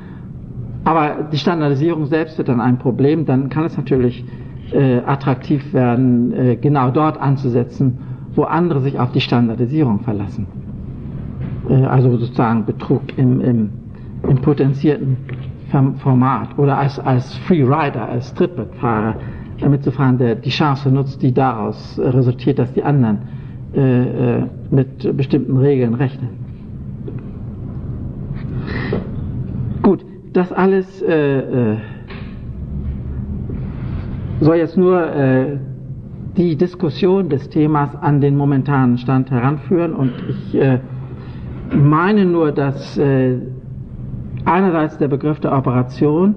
Aber 0.86 1.28
die 1.34 1.38
Standardisierung 1.38 2.06
selbst 2.06 2.38
wird 2.38 2.48
dann 2.48 2.62
ein 2.62 2.78
Problem. 2.78 3.26
Dann 3.26 3.50
kann 3.50 3.66
es 3.66 3.76
natürlich 3.76 4.24
äh, 4.72 5.00
attraktiv 5.06 5.74
werden, 5.74 6.34
äh, 6.34 6.56
genau 6.56 6.92
dort 6.92 7.20
anzusetzen, 7.20 7.98
wo 8.36 8.44
andere 8.44 8.82
sich 8.82 9.00
auf 9.00 9.12
die 9.12 9.22
Standardisierung 9.22 10.00
verlassen. 10.02 10.48
Äh, 11.70 11.84
also 11.86 12.18
sozusagen 12.18 12.66
Betrug 12.66 13.18
im, 13.18 13.42
im, 13.42 13.70
im 14.28 14.38
potenzierten 14.38 15.18
Format 15.98 16.58
oder 16.58 16.78
als, 16.78 17.00
als 17.00 17.36
Freerider, 17.40 18.08
als 18.08 18.34
Trittbrettfahrer 18.34 19.16
mitzufahren, 19.68 20.18
der 20.18 20.36
die 20.36 20.50
Chance 20.50 20.90
nutzt, 20.90 21.22
die 21.22 21.34
daraus 21.34 22.00
resultiert, 22.00 22.60
dass 22.60 22.72
die 22.74 22.84
anderen 22.84 23.20
äh, 23.76 24.38
äh, 24.38 24.44
mit 24.72 25.18
bestimmten 25.18 25.58
Regeln 25.58 25.96
rechnen. 25.96 26.30
Gut, 29.82 30.06
das 30.32 30.54
alles 30.54 31.02
äh, 31.02 31.76
soll 34.40 34.58
jetzt 34.58 34.78
nur 34.78 35.02
äh, 35.14 35.58
die 36.38 36.56
Diskussion 36.56 37.30
des 37.30 37.50
Themas 37.50 37.96
an 37.96 38.22
den 38.22 38.36
momentanen 38.36 38.98
Stand 38.98 39.32
heranführen. 39.32 39.94
Und 39.94 40.14
ich 40.28 40.56
äh, 40.56 40.80
meine 41.74 42.26
nur, 42.26 42.52
dass 42.52 42.98
äh, 42.98 43.38
einerseits 44.44 44.98
der 44.98 45.08
Begriff 45.08 45.40
der 45.40 45.54
Operation 45.54 46.36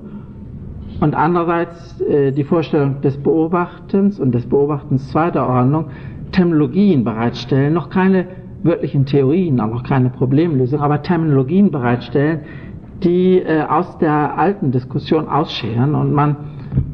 und 1.01 1.15
andererseits 1.15 2.01
äh, 2.01 2.33
die 2.33 2.45
Vorstellung 2.45 3.01
des 3.01 3.17
Beobachtens 3.19 4.19
und 4.21 4.33
des 4.33 4.47
Beobachtens 4.47 5.11
zweiter 5.11 5.49
Ordnung 5.49 5.87
Terminologien 6.33 7.05
bereitstellen, 7.05 7.73
noch 7.73 7.91
keine 7.91 8.27
wirklichen 8.63 9.07
Theorien, 9.07 9.61
auch 9.61 9.71
noch 9.71 9.83
keine 9.83 10.11
Problemlösung, 10.11 10.81
aber 10.81 11.03
Terminologien 11.03 11.71
bereitstellen, 11.71 12.41
die 13.03 13.39
äh, 13.39 13.63
aus 13.63 13.99
der 13.99 14.37
alten 14.37 14.73
Diskussion 14.73 15.29
ausscheren. 15.29 15.95
Und 15.95 16.13
man 16.13 16.37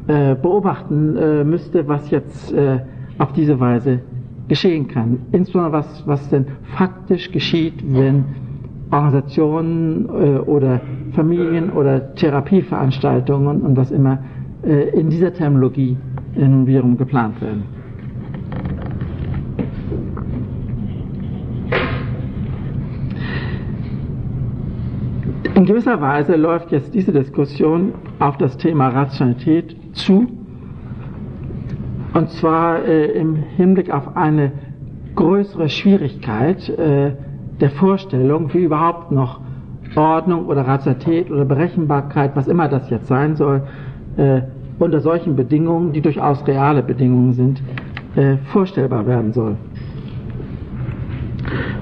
äh, 0.06 0.34
beobachten 0.34 1.16
äh, 1.16 1.44
müsste, 1.44 1.86
was 1.88 2.10
jetzt 2.10 2.52
äh, 2.52 2.80
auf 3.18 3.32
diese 3.32 3.58
Weise 3.60 4.00
geschehen 4.48 4.88
kann. 4.88 5.18
Insbesondere 5.32 5.72
was, 5.72 6.06
was 6.06 6.28
denn 6.28 6.46
faktisch 6.76 7.32
geschieht, 7.32 7.82
wenn 7.86 8.24
Organisationen 8.90 10.06
äh, 10.08 10.38
oder 10.38 10.80
Familien 11.12 11.70
oder 11.70 12.14
Therapieveranstaltungen 12.14 13.62
und 13.62 13.76
was 13.76 13.90
immer 13.90 14.18
äh, 14.62 14.90
in 14.90 15.10
dieser 15.10 15.32
Terminologie 15.32 15.96
nun 16.36 16.66
wiederum 16.66 16.96
geplant 16.96 17.40
werden. 17.40 17.64
In 25.52 25.66
gewisser 25.66 26.00
Weise 26.00 26.36
läuft 26.36 26.72
jetzt 26.72 26.94
diese 26.94 27.12
Diskussion 27.12 27.92
auf 28.18 28.38
das 28.38 28.56
Thema 28.56 28.88
Rationalität 28.88 29.76
zu, 29.92 30.26
und 32.14 32.30
zwar 32.30 32.84
äh, 32.84 33.06
im 33.12 33.36
Hinblick 33.36 33.92
auf 33.92 34.16
eine 34.16 34.52
größere 35.14 35.68
Schwierigkeit 35.68 36.68
äh, 36.70 37.12
der 37.60 37.70
Vorstellung, 37.70 38.52
wie 38.54 38.64
überhaupt 38.64 39.12
noch 39.12 39.40
Ordnung 39.94 40.46
oder 40.46 40.66
Rationalität 40.66 41.30
oder 41.30 41.44
Berechenbarkeit, 41.44 42.34
was 42.34 42.48
immer 42.48 42.68
das 42.68 42.90
jetzt 42.90 43.06
sein 43.06 43.36
soll, 43.36 43.62
äh, 44.16 44.40
unter 44.78 45.00
solchen 45.00 45.36
Bedingungen, 45.36 45.92
die 45.92 46.00
durchaus 46.00 46.44
reale 46.46 46.82
Bedingungen 46.82 47.32
sind, 47.32 47.62
äh, 48.16 48.38
vorstellbar 48.52 49.06
werden 49.06 49.32
soll. 49.32 49.56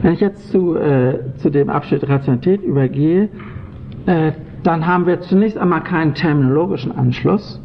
Wenn 0.03 0.15
ich 0.15 0.21
jetzt 0.21 0.51
zu, 0.51 0.77
äh, 0.77 1.21
zu 1.37 1.49
dem 1.49 1.71
Abschnitt 1.71 2.09
Rationalität 2.09 2.63
übergehe, 2.63 3.29
äh, 4.07 4.33
dann 4.63 4.87
haben 4.87 5.07
wir 5.07 5.21
zunächst 5.21 5.59
einmal 5.59 5.83
keinen 5.83 6.15
terminologischen 6.15 6.93
Anschluss. 6.93 7.61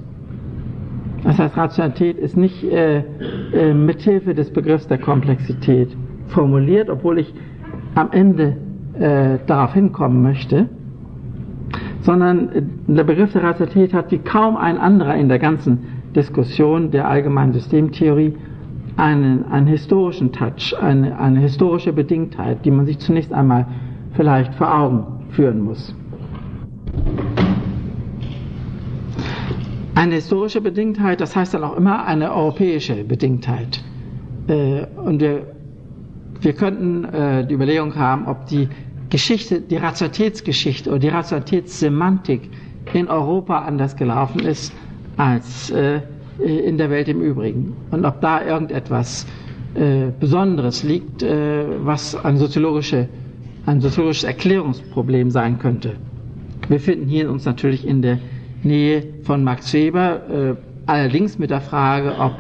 Das 1.23 1.39
heißt, 1.39 1.57
Rationalität 1.57 2.17
ist 2.17 2.37
nicht 2.37 2.63
äh, 2.63 3.03
äh, 3.53 3.73
mithilfe 3.73 4.33
des 4.33 4.51
Begriffs 4.51 4.87
der 4.87 4.97
Komplexität 4.97 5.95
formuliert, 6.27 6.89
obwohl 6.89 7.19
ich 7.19 7.33
am 7.95 8.11
Ende 8.11 8.55
äh, 8.93 9.37
darauf 9.45 9.73
hinkommen 9.73 10.21
möchte, 10.21 10.69
sondern 12.01 12.49
äh, 12.49 12.61
der 12.87 13.03
Begriff 13.03 13.33
der 13.33 13.43
Rationalität 13.43 13.93
hat 13.93 14.11
wie 14.11 14.19
kaum 14.19 14.57
ein 14.57 14.77
anderer 14.77 15.15
in 15.15 15.27
der 15.27 15.39
ganzen 15.39 15.79
Diskussion 16.15 16.91
der 16.91 17.07
allgemeinen 17.07 17.53
Systemtheorie 17.53 18.33
einen, 18.95 19.45
einen 19.51 19.67
historischen 19.67 20.31
Touch, 20.31 20.73
eine, 20.81 21.19
eine 21.19 21.39
historische 21.39 21.93
Bedingtheit, 21.93 22.65
die 22.65 22.71
man 22.71 22.85
sich 22.85 22.99
zunächst 22.99 23.31
einmal 23.31 23.67
vielleicht 24.13 24.53
vor 24.55 24.73
Augen 24.73 25.03
führen 25.29 25.61
muss. 25.61 25.95
Eine 29.97 30.13
historische 30.13 30.61
Bedingtheit, 30.61 31.21
das 31.21 31.35
heißt 31.35 31.55
dann 31.55 31.63
auch 31.63 31.75
immer 31.75 32.05
eine 32.05 32.31
europäische 32.31 33.03
Bedingtheit. 33.03 33.83
Äh, 34.47 34.85
und 34.95 35.19
wir, 35.21 35.47
wir 36.39 36.53
könnten 36.53 37.03
äh, 37.05 37.47
die 37.47 37.55
Überlegung 37.55 37.95
haben, 37.95 38.27
ob 38.27 38.45
die 38.45 38.69
Geschichte, 39.09 39.59
die 39.59 39.75
Rationalitätsgeschichte 39.77 40.91
oder 40.91 40.99
die 40.99 41.07
Rationalitätssemantik 41.07 42.41
in 42.93 43.07
Europa 43.07 43.57
anders 43.63 43.95
gelaufen 43.95 44.41
ist 44.41 44.71
als 45.17 45.71
äh, 45.71 46.01
in 46.45 46.77
der 46.77 46.91
Welt 46.91 47.07
im 47.07 47.21
Übrigen. 47.21 47.73
Und 47.89 48.05
ob 48.05 48.21
da 48.21 48.43
irgendetwas 48.45 49.25
Besonderes 50.19 50.83
liegt, 50.83 51.21
was 51.23 52.15
ein, 52.25 52.37
soziologische, 52.37 53.09
ein 53.65 53.79
soziologisches 53.81 54.23
Erklärungsproblem 54.23 55.29
sein 55.29 55.59
könnte. 55.59 55.95
Wir 56.69 56.79
finden 56.79 57.07
hier 57.07 57.31
uns 57.31 57.45
natürlich 57.45 57.87
in 57.87 58.01
der 58.01 58.19
Nähe 58.63 59.03
von 59.23 59.43
Max 59.43 59.71
Weber, 59.73 60.29
äh, 60.29 60.55
allerdings 60.85 61.39
mit 61.39 61.49
der 61.49 61.61
Frage, 61.61 62.15
ob 62.19 62.33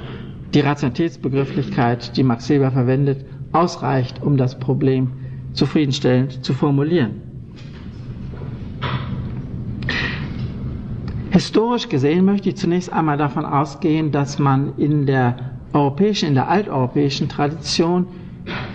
die 0.53 0.59
Rationalitätsbegrifflichkeit, 0.59 2.15
die 2.17 2.23
Max 2.23 2.49
Weber 2.49 2.71
verwendet, 2.71 3.25
ausreicht, 3.51 4.21
um 4.21 4.37
das 4.37 4.59
Problem 4.59 5.11
zufriedenstellend 5.53 6.43
zu 6.43 6.53
formulieren. 6.53 7.21
Historisch 11.31 11.87
gesehen 11.87 12.25
möchte 12.25 12.49
ich 12.49 12.55
zunächst 12.57 12.91
einmal 12.91 13.17
davon 13.17 13.45
ausgehen, 13.45 14.11
dass 14.11 14.39
man 14.39 14.73
in 14.77 15.05
der 15.05 15.35
europäischen, 15.73 16.29
in 16.29 16.33
der 16.35 16.49
alteuropäischen 16.49 17.29
Tradition 17.29 18.07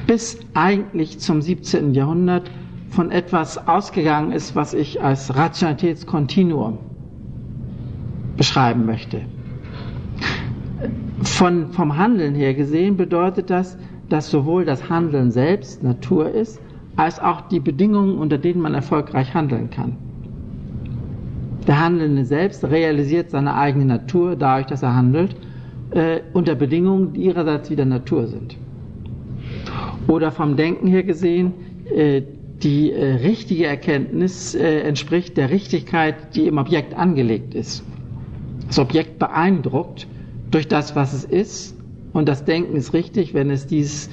bis 0.06 0.38
eigentlich 0.54 1.18
zum 1.18 1.42
17. 1.42 1.94
Jahrhundert 1.94 2.50
von 2.92 3.10
etwas 3.10 3.66
ausgegangen 3.66 4.32
ist, 4.32 4.54
was 4.54 4.74
ich 4.74 5.02
als 5.02 5.34
Rationalitätskontinuum 5.34 6.78
beschreiben 8.36 8.84
möchte. 8.84 9.22
Von, 11.22 11.72
vom 11.72 11.96
Handeln 11.96 12.34
her 12.34 12.52
gesehen 12.52 12.98
bedeutet 12.98 13.48
das, 13.48 13.78
dass 14.10 14.30
sowohl 14.30 14.66
das 14.66 14.90
Handeln 14.90 15.30
selbst 15.30 15.82
Natur 15.82 16.30
ist, 16.30 16.60
als 16.96 17.18
auch 17.18 17.40
die 17.48 17.60
Bedingungen, 17.60 18.18
unter 18.18 18.36
denen 18.36 18.60
man 18.60 18.74
erfolgreich 18.74 19.32
handeln 19.32 19.70
kann. 19.70 19.96
Der 21.66 21.80
Handelnde 21.80 22.26
selbst 22.26 22.62
realisiert 22.62 23.30
seine 23.30 23.54
eigene 23.54 23.86
Natur 23.86 24.36
dadurch, 24.36 24.66
dass 24.66 24.82
er 24.82 24.94
handelt, 24.94 25.34
äh, 25.92 26.20
unter 26.34 26.54
Bedingungen, 26.54 27.14
die 27.14 27.22
ihrerseits 27.22 27.70
wieder 27.70 27.86
Natur 27.86 28.26
sind. 28.26 28.58
Oder 30.08 30.30
vom 30.30 30.56
Denken 30.56 30.88
her 30.88 31.04
gesehen, 31.04 31.54
äh, 31.94 32.22
die 32.62 32.92
äh, 32.92 33.14
richtige 33.16 33.66
Erkenntnis 33.66 34.54
äh, 34.54 34.80
entspricht 34.80 35.36
der 35.36 35.50
Richtigkeit, 35.50 36.34
die 36.34 36.46
im 36.46 36.58
Objekt 36.58 36.94
angelegt 36.94 37.54
ist. 37.54 37.84
Das 38.68 38.78
Objekt 38.78 39.18
beeindruckt 39.18 40.06
durch 40.50 40.68
das, 40.68 40.94
was 40.94 41.12
es 41.12 41.24
ist, 41.24 41.76
und 42.12 42.28
das 42.28 42.44
Denken 42.44 42.76
ist 42.76 42.92
richtig, 42.92 43.34
wenn 43.34 43.50
es 43.50 43.66
dieses, 43.66 44.10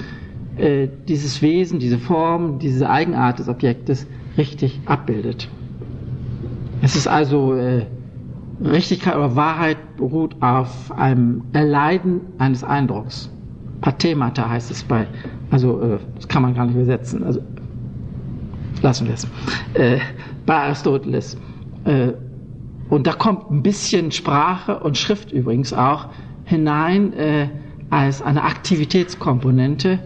äh, 0.57 0.87
dieses 1.07 1.41
Wesen, 1.41 1.79
diese 1.79 1.99
Form, 1.99 2.59
diese 2.59 2.89
Eigenart 2.89 3.39
des 3.39 3.49
Objektes 3.49 4.07
richtig 4.37 4.79
abbildet. 4.85 5.49
Es 6.81 6.95
ist 6.95 7.07
also 7.07 7.53
äh, 7.55 7.85
Richtigkeit 8.63 9.15
oder 9.15 9.35
Wahrheit 9.35 9.77
beruht 9.97 10.35
auf 10.41 10.91
einem 10.91 11.43
Erleiden 11.53 12.21
eines 12.37 12.63
Eindrucks. 12.63 13.29
Pathemata 13.81 14.49
heißt 14.49 14.71
es 14.71 14.83
bei, 14.83 15.07
also 15.51 15.81
äh, 15.81 15.97
das 16.15 16.27
kann 16.27 16.41
man 16.41 16.53
gar 16.55 16.65
nicht 16.65 16.75
übersetzen. 16.75 17.23
Also 17.23 17.41
lassen 18.81 19.07
wir 19.07 19.13
es, 19.13 19.27
äh, 19.73 19.99
bei 20.45 20.55
Aristoteles. 20.55 21.37
Äh, 21.85 22.13
und 22.89 23.05
da 23.05 23.13
kommt 23.13 23.51
ein 23.51 23.61
bisschen 23.61 24.11
Sprache 24.11 24.79
und 24.79 24.97
Schrift 24.97 25.31
übrigens 25.31 25.73
auch 25.73 26.07
hinein 26.45 27.13
äh, 27.13 27.47
als 27.89 28.21
eine 28.21 28.43
Aktivitätskomponente. 28.43 29.99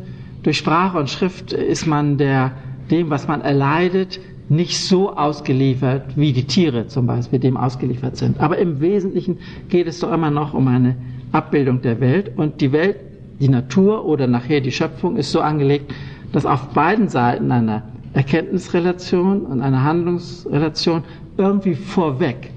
Durch 0.43 0.57
Sprache 0.57 0.97
und 0.97 1.09
Schrift 1.09 1.53
ist 1.53 1.87
man 1.87 2.17
der 2.17 2.51
dem, 2.91 3.09
was 3.09 3.27
man 3.27 3.41
erleidet, 3.41 4.19
nicht 4.49 4.77
so 4.77 5.15
ausgeliefert, 5.15 6.17
wie 6.17 6.33
die 6.33 6.43
Tiere 6.43 6.87
zum 6.87 7.07
Beispiel 7.07 7.39
dem 7.39 7.55
ausgeliefert 7.55 8.17
sind. 8.17 8.39
Aber 8.39 8.57
im 8.57 8.81
Wesentlichen 8.81 9.37
geht 9.69 9.87
es 9.87 9.99
doch 9.99 10.11
immer 10.11 10.31
noch 10.31 10.53
um 10.53 10.67
eine 10.67 10.95
Abbildung 11.31 11.81
der 11.81 11.99
Welt 12.01 12.31
und 12.35 12.59
die 12.61 12.71
Welt, 12.71 12.97
die 13.39 13.49
Natur 13.49 14.05
oder 14.05 14.27
nachher 14.27 14.61
die 14.61 14.71
Schöpfung 14.71 15.15
ist 15.15 15.31
so 15.31 15.41
angelegt, 15.41 15.93
dass 16.31 16.45
auf 16.45 16.69
beiden 16.69 17.07
Seiten 17.07 17.51
einer 17.51 17.83
Erkenntnisrelation 18.13 19.41
und 19.41 19.61
einer 19.61 19.83
Handlungsrelation 19.83 21.03
irgendwie 21.37 21.75
vorweg 21.75 22.51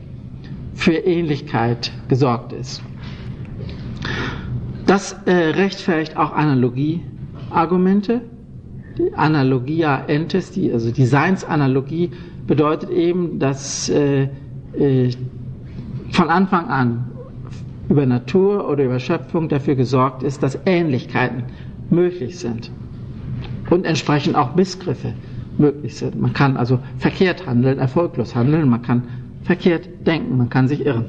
für 0.75 0.93
Ähnlichkeit 0.93 1.91
gesorgt 2.09 2.53
ist. 2.53 2.83
Das 4.87 5.17
äh, 5.25 5.33
rechtfertigt 5.33 6.17
auch 6.17 6.33
Analogieargumente. 6.33 8.21
Die 8.99 9.13
Analogia 9.15 10.05
entes, 10.07 10.51
die, 10.53 10.73
also 10.73 10.91
die 10.93 11.07
Seinsanalogie, 11.07 12.11
bedeutet 12.47 12.91
eben, 12.91 13.39
dass 13.39 13.89
äh, 13.89 14.29
äh, 14.79 15.11
von 16.13 16.29
Anfang 16.31 16.69
an 16.69 17.11
über 17.89 18.07
Natur 18.07 18.69
oder 18.69 18.85
über 18.85 18.99
Schöpfung 19.01 19.49
dafür 19.49 19.75
gesorgt 19.75 20.23
ist, 20.23 20.43
dass 20.43 20.59
Ähnlichkeiten 20.67 21.45
möglich 21.91 22.39
sind 22.39 22.71
und 23.71 23.87
entsprechend 23.87 24.37
auch 24.37 24.55
Missgriffe 24.55 25.15
möglich 25.59 25.95
sind. 25.97 26.21
Man 26.21 26.33
kann 26.33 26.57
also 26.57 26.79
verkehrt 26.99 27.47
handeln, 27.47 27.79
erfolglos 27.79 28.35
handeln, 28.35 28.69
man 28.69 28.83
kann 28.83 29.03
verkehrt 29.43 29.89
denken, 30.07 30.37
man 30.37 30.49
kann 30.51 30.69
sich 30.69 30.85
irren. 30.85 31.07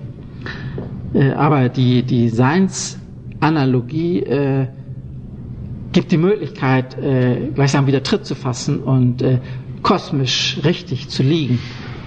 Äh, 1.14 1.32
aber 1.32 1.70
die, 1.70 2.04
die 2.04 2.30
Seinsanalogie 2.30 4.20
äh, 4.24 4.68
gibt 5.91 6.12
die 6.12 6.18
Möglichkeit, 6.18 6.98
äh, 7.00 7.50
gleichsam 7.54 7.88
wieder 7.88 8.04
Tritt 8.04 8.26
zu 8.26 8.36
fassen 8.36 8.80
und 8.80 9.22
äh, 9.22 9.39
kosmisch 9.84 10.60
richtig 10.64 11.10
zu 11.10 11.24
liegen 11.24 11.60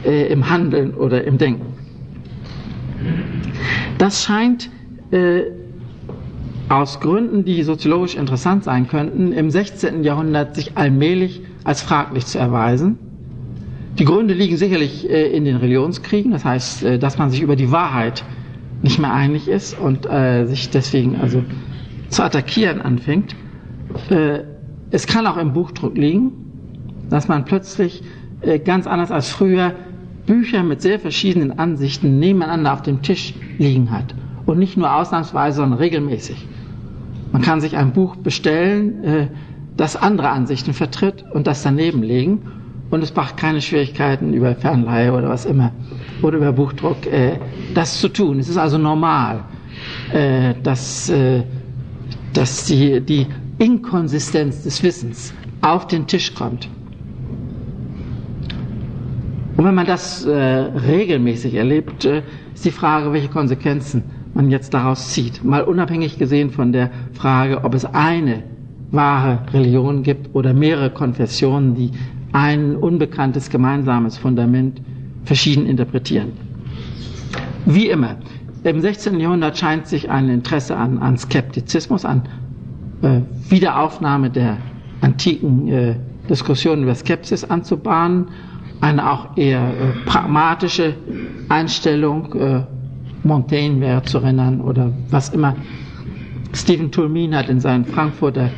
äh, 0.05 0.27
im 0.33 0.49
Handeln 0.51 0.95
oder 0.95 1.25
im 1.25 1.39
Denken. 1.39 1.67
Das 3.99 4.23
scheint 4.25 4.71
äh, 5.11 5.43
aus 6.69 7.01
Gründen, 7.01 7.45
die 7.45 7.63
soziologisch 7.63 8.15
interessant 8.15 8.65
sein 8.65 8.87
könnten, 8.89 9.33
im 9.33 9.51
16. 9.51 10.05
Jahrhundert 10.05 10.55
sich 10.55 10.77
allmählich 10.77 11.43
als 11.65 11.83
fraglich 11.83 12.27
zu 12.27 12.39
erweisen. 12.39 12.99
Die 13.99 14.05
Gründe 14.05 14.35
liegen 14.35 14.57
sicherlich 14.57 15.09
äh, 15.11 15.27
in 15.31 15.45
den 15.45 15.57
Religionskriegen, 15.57 16.33
das 16.33 16.45
heißt, 16.45 16.85
äh, 16.85 16.99
dass 16.99 17.19
man 17.19 17.31
sich 17.31 17.43
über 17.43 17.57
die 17.57 17.71
Wahrheit 17.71 18.25
nicht 18.83 18.99
mehr 18.99 19.13
einig 19.13 19.49
ist 19.49 19.79
und 19.79 20.07
äh, 20.07 20.47
sich 20.47 20.71
deswegen 20.71 21.17
also 21.17 21.43
zu 22.09 22.23
attackieren 22.23 22.81
anfängt. 22.81 23.37
es 24.91 25.07
kann 25.07 25.27
auch 25.29 25.37
im 25.37 25.53
Buchdruck 25.53 25.97
liegen, 25.97 26.33
dass 27.09 27.29
man 27.29 27.45
plötzlich 27.45 28.03
ganz 28.65 28.89
anders 28.89 29.13
als 29.13 29.31
früher 29.31 29.75
Bücher 30.27 30.65
mit 30.65 30.81
sehr 30.83 30.99
verschiedenen 30.99 31.57
Ansichten 31.59 32.19
nebeneinander 32.19 32.73
auf 32.73 32.83
dem 32.83 33.03
Tisch 33.03 33.35
liegen 33.59 33.93
hat. 33.93 34.15
Und 34.45 34.59
nicht 34.59 34.77
nur 34.77 34.93
ausnahmsweise, 34.93 35.59
sondern 35.59 35.79
regelmäßig. 35.79 36.49
Man 37.31 37.43
kann 37.43 37.61
sich 37.61 37.77
ein 37.77 37.93
Buch 37.93 38.17
bestellen, 38.17 39.31
das 39.81 39.97
andere 39.97 40.29
Ansichten 40.29 40.75
vertritt 40.75 41.25
und 41.33 41.47
das 41.47 41.63
daneben 41.63 42.03
legen 42.03 42.43
und 42.91 43.03
es 43.03 43.17
macht 43.17 43.39
keine 43.39 43.63
Schwierigkeiten 43.63 44.35
über 44.35 44.55
Fernleihe 44.55 45.11
oder 45.15 45.31
was 45.31 45.47
immer 45.47 45.73
oder 46.21 46.37
über 46.37 46.53
Buchdruck 46.53 47.07
äh, 47.07 47.39
das 47.73 47.99
zu 47.99 48.09
tun. 48.09 48.39
Es 48.39 48.51
ist 48.51 48.59
also 48.59 48.77
normal, 48.77 49.43
äh, 50.13 50.53
dass, 50.63 51.09
äh, 51.09 51.45
dass 52.35 52.67
die, 52.67 53.01
die 53.01 53.27
Inkonsistenz 53.59 54.65
des 54.65 54.83
Wissens 54.83 55.33
auf 55.63 55.87
den 55.87 56.07
Tisch 56.07 56.35
kommt. 56.35 56.69
Und 59.57 59.65
wenn 59.65 59.75
man 59.75 59.87
das 59.87 60.27
äh, 60.27 60.31
regelmäßig 60.35 61.55
erlebt, 61.55 62.05
äh, 62.05 62.23
ist 62.53 62.67
die 62.67 62.71
Frage, 62.71 63.15
welche 63.15 63.29
Konsequenzen 63.29 64.03
man 64.35 64.51
jetzt 64.51 64.75
daraus 64.75 65.09
zieht. 65.09 65.43
Mal 65.43 65.63
unabhängig 65.63 66.19
gesehen 66.19 66.51
von 66.51 66.71
der 66.73 66.91
Frage, 67.15 67.65
ob 67.65 67.73
es 67.73 67.87
eine 67.87 68.43
wahre 68.93 69.41
Religion 69.53 70.03
gibt 70.03 70.35
oder 70.35 70.53
mehrere 70.53 70.91
Konfessionen, 70.91 71.75
die 71.75 71.91
ein 72.33 72.77
unbekanntes 72.77 73.51
gemeinsames 73.51 74.19
Fundament 74.19 74.81
verschieden 75.25 75.67
interpretieren. 75.67 76.33
Wie 77.67 77.89
immer, 77.89 78.17
im 78.65 78.81
16. 78.81 79.19
Jahrhundert 79.21 79.59
scheint 79.59 79.87
sich 79.87 80.11
ein 80.11 80.29
Interesse 80.29 80.77
an, 80.77 80.99
an 80.99 81.17
Skeptizismus, 81.17 82.05
an 82.05 82.23
äh, 83.03 83.21
Wiederaufnahme 83.49 84.31
der 84.31 84.59
antiken 85.01 85.69
äh, 85.69 85.95
Diskussionen 86.29 86.83
über 86.85 86.95
Skepsis 86.95 87.45
anzubahnen, 87.45 88.29
eine 88.81 89.11
auch 89.11 89.37
eher 89.37 89.61
äh, 89.61 89.93
pragmatische 90.07 90.95
Einstellung, 91.49 92.35
äh, 92.35 92.63
Montaigne 93.23 93.81
wäre 93.81 94.03
zu 94.03 94.19
erinnern 94.19 94.61
oder 94.61 94.93
was 95.11 95.29
immer. 95.31 95.55
Stephen 96.55 96.91
Toulmin 96.91 97.35
hat 97.37 97.49
in 97.49 97.61
seinen 97.61 97.85
Frankfurter 97.85 98.51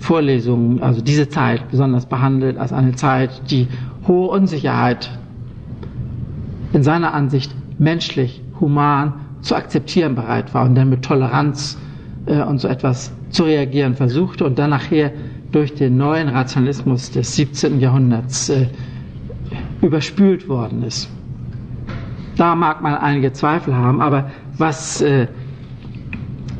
Vorlesungen, 0.00 0.82
also 0.82 1.02
diese 1.02 1.28
Zeit 1.28 1.70
besonders 1.70 2.06
behandelt 2.06 2.56
als 2.56 2.72
eine 2.72 2.92
Zeit, 2.96 3.42
die 3.50 3.68
hohe 4.08 4.28
Unsicherheit 4.28 5.10
in 6.72 6.82
seiner 6.82 7.12
Ansicht 7.12 7.54
menschlich, 7.78 8.42
human 8.58 9.12
zu 9.42 9.54
akzeptieren 9.54 10.14
bereit 10.14 10.52
war 10.54 10.64
und 10.64 10.74
dann 10.74 10.88
mit 10.88 11.02
Toleranz 11.04 11.78
äh, 12.26 12.42
und 12.42 12.58
so 12.58 12.68
etwas 12.68 13.12
zu 13.28 13.44
reagieren 13.44 13.94
versuchte 13.94 14.44
und 14.44 14.58
dann 14.58 14.70
nachher 14.70 15.12
durch 15.52 15.74
den 15.74 15.98
neuen 15.98 16.28
Rationalismus 16.28 17.10
des 17.10 17.36
17. 17.36 17.78
Jahrhunderts 17.80 18.48
äh, 18.48 18.66
überspült 19.82 20.48
worden 20.48 20.82
ist. 20.82 21.10
Da 22.36 22.54
mag 22.54 22.80
man 22.82 22.94
einige 22.94 23.32
Zweifel 23.34 23.74
haben, 23.74 24.00
aber 24.00 24.30
was 24.56 25.02
äh, 25.02 25.26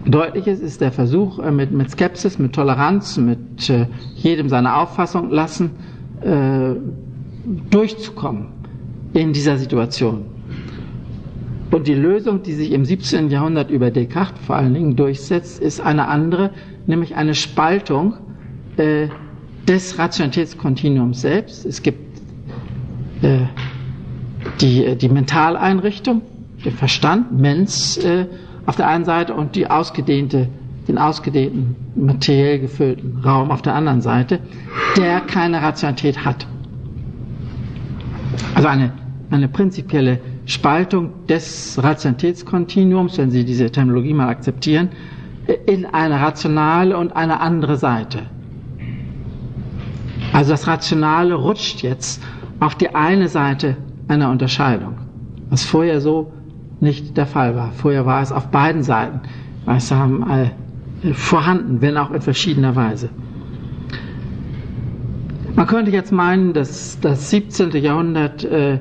Deutliches 0.07 0.61
ist 0.61 0.81
der 0.81 0.93
Versuch, 0.93 1.39
äh, 1.39 1.51
mit, 1.51 1.73
mit 1.73 1.91
Skepsis, 1.91 2.39
mit 2.39 2.55
Toleranz, 2.55 3.17
mit 3.19 3.69
äh, 3.69 3.87
jedem 4.17 4.49
seine 4.49 4.77
Auffassung 4.77 5.31
lassen, 5.31 5.71
äh, 6.23 6.75
durchzukommen 7.71 8.47
in 9.13 9.33
dieser 9.33 9.57
Situation. 9.57 10.25
Und 11.71 11.87
die 11.87 11.95
Lösung, 11.95 12.43
die 12.43 12.53
sich 12.53 12.73
im 12.73 12.85
17. 12.85 13.31
Jahrhundert 13.31 13.71
über 13.71 13.91
Descartes 13.91 14.45
vor 14.45 14.57
allen 14.57 14.75
Dingen 14.75 14.97
durchsetzt, 14.97 15.61
ist 15.61 15.81
eine 15.81 16.09
andere, 16.09 16.51
nämlich 16.87 17.15
eine 17.15 17.35
Spaltung 17.35 18.15
äh, 18.77 19.09
des 19.69 19.99
Rationalitätskontinuums 19.99 21.21
selbst. 21.21 21.65
Es 21.65 21.83
gibt 21.83 22.21
äh, 23.23 23.43
die, 24.61 24.97
die 24.97 25.09
Mentaleinrichtung, 25.09 26.23
den 26.65 26.73
Verstand, 26.73 27.39
Mens, 27.39 27.99
äh, 27.99 28.27
auf 28.71 28.77
der 28.77 28.87
einen 28.87 29.05
Seite 29.05 29.35
und 29.35 29.57
die 29.57 29.69
ausgedehnte, 29.69 30.47
den 30.87 30.97
ausgedehnten, 30.97 31.75
materiell 31.97 32.61
gefüllten 32.61 33.19
Raum 33.19 33.51
auf 33.51 33.63
der 33.63 33.75
anderen 33.75 34.01
Seite, 34.01 34.39
der 34.97 35.19
keine 35.23 35.61
Rationalität 35.61 36.25
hat. 36.25 36.47
Also 38.55 38.69
eine, 38.69 38.93
eine 39.33 39.49
prinzipielle 39.49 40.21
Spaltung 40.47 41.27
des 41.27 41.81
Rationalitätskontinuums, 41.83 43.19
wenn 43.19 43.33
Sie 43.33 43.45
diese 43.45 43.73
Terminologie 43.73 44.15
mal 44.15 44.29
akzeptieren, 44.29 44.91
in 45.67 45.85
eine 45.85 46.21
rationale 46.21 46.97
und 46.97 47.17
eine 47.17 47.41
andere 47.41 47.77
Seite. 47.77 48.21
Also 50.33 50.53
das 50.53 50.69
Rationale 50.69 51.35
rutscht 51.35 51.83
jetzt 51.83 52.23
auf 52.61 52.77
die 52.77 52.95
eine 52.95 53.27
Seite 53.27 53.77
einer 54.07 54.31
Unterscheidung, 54.31 54.95
was 55.49 55.65
vorher 55.65 56.01
so 56.01 56.33
nicht 56.81 57.17
der 57.17 57.27
Fall 57.27 57.55
war. 57.57 57.73
Vorher 57.73 58.07
war 58.07 58.23
es 58.23 58.33
auf 58.33 58.49
beiden 58.49 58.83
Seiten 58.83 59.21
gleichsam 59.65 60.27
äh, 61.03 61.13
vorhanden, 61.13 61.81
wenn 61.81 61.97
auch 61.97 62.11
in 62.11 62.21
verschiedener 62.21 62.75
Weise. 62.77 63.11
Man 65.55 65.67
könnte 65.67 65.91
jetzt 65.91 66.13
meinen, 66.13 66.53
dass 66.53 66.99
das 67.01 67.31
17. 67.31 67.71
Jahrhundert 67.73 68.45
äh, 68.45 68.79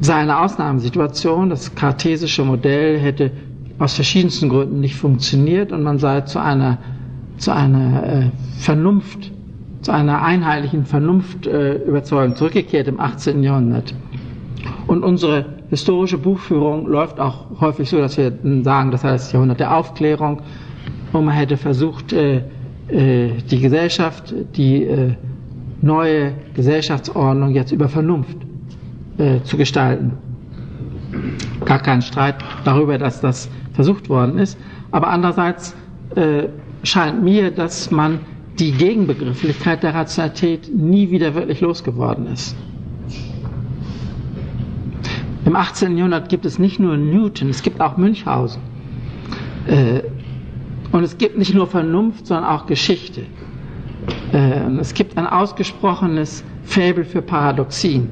sei 0.00 0.14
eine 0.14 0.40
Ausnahmesituation. 0.40 1.50
Das 1.50 1.74
kartesische 1.74 2.44
Modell 2.44 2.98
hätte 2.98 3.30
aus 3.78 3.94
verschiedensten 3.94 4.48
Gründen 4.48 4.80
nicht 4.80 4.96
funktioniert 4.96 5.72
und 5.72 5.82
man 5.82 5.98
sei 5.98 6.22
zu 6.22 6.40
einer, 6.40 6.78
zu 7.36 7.52
einer 7.52 8.02
äh, 8.06 8.30
Vernunft, 8.58 9.30
zu 9.82 9.92
einer 9.92 10.22
einheitlichen 10.22 10.84
Vernunftüberzeugung 10.84 12.32
äh, 12.32 12.36
zurückgekehrt 12.36 12.88
im 12.88 13.00
18. 13.00 13.42
Jahrhundert. 13.42 13.94
Und 14.86 15.02
unsere 15.02 15.61
historische 15.72 16.18
Buchführung 16.18 16.86
läuft 16.86 17.18
auch 17.18 17.46
häufig 17.58 17.88
so, 17.88 17.96
dass 17.96 18.18
wir 18.18 18.30
sagen, 18.62 18.90
das 18.90 19.04
heißt 19.04 19.32
Jahrhundert 19.32 19.58
der 19.58 19.74
Aufklärung 19.74 20.42
und 21.14 21.24
man 21.24 21.34
hätte 21.34 21.56
versucht, 21.56 22.12
äh, 22.12 22.42
äh, 22.88 23.30
die 23.50 23.58
Gesellschaft, 23.58 24.34
die 24.54 24.84
äh, 24.84 25.14
neue 25.80 26.34
Gesellschaftsordnung 26.54 27.54
jetzt 27.54 27.72
über 27.72 27.88
Vernunft 27.88 28.36
zu 29.44 29.56
gestalten. 29.58 30.12
Gar 31.64 31.80
kein 31.80 32.00
Streit 32.02 32.36
darüber, 32.64 32.96
dass 32.98 33.20
das 33.20 33.50
versucht 33.72 34.08
worden 34.08 34.38
ist. 34.38 34.58
Aber 34.90 35.08
andererseits 35.08 35.76
scheint 36.82 37.22
mir, 37.22 37.50
dass 37.50 37.90
man 37.90 38.20
die 38.58 38.72
Gegenbegrifflichkeit 38.72 39.82
der 39.82 39.94
Rationalität 39.94 40.70
nie 40.74 41.10
wieder 41.10 41.34
wirklich 41.34 41.60
losgeworden 41.60 42.26
ist. 42.26 42.56
Im 45.44 45.56
18. 45.56 45.96
Jahrhundert 45.96 46.28
gibt 46.28 46.44
es 46.46 46.58
nicht 46.58 46.78
nur 46.78 46.96
Newton, 46.96 47.48
es 47.50 47.62
gibt 47.62 47.80
auch 47.80 47.96
Münchhausen. 47.96 48.62
Äh, 49.66 50.02
und 50.92 51.02
es 51.02 51.18
gibt 51.18 51.38
nicht 51.38 51.54
nur 51.54 51.66
Vernunft, 51.66 52.26
sondern 52.26 52.44
auch 52.46 52.66
Geschichte. 52.66 53.22
Äh, 54.32 54.60
es 54.80 54.94
gibt 54.94 55.16
ein 55.18 55.26
ausgesprochenes 55.26 56.44
Faible 56.64 57.04
für 57.04 57.22
Paradoxien, 57.22 58.08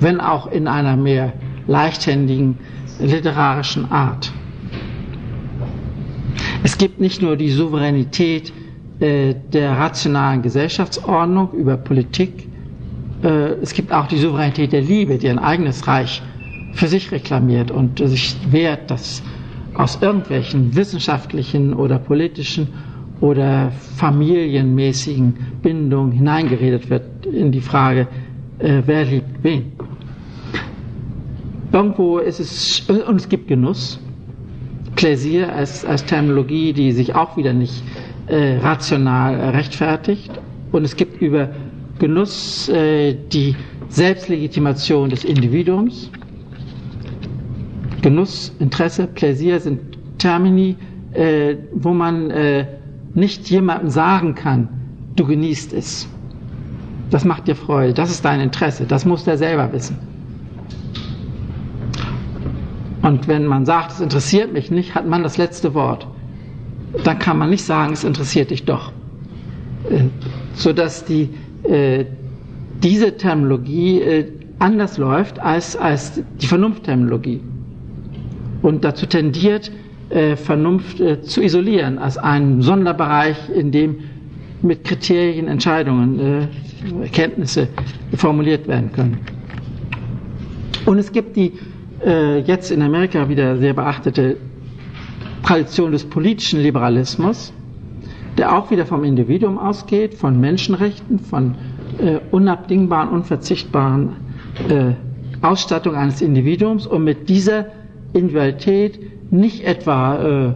wenn 0.00 0.20
auch 0.20 0.50
in 0.50 0.66
einer 0.66 0.96
mehr 0.96 1.32
leichthändigen 1.66 2.58
literarischen 2.98 3.90
Art. 3.90 4.32
Es 6.64 6.76
gibt 6.78 7.00
nicht 7.00 7.22
nur 7.22 7.36
die 7.36 7.50
Souveränität 7.50 8.52
äh, 9.00 9.34
der 9.52 9.72
rationalen 9.78 10.42
Gesellschaftsordnung 10.42 11.52
über 11.52 11.76
Politik, 11.76 12.48
es 13.22 13.72
gibt 13.74 13.92
auch 13.92 14.06
die 14.08 14.18
Souveränität 14.18 14.72
der 14.72 14.80
Liebe, 14.82 15.18
die 15.18 15.28
ein 15.28 15.38
eigenes 15.38 15.86
Reich 15.86 16.22
für 16.72 16.88
sich 16.88 17.12
reklamiert 17.12 17.70
und 17.70 17.98
sich 17.98 18.36
wehrt, 18.50 18.90
dass 18.90 19.22
aus 19.74 19.98
irgendwelchen 20.02 20.74
wissenschaftlichen 20.74 21.74
oder 21.74 21.98
politischen 21.98 22.68
oder 23.20 23.70
familienmäßigen 23.96 25.34
Bindungen 25.62 26.12
hineingeredet 26.12 26.90
wird 26.90 27.24
in 27.26 27.52
die 27.52 27.60
Frage, 27.60 28.08
äh, 28.58 28.82
wer 28.84 29.04
liebt 29.04 29.42
wen. 29.44 29.72
Irgendwo 31.72 32.18
ist 32.18 32.40
es, 32.40 32.80
und 32.88 33.16
es 33.16 33.28
gibt 33.28 33.48
Genuss, 33.48 33.98
Pläsier 34.96 35.54
als, 35.54 35.84
als 35.84 36.04
Terminologie, 36.04 36.72
die 36.72 36.92
sich 36.92 37.14
auch 37.14 37.36
wieder 37.36 37.52
nicht 37.52 37.82
äh, 38.26 38.58
rational 38.58 39.36
rechtfertigt. 39.50 40.30
Und 40.70 40.84
es 40.84 40.96
gibt 40.96 41.22
über 41.22 41.48
Genuss 42.02 42.68
äh, 42.68 43.14
die 43.14 43.54
Selbstlegitimation 43.88 45.08
des 45.08 45.22
Individuums. 45.22 46.10
Genuss, 48.02 48.52
Interesse, 48.58 49.06
Pläsier 49.06 49.60
sind 49.60 49.78
Termini, 50.18 50.74
äh, 51.12 51.54
wo 51.72 51.94
man 51.94 52.28
äh, 52.32 52.66
nicht 53.14 53.48
jemandem 53.50 53.88
sagen 53.88 54.34
kann, 54.34 54.68
du 55.14 55.24
genießt 55.24 55.72
es. 55.74 56.08
Das 57.10 57.24
macht 57.24 57.46
dir 57.46 57.54
Freude, 57.54 57.94
das 57.94 58.10
ist 58.10 58.24
dein 58.24 58.40
Interesse, 58.40 58.84
das 58.84 59.04
muss 59.04 59.22
der 59.22 59.38
selber 59.38 59.72
wissen. 59.72 59.96
Und 63.02 63.28
wenn 63.28 63.46
man 63.46 63.64
sagt, 63.64 63.92
es 63.92 64.00
interessiert 64.00 64.52
mich 64.52 64.72
nicht, 64.72 64.96
hat 64.96 65.06
man 65.06 65.22
das 65.22 65.36
letzte 65.36 65.72
Wort. 65.74 66.08
Dann 67.04 67.20
kann 67.20 67.38
man 67.38 67.50
nicht 67.50 67.62
sagen, 67.64 67.92
es 67.92 68.02
interessiert 68.02 68.50
dich 68.50 68.64
doch. 68.64 68.90
Äh, 69.88 70.06
sodass 70.54 71.04
die, 71.04 71.30
diese 72.82 73.16
Terminologie 73.16 74.00
äh, 74.00 74.24
anders 74.58 74.98
läuft 74.98 75.38
als, 75.38 75.76
als 75.76 76.20
die 76.40 76.46
Vernunftterminologie. 76.46 77.40
Und 78.62 78.84
dazu 78.84 79.06
tendiert, 79.06 79.70
äh, 80.10 80.36
Vernunft 80.36 81.00
äh, 81.00 81.20
zu 81.22 81.42
isolieren 81.42 81.98
als 81.98 82.16
einen 82.18 82.62
Sonderbereich, 82.62 83.36
in 83.54 83.72
dem 83.72 83.96
mit 84.62 84.84
Kriterien 84.84 85.48
Entscheidungen, 85.48 86.18
äh, 86.20 87.02
Erkenntnisse 87.02 87.68
formuliert 88.14 88.68
werden 88.68 88.92
können. 88.92 89.18
Und 90.86 90.98
es 90.98 91.10
gibt 91.12 91.36
die 91.36 91.52
äh, 92.04 92.38
jetzt 92.40 92.70
in 92.70 92.82
Amerika 92.82 93.28
wieder 93.28 93.56
sehr 93.58 93.74
beachtete 93.74 94.36
Tradition 95.42 95.92
des 95.92 96.04
politischen 96.04 96.60
Liberalismus, 96.60 97.52
der 98.38 98.56
auch 98.56 98.70
wieder 98.70 98.86
vom 98.86 99.04
Individuum 99.04 99.58
ausgeht, 99.58 100.14
von 100.14 100.40
Menschenrechten, 100.40 101.18
von 101.18 101.54
äh, 101.98 102.18
unabdingbaren, 102.30 103.10
unverzichtbaren 103.10 104.10
äh, 104.68 104.92
Ausstattung 105.42 105.94
eines 105.94 106.22
Individuums 106.22 106.86
und 106.86 107.04
mit 107.04 107.28
dieser 107.28 107.66
Individualität 108.12 109.00
nicht 109.32 109.64
etwa 109.64 110.16
äh, 110.50 110.54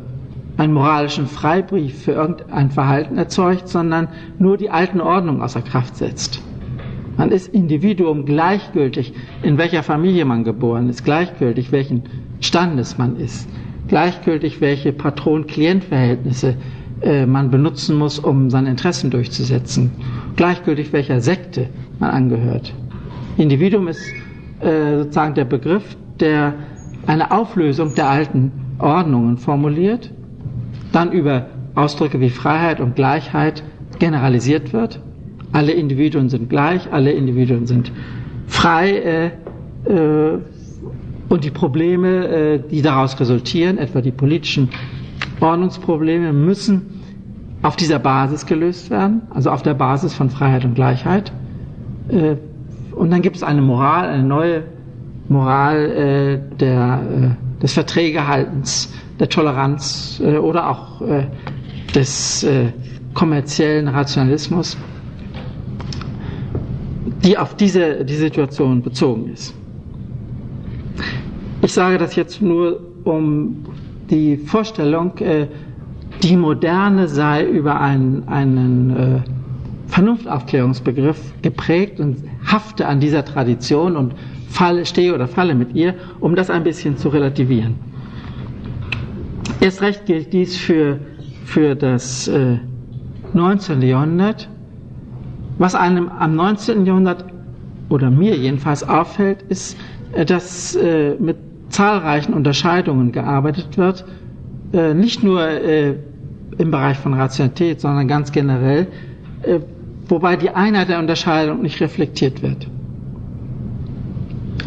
einen 0.56 0.72
moralischen 0.72 1.26
Freibrief 1.26 2.02
für 2.04 2.12
irgendein 2.12 2.70
Verhalten 2.70 3.18
erzeugt, 3.18 3.68
sondern 3.68 4.08
nur 4.38 4.56
die 4.56 4.70
alten 4.70 5.00
Ordnungen 5.00 5.42
außer 5.42 5.60
Kraft 5.62 5.96
setzt. 5.96 6.40
Man 7.16 7.30
ist 7.30 7.48
Individuum 7.48 8.24
gleichgültig, 8.26 9.12
in 9.42 9.58
welcher 9.58 9.82
Familie 9.82 10.24
man 10.24 10.44
geboren 10.44 10.88
ist, 10.88 11.04
gleichgültig, 11.04 11.72
welchen 11.72 12.02
Standes 12.40 12.98
man 12.98 13.16
ist, 13.16 13.48
gleichgültig, 13.88 14.60
welche 14.60 14.92
Patron-Klient-Verhältnisse 14.92 16.56
äh, 17.02 17.26
man 17.26 17.50
benutzen 17.50 17.96
muss, 17.98 18.18
um 18.18 18.50
seine 18.50 18.70
Interessen 18.70 19.10
durchzusetzen, 19.10 19.90
gleichgültig, 20.36 20.92
welcher 20.92 21.20
Sekte 21.20 21.68
man 21.98 22.10
angehört. 22.10 22.74
Individuum 23.36 23.88
ist 23.88 24.02
äh, 24.60 24.98
sozusagen 24.98 25.34
der 25.34 25.44
Begriff, 25.44 25.96
der 26.20 26.54
eine 27.06 27.30
Auflösung 27.30 27.94
der 27.94 28.08
alten 28.08 28.52
Ordnungen 28.78 29.38
formuliert, 29.38 30.10
dann 30.92 31.12
über 31.12 31.46
Ausdrücke 31.74 32.20
wie 32.20 32.30
Freiheit 32.30 32.80
und 32.80 32.96
Gleichheit 32.96 33.62
generalisiert 33.98 34.72
wird 34.72 35.00
alle 35.56 35.72
Individuen 35.72 36.28
sind 36.28 36.48
gleich, 36.50 36.92
alle 36.92 37.12
Individuen 37.12 37.66
sind 37.66 37.90
frei 38.46 38.90
äh, 38.90 39.26
äh, 39.90 40.38
und 41.28 41.44
die 41.44 41.50
Probleme, 41.50 42.26
äh, 42.28 42.60
die 42.70 42.82
daraus 42.82 43.18
resultieren, 43.18 43.78
etwa 43.78 44.00
die 44.02 44.12
politischen 44.12 44.68
Ordnungsprobleme, 45.40 46.32
müssen 46.32 47.02
auf 47.62 47.76
dieser 47.76 47.98
Basis 47.98 48.46
gelöst 48.46 48.90
werden, 48.90 49.22
also 49.30 49.50
auf 49.50 49.62
der 49.62 49.74
Basis 49.74 50.14
von 50.14 50.30
Freiheit 50.30 50.64
und 50.64 50.74
Gleichheit. 50.74 51.32
Äh, 52.08 52.36
und 52.94 53.10
dann 53.10 53.22
gibt 53.22 53.36
es 53.36 53.42
eine 53.42 53.62
Moral, 53.62 54.08
eine 54.08 54.22
neue 54.22 54.62
Moral 55.28 55.76
äh, 55.76 56.56
der, 56.56 57.02
äh, 57.58 57.62
des 57.62 57.72
Verträgehaltens, 57.72 58.92
der 59.18 59.28
Toleranz 59.30 60.20
oder 60.42 60.68
auch 60.68 61.00
des 61.94 62.46
kommerziellen 63.14 63.88
Rationalismus 63.88 64.76
die 67.26 67.36
auf 67.36 67.56
diese 67.56 68.04
die 68.04 68.14
Situation 68.14 68.82
bezogen 68.82 69.28
ist. 69.32 69.52
Ich 71.62 71.72
sage 71.72 71.98
das 71.98 72.14
jetzt 72.14 72.40
nur, 72.40 72.80
um 73.04 73.64
die 74.10 74.36
Vorstellung, 74.36 75.16
äh, 75.18 75.46
die 76.22 76.36
Moderne 76.36 77.08
sei 77.08 77.44
über 77.44 77.80
einen, 77.80 78.26
einen 78.28 78.90
äh, 78.96 79.20
Vernunftaufklärungsbegriff 79.88 81.32
geprägt 81.42 82.00
und 82.00 82.16
hafte 82.44 82.86
an 82.86 83.00
dieser 83.00 83.24
Tradition 83.24 83.96
und 83.96 84.14
falle, 84.48 84.86
stehe 84.86 85.14
oder 85.14 85.28
falle 85.28 85.54
mit 85.54 85.74
ihr, 85.74 85.94
um 86.20 86.34
das 86.34 86.50
ein 86.50 86.64
bisschen 86.64 86.96
zu 86.96 87.08
relativieren. 87.08 87.74
Erst 89.60 89.82
recht 89.82 90.06
gilt 90.06 90.32
dies 90.32 90.56
für, 90.56 90.98
für 91.44 91.74
das 91.74 92.28
äh, 92.28 92.58
19. 93.32 93.82
Jahrhundert, 93.82 94.48
was 95.58 95.74
einem 95.74 96.08
am 96.08 96.34
19. 96.34 96.84
Jahrhundert 96.86 97.24
oder 97.88 98.10
mir 98.10 98.36
jedenfalls 98.36 98.86
auffällt, 98.86 99.42
ist, 99.48 99.76
äh, 100.12 100.24
dass 100.24 100.74
äh, 100.76 101.14
mit 101.18 101.36
zahlreichen 101.76 102.32
Unterscheidungen 102.32 103.12
gearbeitet 103.12 103.76
wird, 103.76 104.04
äh, 104.72 104.94
nicht 104.94 105.22
nur 105.22 105.46
im 106.58 106.70
Bereich 106.70 106.96
von 106.96 107.12
Rationalität, 107.14 107.80
sondern 107.82 108.08
ganz 108.08 108.32
generell, 108.32 108.86
wobei 110.08 110.36
die 110.36 110.48
Einheit 110.50 110.88
der 110.88 110.98
Unterscheidung 110.98 111.60
nicht 111.60 111.80
reflektiert 111.80 112.42
wird. 112.42 112.66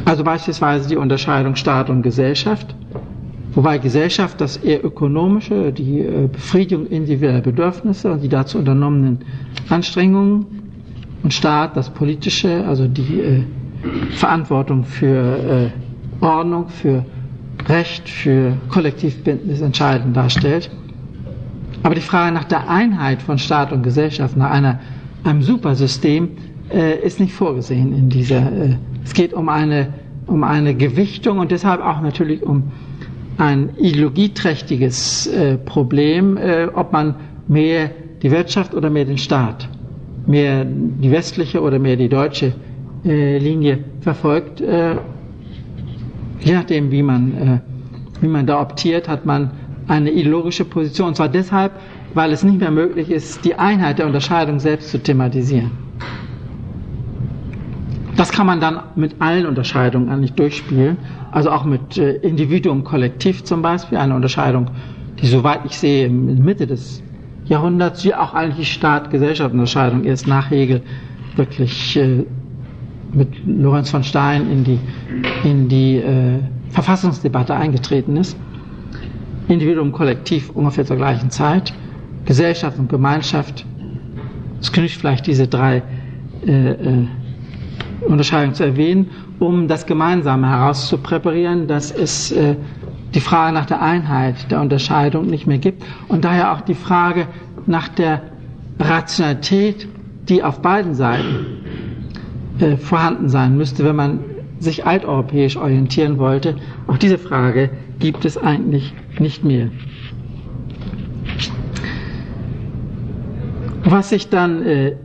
Also 0.05 0.23
beispielsweise 0.23 0.87
die 0.87 0.97
Unterscheidung 0.97 1.55
Staat 1.55 1.89
und 1.89 2.03
Gesellschaft, 2.03 2.75
wobei 3.55 3.79
Gesellschaft 3.79 4.39
das 4.39 4.57
eher 4.57 4.85
ökonomische, 4.85 5.71
die 5.73 6.05
Befriedigung 6.31 6.85
individueller 6.87 7.41
Bedürfnisse 7.41 8.11
und 8.11 8.21
die 8.21 8.29
dazu 8.29 8.59
unternommenen 8.59 9.19
Anstrengungen 9.69 10.45
und 11.23 11.33
Staat 11.33 11.75
das 11.75 11.89
Politische, 11.89 12.65
also 12.67 12.87
die 12.87 13.19
äh, 13.19 13.43
Verantwortung 14.11 14.83
für 14.83 15.07
äh, 15.67 15.69
Ordnung, 16.21 16.69
für 16.69 17.05
Recht, 17.67 18.07
für 18.07 18.53
Kollektivbindnis 18.69 19.61
entscheidend 19.61 20.15
darstellt. 20.15 20.69
Aber 21.83 21.95
die 21.95 22.01
Frage 22.01 22.33
nach 22.33 22.45
der 22.45 22.69
Einheit 22.69 23.21
von 23.21 23.37
Staat 23.37 23.71
und 23.71 23.83
Gesellschaft, 23.83 24.35
nach 24.35 24.51
einer, 24.51 24.79
einem 25.23 25.41
Supersystem, 25.41 26.29
äh, 26.71 26.99
ist 26.99 27.19
nicht 27.19 27.33
vorgesehen 27.33 27.93
in 27.93 28.09
dieser. 28.09 28.51
Äh, 28.51 28.77
es 29.03 29.13
geht 29.13 29.33
um 29.33 29.49
eine, 29.49 29.93
um 30.27 30.43
eine 30.43 30.75
Gewichtung 30.75 31.39
und 31.39 31.51
deshalb 31.51 31.81
auch 31.81 32.01
natürlich 32.01 32.43
um 32.43 32.71
ein 33.37 33.69
ideologieträchtiges 33.77 35.27
äh, 35.27 35.57
Problem, 35.57 36.37
äh, 36.37 36.67
ob 36.73 36.91
man 36.91 37.15
mehr 37.47 37.91
die 38.21 38.31
Wirtschaft 38.31 38.73
oder 38.73 38.89
mehr 38.89 39.05
den 39.05 39.17
Staat 39.17 39.69
mehr 40.29 40.63
die 40.65 41.11
westliche 41.11 41.61
oder 41.61 41.79
mehr 41.79 41.95
die 41.95 42.07
deutsche 42.07 42.53
äh, 43.03 43.37
Linie 43.39 43.83
verfolgt. 44.01 44.61
Je 46.41 46.53
nachdem, 46.53 46.91
wie 46.91 47.03
man, 47.03 47.33
äh, 47.37 47.59
wie 48.21 48.27
man 48.27 48.45
da 48.45 48.61
optiert, 48.61 49.07
hat 49.07 49.25
man 49.25 49.51
eine 49.87 50.11
ideologische 50.11 50.65
Position. 50.65 51.09
Und 51.09 51.15
zwar 51.15 51.29
deshalb, 51.29 51.73
weil 52.13 52.31
es 52.31 52.43
nicht 52.43 52.59
mehr 52.59 52.71
möglich 52.71 53.09
ist, 53.09 53.43
die 53.45 53.55
Einheit 53.55 53.99
der 53.99 54.07
Unterscheidung 54.07 54.59
selbst 54.59 54.89
zu 54.91 54.99
thematisieren. 54.99 55.71
Das 58.15 58.31
kann 58.31 58.47
man 58.47 58.59
dann 58.59 58.81
mit 58.95 59.15
allen 59.19 59.45
Unterscheidungen 59.45 60.09
eigentlich 60.09 60.33
durchspielen, 60.33 60.97
also 61.31 61.51
auch 61.51 61.63
mit 61.63 61.97
äh, 61.97 62.15
Individuum, 62.15 62.83
Kollektiv 62.83 63.43
zum 63.45 63.61
Beispiel, 63.61 63.97
eine 63.97 64.13
Unterscheidung, 64.13 64.71
die 65.21 65.27
soweit 65.27 65.61
ich 65.65 65.77
sehe 65.77 66.07
in 66.07 66.43
Mitte 66.43 66.67
des 66.67 67.01
Jahrhunderts, 67.45 68.03
wie 68.03 68.13
auch 68.13 68.33
eigentlich 68.33 68.73
Staat-Gesellschaft-Unterscheidung 68.73 70.03
erst 70.03 70.27
nach 70.27 70.51
Hegel 70.51 70.81
wirklich 71.37 71.95
äh, 71.95 72.25
mit 73.13 73.29
Lorenz 73.45 73.89
von 73.89 74.03
Stein 74.03 74.49
in 74.51 74.63
die, 74.63 74.79
in 75.43 75.67
die 75.69 75.97
äh, 75.97 76.39
Verfassungsdebatte 76.69 77.55
eingetreten 77.55 78.17
ist. 78.17 78.37
Individuum, 79.47 79.91
Kollektiv 79.91 80.51
ungefähr 80.51 80.85
zur 80.85 80.97
gleichen 80.97 81.31
Zeit, 81.31 81.73
Gesellschaft 82.25 82.77
und 82.77 82.89
Gemeinschaft. 82.89 83.65
Es 84.61 84.71
genügt 84.71 84.93
vielleicht 84.93 85.25
diese 85.25 85.47
drei 85.47 85.81
äh, 86.45 86.71
äh, 86.71 87.07
Unterscheidungen 88.07 88.53
zu 88.53 88.63
erwähnen, 88.63 89.09
um 89.39 89.67
das 89.67 89.85
Gemeinsame 89.85 90.47
herauszupräparieren, 90.49 91.67
dass 91.67 91.91
es 91.91 92.31
äh, 92.31 92.55
die 93.13 93.19
Frage 93.19 93.53
nach 93.53 93.65
der 93.65 93.81
Einheit 93.81 94.51
der 94.51 94.61
Unterscheidung 94.61 95.27
nicht 95.27 95.47
mehr 95.47 95.57
gibt 95.57 95.83
und 96.07 96.23
daher 96.25 96.53
auch 96.53 96.61
die 96.61 96.75
Frage 96.75 97.27
nach 97.65 97.87
der 97.87 98.21
Rationalität, 98.79 99.87
die 100.29 100.43
auf 100.43 100.61
beiden 100.61 100.93
Seiten 100.93 101.45
äh, 102.61 102.77
vorhanden 102.77 103.29
sein 103.29 103.57
müsste, 103.57 103.83
wenn 103.85 103.95
man 103.95 104.19
sich 104.59 104.85
alteuropäisch 104.85 105.57
orientieren 105.57 106.17
wollte. 106.17 106.55
Auch 106.87 106.97
diese 106.97 107.17
Frage 107.17 107.69
gibt 107.99 108.25
es 108.25 108.37
eigentlich 108.37 108.93
nicht 109.19 109.43
mehr. 109.43 109.69
Was 113.85 114.09
sich 114.09 114.29
dann 114.29 114.61
äh, 114.65 114.95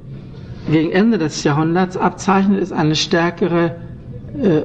gegen 0.70 0.90
Ende 0.90 1.18
des 1.18 1.44
Jahrhunderts 1.44 1.96
abzeichnet, 1.96 2.60
ist 2.60 2.72
eine 2.72 2.96
stärkere 2.96 3.76
äh, 4.42 4.62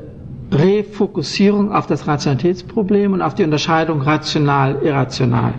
Refokussierung 0.56 1.72
auf 1.72 1.86
das 1.88 2.08
Rationalitätsproblem 2.08 3.14
und 3.14 3.22
auf 3.22 3.36
die 3.36 3.44
Unterscheidung 3.44 4.02
rational-irrational. 4.02 5.54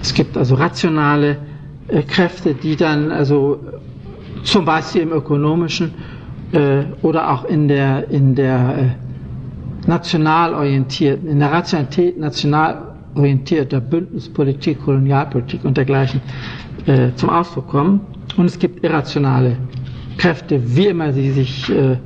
Es 0.00 0.14
gibt 0.14 0.36
also 0.36 0.54
rationale 0.54 1.38
äh, 1.88 2.02
Kräfte, 2.02 2.54
die 2.54 2.76
dann 2.76 3.10
also 3.10 3.58
zum 4.44 4.64
Beispiel 4.64 5.02
im 5.02 5.12
ökonomischen 5.12 5.92
äh, 6.52 6.84
oder 7.02 7.30
auch 7.32 7.44
in 7.44 7.68
der, 7.68 8.08
in 8.10 8.34
der 8.34 8.78
äh, 8.78 9.88
national 9.88 10.54
orientierten, 10.54 11.28
in 11.28 11.38
der 11.40 11.52
Rationalität 11.52 12.18
national 12.18 12.82
orientierter 13.14 13.80
Bündnispolitik, 13.80 14.82
Kolonialpolitik 14.84 15.64
und 15.64 15.76
dergleichen 15.76 16.20
äh, 16.86 17.10
zum 17.16 17.30
Ausdruck 17.30 17.68
kommen. 17.68 18.00
Und 18.36 18.46
es 18.46 18.58
gibt 18.58 18.84
irrationale 18.84 19.56
Kräfte, 20.16 20.60
wie 20.76 20.86
immer 20.86 21.12
sie 21.12 21.30
sich 21.32 21.70
äh, 21.70 21.96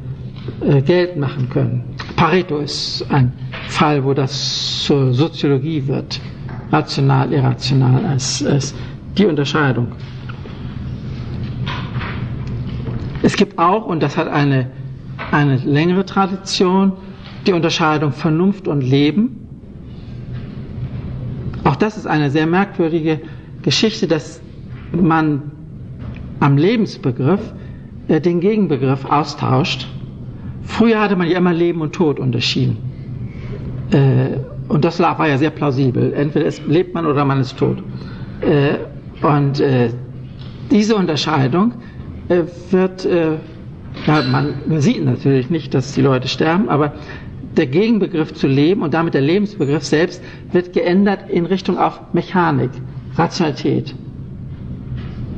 äh, 0.60 0.80
Geld 0.82 1.16
machen 1.16 1.48
können. 1.50 1.84
Pareto 2.16 2.58
ist 2.58 3.04
ein 3.10 3.32
Fall, 3.68 4.02
wo 4.04 4.14
das 4.14 4.84
zur 4.84 5.12
Soziologie 5.12 5.86
wird, 5.86 6.20
rational, 6.70 7.32
irrational, 7.32 8.04
als, 8.06 8.44
als 8.44 8.74
die 9.16 9.26
Unterscheidung. 9.26 9.88
Es 13.32 13.38
gibt 13.38 13.58
auch, 13.58 13.86
und 13.86 14.02
das 14.02 14.18
hat 14.18 14.28
eine, 14.28 14.66
eine 15.30 15.56
längere 15.56 16.04
Tradition, 16.04 16.92
die 17.46 17.54
Unterscheidung 17.54 18.12
Vernunft 18.12 18.68
und 18.68 18.82
Leben. 18.82 19.48
Auch 21.64 21.76
das 21.76 21.96
ist 21.96 22.06
eine 22.06 22.30
sehr 22.30 22.46
merkwürdige 22.46 23.22
Geschichte, 23.62 24.06
dass 24.06 24.42
man 24.92 25.50
am 26.40 26.58
Lebensbegriff 26.58 27.54
äh, 28.08 28.20
den 28.20 28.40
Gegenbegriff 28.40 29.06
austauscht. 29.06 29.88
Früher 30.64 31.00
hatte 31.00 31.16
man 31.16 31.26
ja 31.26 31.38
immer 31.38 31.54
Leben 31.54 31.80
und 31.80 31.94
Tod 31.94 32.20
unterschieden. 32.20 32.76
Äh, 33.92 34.40
und 34.68 34.84
das 34.84 35.00
war 35.00 35.26
ja 35.26 35.38
sehr 35.38 35.48
plausibel. 35.48 36.12
Entweder 36.12 36.50
lebt 36.68 36.92
man 36.92 37.06
oder 37.06 37.24
man 37.24 37.40
ist 37.40 37.56
tot. 37.56 37.82
Äh, 38.42 39.24
und 39.26 39.58
äh, 39.58 39.88
diese 40.70 40.96
Unterscheidung 40.96 41.72
äh, 42.28 42.42
wird, 42.70 43.04
äh, 43.04 43.38
ja, 44.06 44.22
man, 44.22 44.54
sieht 44.80 45.04
natürlich 45.04 45.50
nicht, 45.50 45.74
dass 45.74 45.92
die 45.92 46.00
Leute 46.00 46.28
sterben, 46.28 46.68
aber 46.68 46.94
der 47.56 47.66
Gegenbegriff 47.66 48.32
zu 48.32 48.46
leben 48.46 48.82
und 48.82 48.94
damit 48.94 49.14
der 49.14 49.20
Lebensbegriff 49.20 49.84
selbst 49.84 50.22
wird 50.52 50.72
geändert 50.72 51.28
in 51.28 51.46
Richtung 51.46 51.78
auf 51.78 52.00
Mechanik, 52.12 52.70
Rationalität. 53.16 53.94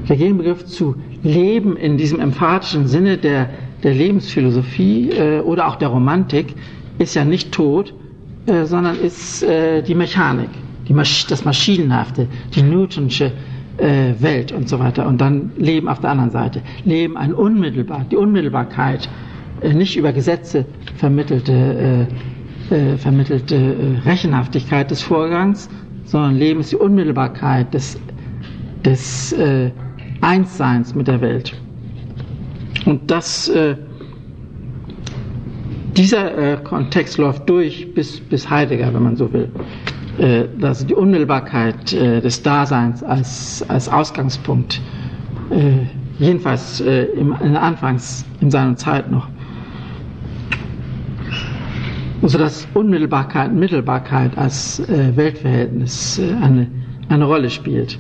Der 0.09 0.17
Gegenbegriff 0.17 0.65
zu 0.67 0.97
leben 1.23 1.77
in 1.77 1.97
diesem 1.97 2.21
emphatischen 2.21 2.87
Sinne 2.87 3.17
der, 3.17 3.51
der 3.83 3.95
Lebensphilosophie 3.95 5.11
äh, 5.11 5.41
oder 5.41 5.67
auch 5.67 5.77
der 5.77 5.89
Romantik 5.89 6.55
ist 6.99 7.15
ja 7.15 7.25
nicht 7.25 7.53
tot, 7.53 7.95
äh, 8.47 8.65
sondern 8.65 8.97
ist 9.01 9.43
äh, 9.43 9.83
die 9.83 9.95
Mechanik, 9.95 10.51
die 10.87 10.93
Masch 10.93 11.27
das 11.27 11.45
Maschinenhafte, 11.45 12.29
die 12.55 12.63
Newtonsche 12.63 13.33
äh, 13.79 14.15
Welt 14.21 14.53
und 14.53 14.69
so 14.69 14.79
weiter. 14.79 15.07
Und 15.07 15.21
dann 15.21 15.53
Leben 15.57 15.89
auf 15.89 16.01
der 16.01 16.11
anderen 16.11 16.31
Seite. 16.31 16.63
Leben 16.85 17.17
ein 17.17 17.33
unmittelbar, 17.33 18.05
die 18.11 18.17
Unmittelbarkeit, 18.17 19.09
äh, 19.61 19.73
nicht 19.73 19.97
über 19.97 20.13
Gesetze 20.13 20.65
vermittelte, 20.97 22.07
äh, 22.71 22.75
äh 22.75 22.97
vermittelte 22.97 23.57
äh, 23.57 24.09
Rechenhaftigkeit 24.09 24.91
des 24.91 25.03
Vorgangs, 25.03 25.69
sondern 26.05 26.37
Leben 26.37 26.61
ist 26.61 26.73
die 26.73 26.77
Unmittelbarkeit 26.77 27.73
des, 27.75 27.99
des 28.85 29.33
äh, 29.33 29.71
Einsseins 30.21 30.95
mit 30.95 31.09
der 31.09 31.21
Welt. 31.21 31.55
Und 32.87 33.11
das, 33.11 33.51
dieser 35.97 36.57
Kontext 36.59 37.17
läuft 37.17 37.49
durch 37.49 37.95
bis, 37.95 38.21
bis 38.21 38.49
Heidegger, 38.51 38.93
wenn 38.93 39.03
man 39.03 39.17
so 39.17 39.33
will 39.33 39.51
also 40.63 40.87
die 40.87 40.95
Unmittelbarkeit 40.95 41.93
äh, 41.93 42.21
des 42.21 42.43
Daseins 42.43 43.03
als, 43.03 43.65
als 43.69 43.89
Ausgangspunkt, 43.89 44.81
äh, 45.51 45.87
jedenfalls 46.19 46.81
im, 46.81 47.35
in 47.43 47.57
Anfangs 47.57 48.25
in 48.41 48.51
seiner 48.51 48.77
Zeit 48.77 49.11
noch. 49.11 49.29
Also 52.23 52.39
dass 52.39 52.67
Unmittelbarkeit 52.75 53.53
Mittelbarkeit 53.53 54.39
als 54.39 54.81
Weltverhältnis 54.89 56.21
eine, 56.41 56.69
eine 57.09 57.25
Rolle 57.25 57.51
spielt. 57.51 57.99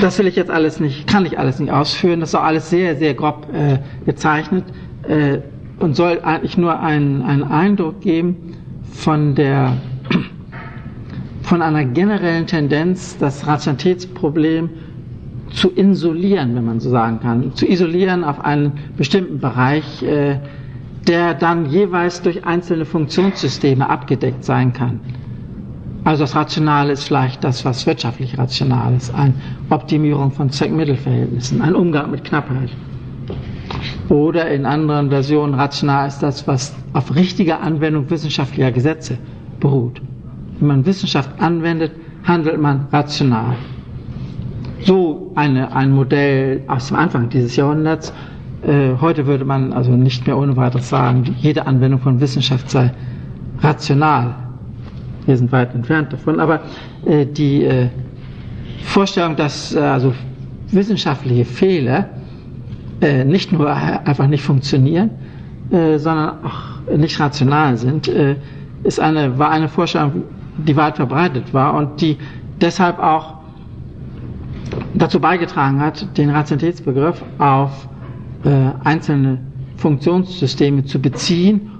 Das 0.00 0.18
will 0.18 0.26
ich 0.26 0.36
jetzt 0.36 0.50
alles 0.50 0.80
nicht, 0.80 1.06
kann 1.06 1.26
ich 1.26 1.38
alles 1.38 1.58
nicht 1.60 1.70
ausführen. 1.70 2.20
Das 2.20 2.30
ist 2.30 2.34
auch 2.34 2.44
alles 2.44 2.70
sehr, 2.70 2.96
sehr 2.96 3.12
grob 3.12 3.46
äh, 3.52 3.78
gezeichnet 4.06 4.64
äh, 5.06 5.38
und 5.78 5.94
soll 5.96 6.20
eigentlich 6.22 6.56
nur 6.56 6.80
einen, 6.80 7.20
einen 7.22 7.44
Eindruck 7.44 8.00
geben 8.00 8.54
von 8.92 9.34
der 9.34 9.76
von 11.46 11.62
einer 11.62 11.84
generellen 11.84 12.48
Tendenz, 12.48 13.16
das 13.18 13.46
Rationalitätsproblem 13.46 14.68
zu 15.52 15.70
insulieren, 15.70 16.56
wenn 16.56 16.64
man 16.64 16.80
so 16.80 16.90
sagen 16.90 17.20
kann, 17.20 17.54
zu 17.54 17.66
isolieren 17.70 18.24
auf 18.24 18.44
einen 18.44 18.72
bestimmten 18.96 19.38
Bereich, 19.38 20.02
äh, 20.02 20.40
der 21.06 21.34
dann 21.34 21.66
jeweils 21.70 22.20
durch 22.20 22.44
einzelne 22.44 22.84
Funktionssysteme 22.84 23.88
abgedeckt 23.88 24.44
sein 24.44 24.72
kann. 24.72 24.98
Also 26.02 26.24
das 26.24 26.34
Rationale 26.34 26.92
ist 26.92 27.04
vielleicht 27.04 27.44
das, 27.44 27.64
was 27.64 27.86
wirtschaftlich 27.86 28.36
rational 28.36 28.94
ist, 28.96 29.14
eine 29.14 29.34
Optimierung 29.70 30.32
von 30.32 30.50
Zweck-Mittel-Verhältnissen, 30.50 31.62
ein 31.62 31.76
Umgang 31.76 32.10
mit 32.10 32.24
Knappheit. 32.24 32.70
Oder 34.08 34.50
in 34.50 34.66
anderen 34.66 35.10
Versionen 35.10 35.54
rational 35.54 36.08
ist 36.08 36.18
das, 36.24 36.48
was 36.48 36.74
auf 36.92 37.14
richtiger 37.14 37.60
Anwendung 37.60 38.10
wissenschaftlicher 38.10 38.72
Gesetze 38.72 39.16
beruht. 39.60 40.00
Wenn 40.58 40.68
man 40.68 40.86
Wissenschaft 40.86 41.30
anwendet, 41.40 41.92
handelt 42.24 42.60
man 42.60 42.86
rational. 42.92 43.56
So 44.84 45.32
eine, 45.34 45.74
ein 45.74 45.92
Modell 45.92 46.62
aus 46.68 46.88
dem 46.88 46.96
Anfang 46.96 47.28
dieses 47.28 47.56
Jahrhunderts. 47.56 48.12
Äh, 48.66 48.94
heute 49.00 49.26
würde 49.26 49.44
man 49.44 49.72
also 49.72 49.92
nicht 49.92 50.26
mehr 50.26 50.36
ohne 50.38 50.56
weiteres 50.56 50.88
sagen, 50.88 51.24
jede 51.38 51.66
Anwendung 51.66 52.00
von 52.00 52.20
Wissenschaft 52.20 52.70
sei 52.70 52.92
rational. 53.60 54.34
Wir 55.26 55.36
sind 55.36 55.50
weit 55.52 55.74
entfernt 55.74 56.12
davon. 56.12 56.40
Aber 56.40 56.60
äh, 57.04 57.26
die 57.26 57.64
äh, 57.64 57.88
Vorstellung, 58.82 59.36
dass 59.36 59.74
äh, 59.74 59.80
also 59.80 60.14
wissenschaftliche 60.70 61.44
Fehler 61.44 62.08
äh, 63.00 63.24
nicht 63.24 63.52
nur 63.52 63.70
einfach 63.72 64.26
nicht 64.26 64.42
funktionieren, 64.42 65.10
äh, 65.70 65.98
sondern 65.98 66.30
auch 66.44 66.96
nicht 66.96 67.18
rational 67.18 67.76
sind, 67.76 68.08
ist 68.84 69.00
eine, 69.00 69.36
war 69.40 69.50
eine 69.50 69.68
Vorstellung, 69.68 70.22
die 70.58 70.76
weit 70.76 70.96
verbreitet 70.96 71.52
war 71.54 71.74
und 71.74 72.00
die 72.00 72.16
deshalb 72.60 72.98
auch 72.98 73.34
dazu 74.94 75.20
beigetragen 75.20 75.80
hat, 75.80 76.06
den 76.16 76.30
Rationalitätsbegriff 76.30 77.22
auf 77.38 77.88
äh, 78.44 78.50
einzelne 78.84 79.38
Funktionssysteme 79.76 80.84
zu 80.84 81.00
beziehen 81.00 81.70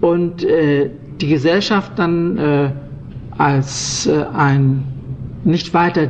und 0.00 0.44
äh, 0.44 0.90
die 1.20 1.28
Gesellschaft 1.28 1.92
dann 1.96 2.38
äh, 2.38 2.70
als 3.36 4.06
äh, 4.06 4.24
ein 4.34 4.84
nicht 5.44 5.74
weiter 5.74 6.08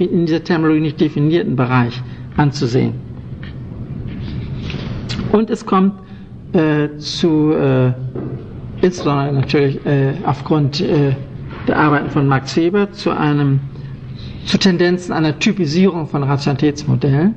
in 0.00 0.26
dieser 0.26 0.42
Terminologie 0.42 0.80
nicht 0.80 1.00
definierten 1.00 1.54
Bereich 1.54 2.02
anzusehen. 2.36 2.94
Und 5.30 5.50
es 5.50 5.64
kommt 5.64 5.92
äh, 6.52 6.88
zu, 6.98 7.52
äh, 7.52 7.92
insbesondere 8.82 9.32
natürlich 9.34 9.78
aufgrund 10.24 10.80
äh, 10.80 11.14
der 11.68 11.78
Arbeiten 11.78 12.10
von 12.10 12.26
Max 12.26 12.56
Weber, 12.56 12.90
zu 12.92 13.10
einem, 13.10 13.60
zu 14.46 14.58
Tendenzen 14.58 15.12
einer 15.12 15.38
Typisierung 15.38 16.06
von 16.06 16.22
Rationalitätsmodellen, 16.22 17.34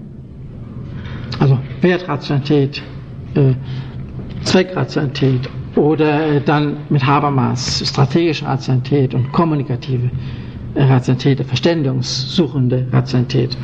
also 1.40 1.60
Wertrationalität, 1.82 2.82
äh, 3.36 3.54
Zweckrationalität 4.44 5.50
oder 5.76 6.28
äh, 6.28 6.42
dann 6.42 6.78
mit 6.90 7.06
Habermas 7.06 7.84
strategische 7.88 8.46
Rationalität 8.46 9.14
und 9.14 9.32
kommunikative 9.32 10.10
Rationalität, 10.76 11.46
verständigungssuchende 11.46 12.88
Rationalität. 12.92 13.58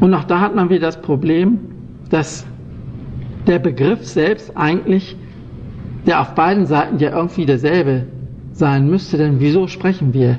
Und 0.00 0.14
auch 0.14 0.24
da 0.24 0.40
hat 0.40 0.54
man 0.56 0.68
wieder 0.70 0.86
das 0.86 1.00
Problem, 1.00 1.58
dass 2.08 2.46
der 3.46 3.58
Begriff 3.58 4.04
selbst 4.04 4.56
eigentlich, 4.56 5.16
der 6.06 6.20
auf 6.20 6.34
beiden 6.34 6.66
Seiten 6.66 6.98
ja 6.98 7.10
irgendwie 7.10 7.46
derselbe 7.46 8.06
sein 8.60 8.88
müsste, 8.88 9.16
denn 9.18 9.40
wieso 9.40 9.66
sprechen 9.66 10.14
wir 10.14 10.38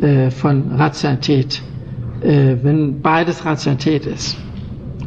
äh, 0.00 0.30
von 0.30 0.72
Rationalität, 0.72 1.62
äh, 2.20 2.56
wenn 2.62 3.00
beides 3.00 3.46
Rationalität 3.46 4.04
ist? 4.04 4.36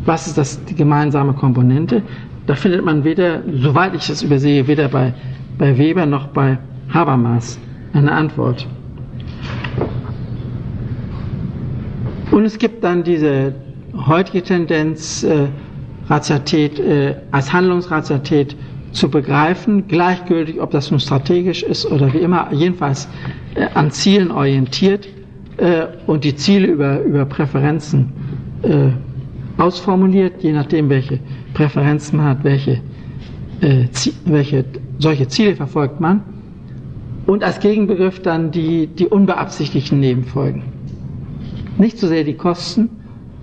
Was 0.05 0.25
ist 0.27 0.37
das 0.39 0.63
die 0.65 0.73
gemeinsame 0.75 1.33
Komponente? 1.33 2.01
Da 2.47 2.55
findet 2.55 2.83
man 2.83 3.03
weder, 3.03 3.41
soweit 3.61 3.93
ich 3.95 4.09
es 4.09 4.23
übersehe, 4.23 4.67
weder 4.67 4.87
bei, 4.87 5.13
bei 5.59 5.77
Weber 5.77 6.05
noch 6.07 6.27
bei 6.27 6.57
Habermas 6.93 7.59
eine 7.93 8.11
Antwort. 8.11 8.67
Und 12.31 12.43
es 12.45 12.57
gibt 12.57 12.83
dann 12.83 13.03
diese 13.03 13.53
heutige 14.07 14.41
Tendenz, 14.43 15.23
äh, 15.23 15.47
Rationalität 16.09 16.79
äh, 16.79 17.15
als 17.31 17.51
Handlungsrationalität 17.51 18.55
zu 18.95 19.09
begreifen, 19.09 19.87
gleichgültig, 19.87 20.61
ob 20.61 20.71
das 20.71 20.89
nun 20.89 20.99
strategisch 20.99 21.63
ist 21.63 21.85
oder 21.85 22.13
wie 22.13 22.19
immer, 22.19 22.47
jedenfalls 22.53 23.07
äh, 23.55 23.67
an 23.73 23.91
Zielen 23.91 24.31
orientiert 24.31 25.07
äh, 25.57 25.87
und 26.07 26.23
die 26.23 26.35
Ziele 26.35 26.67
über, 26.67 27.01
über 27.01 27.25
Präferenzen 27.25 28.13
äh, 28.63 28.89
ausformuliert, 29.61 30.41
je 30.43 30.53
nachdem, 30.53 30.89
welche 30.89 31.19
Präferenzen 31.53 32.17
man 32.17 32.27
hat, 32.27 32.43
welche, 32.43 32.79
äh, 33.61 33.85
welche 34.25 34.65
solche 34.99 35.27
Ziele 35.27 35.55
verfolgt 35.55 35.99
man. 35.99 36.21
Und 37.27 37.43
als 37.43 37.59
Gegenbegriff 37.59 38.21
dann 38.21 38.51
die, 38.51 38.87
die 38.87 39.07
unbeabsichtigten 39.07 39.99
Nebenfolgen. 39.99 40.63
Nicht 41.77 41.97
so 41.97 42.07
sehr 42.07 42.23
die 42.23 42.35
Kosten, 42.35 42.89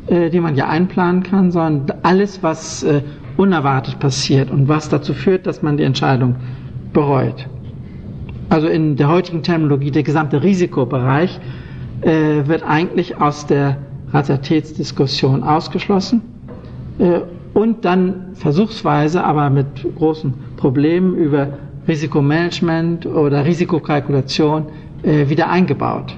äh, 0.06 0.30
die 0.30 0.40
man 0.40 0.56
ja 0.56 0.68
einplanen 0.68 1.22
kann, 1.22 1.50
sondern 1.50 1.98
alles, 2.02 2.42
was 2.42 2.84
äh, 2.84 3.02
unerwartet 3.36 3.98
passiert 3.98 4.50
und 4.50 4.68
was 4.68 4.88
dazu 4.88 5.14
führt, 5.14 5.46
dass 5.46 5.62
man 5.62 5.76
die 5.76 5.84
Entscheidung 5.84 6.36
bereut. 6.92 7.48
Also 8.48 8.68
in 8.68 8.96
der 8.96 9.08
heutigen 9.08 9.42
Terminologie 9.42 9.90
der 9.90 10.02
gesamte 10.02 10.42
Risikobereich 10.42 11.40
äh, 12.02 12.46
wird 12.46 12.62
eigentlich 12.64 13.16
aus 13.20 13.46
der 13.46 13.78
Rationalitätsdiskussion 14.12 15.42
ausgeschlossen 15.42 16.20
äh, 16.98 17.20
und 17.54 17.84
dann 17.84 18.34
versuchsweise, 18.34 19.24
aber 19.24 19.50
mit 19.50 19.66
großen 19.96 20.34
Problemen 20.56 21.14
über 21.16 21.48
Risikomanagement 21.88 23.06
oder 23.06 23.44
Risikokalkulation 23.44 24.66
äh, 25.02 25.28
wieder 25.28 25.50
eingebaut. 25.50 26.16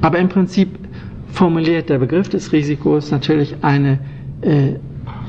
Aber 0.00 0.18
im 0.18 0.28
Prinzip 0.28 0.78
formuliert 1.28 1.88
der 1.88 1.98
Begriff 1.98 2.28
des 2.28 2.52
Risikos 2.52 3.10
natürlich 3.10 3.56
eine, 3.62 3.98
äh, 4.40 4.74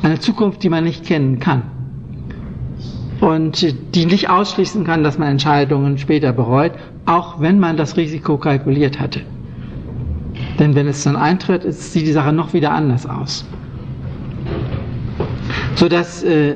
eine 0.03 0.19
Zukunft, 0.19 0.63
die 0.63 0.69
man 0.69 0.83
nicht 0.83 1.05
kennen 1.05 1.39
kann. 1.39 1.63
Und 3.19 3.95
die 3.95 4.05
nicht 4.05 4.29
ausschließen 4.29 4.83
kann, 4.83 5.03
dass 5.03 5.17
man 5.17 5.29
Entscheidungen 5.29 5.97
später 5.97 6.33
bereut, 6.33 6.73
auch 7.05 7.39
wenn 7.41 7.59
man 7.59 7.75
das 7.77 7.97
Risiko 7.97 8.37
kalkuliert 8.37 8.99
hatte. 8.99 9.21
Denn 10.59 10.75
wenn 10.75 10.87
es 10.87 11.03
dann 11.03 11.15
eintritt, 11.15 11.63
sieht 11.73 12.05
die 12.05 12.11
Sache 12.11 12.31
noch 12.31 12.53
wieder 12.53 12.71
anders 12.71 13.07
aus. 13.07 13.45
So 15.75 15.87
dass 15.89 16.23
äh, 16.23 16.55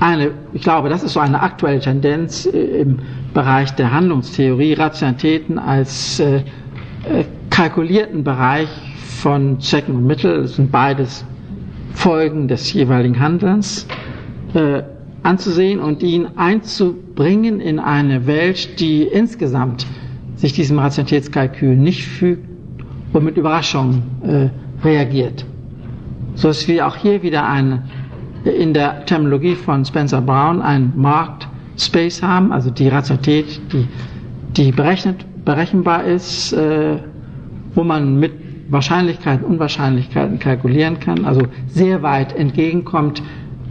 eine, 0.00 0.32
ich 0.52 0.62
glaube, 0.62 0.88
das 0.88 1.02
ist 1.02 1.12
so 1.12 1.20
eine 1.20 1.40
aktuelle 1.42 1.80
Tendenz 1.80 2.46
äh, 2.46 2.58
im 2.82 2.98
Bereich 3.34 3.70
der 3.74 3.92
Handlungstheorie, 3.92 4.72
Rationalitäten 4.74 5.58
als 5.58 6.20
äh, 6.20 6.36
äh 7.08 7.24
kalkulierten 7.50 8.24
Bereich 8.24 8.68
von 9.20 9.60
Zwecken 9.60 9.96
und 9.96 10.06
Mittel, 10.06 10.42
das 10.42 10.54
sind 10.56 10.70
beides 10.72 11.24
Folgen 11.92 12.48
des 12.48 12.72
jeweiligen 12.72 13.20
Handelns, 13.20 13.86
äh, 14.54 14.82
anzusehen 15.22 15.80
und 15.80 16.02
ihn 16.02 16.28
einzubringen 16.36 17.60
in 17.60 17.78
eine 17.78 18.26
Welt, 18.26 18.80
die 18.80 19.02
insgesamt 19.02 19.86
sich 20.36 20.52
diesem 20.52 20.78
Rationalitätskalkül 20.78 21.76
nicht 21.76 22.06
fügt 22.06 22.48
und 23.12 23.24
mit 23.24 23.36
Überraschungen 23.36 24.02
äh, 24.22 24.84
reagiert. 24.86 25.44
So 26.34 26.48
dass 26.48 26.66
wir 26.68 26.86
auch 26.86 26.96
hier 26.96 27.22
wieder 27.22 27.46
eine, 27.46 27.84
in 28.44 28.72
der 28.72 29.04
Terminologie 29.04 29.54
von 29.54 29.84
Spencer 29.84 30.22
Brown 30.22 30.62
ein 30.62 30.92
Marked 30.96 31.48
Space 31.76 32.22
haben, 32.22 32.52
also 32.52 32.70
die 32.70 32.88
Rationalität, 32.88 33.60
die, 33.72 33.86
die 34.56 34.72
berechnet, 34.72 35.26
berechenbar 35.44 36.04
ist, 36.04 36.52
äh, 36.52 36.96
wo 37.74 37.84
man 37.84 38.18
mit 38.18 38.49
Wahrscheinlichkeiten, 38.70 39.44
Unwahrscheinlichkeiten 39.44 40.38
kalkulieren 40.38 41.00
kann, 41.00 41.24
also 41.24 41.42
sehr 41.66 42.02
weit 42.02 42.34
entgegenkommt 42.36 43.22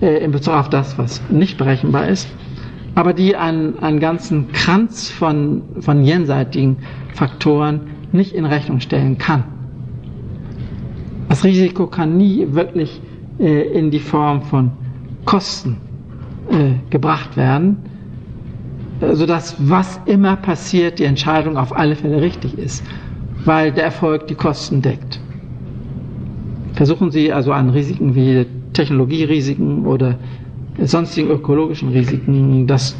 äh, 0.01 0.23
in 0.23 0.31
Bezug 0.31 0.53
auf 0.53 0.69
das, 0.69 0.97
was 0.97 1.21
nicht 1.29 1.57
berechenbar 1.57 2.07
ist, 2.07 2.27
aber 2.95 3.13
die 3.13 3.35
einen, 3.35 3.79
einen 3.79 3.99
ganzen 3.99 4.51
Kranz 4.51 5.09
von, 5.09 5.61
von 5.79 6.03
jenseitigen 6.03 6.77
Faktoren 7.13 7.81
nicht 8.11 8.33
in 8.33 8.45
Rechnung 8.45 8.81
stellen 8.81 9.17
kann. 9.17 9.43
Das 11.29 11.43
Risiko 11.45 11.87
kann 11.87 12.17
nie 12.17 12.47
wirklich 12.51 13.01
äh, 13.39 13.61
in 13.77 13.91
die 13.91 13.99
Form 13.99 14.41
von 14.41 14.71
Kosten 15.23 15.77
äh, 16.49 16.71
gebracht 16.89 17.37
werden, 17.37 17.77
äh, 18.99 19.13
sodass 19.15 19.55
was 19.59 20.01
immer 20.07 20.35
passiert, 20.35 20.99
die 20.99 21.05
Entscheidung 21.05 21.55
auf 21.55 21.73
alle 21.77 21.95
Fälle 21.95 22.21
richtig 22.21 22.57
ist 22.57 22.83
weil 23.45 23.71
der 23.71 23.85
Erfolg 23.85 24.27
die 24.27 24.35
Kosten 24.35 24.81
deckt. 24.81 25.19
Versuchen 26.73 27.11
Sie 27.11 27.31
also 27.33 27.51
an 27.51 27.69
Risiken 27.69 28.15
wie 28.15 28.45
Technologierisiken 28.73 29.85
oder 29.85 30.15
sonstigen 30.83 31.29
ökologischen 31.29 31.89
Risiken 31.89 32.67
das 32.67 32.95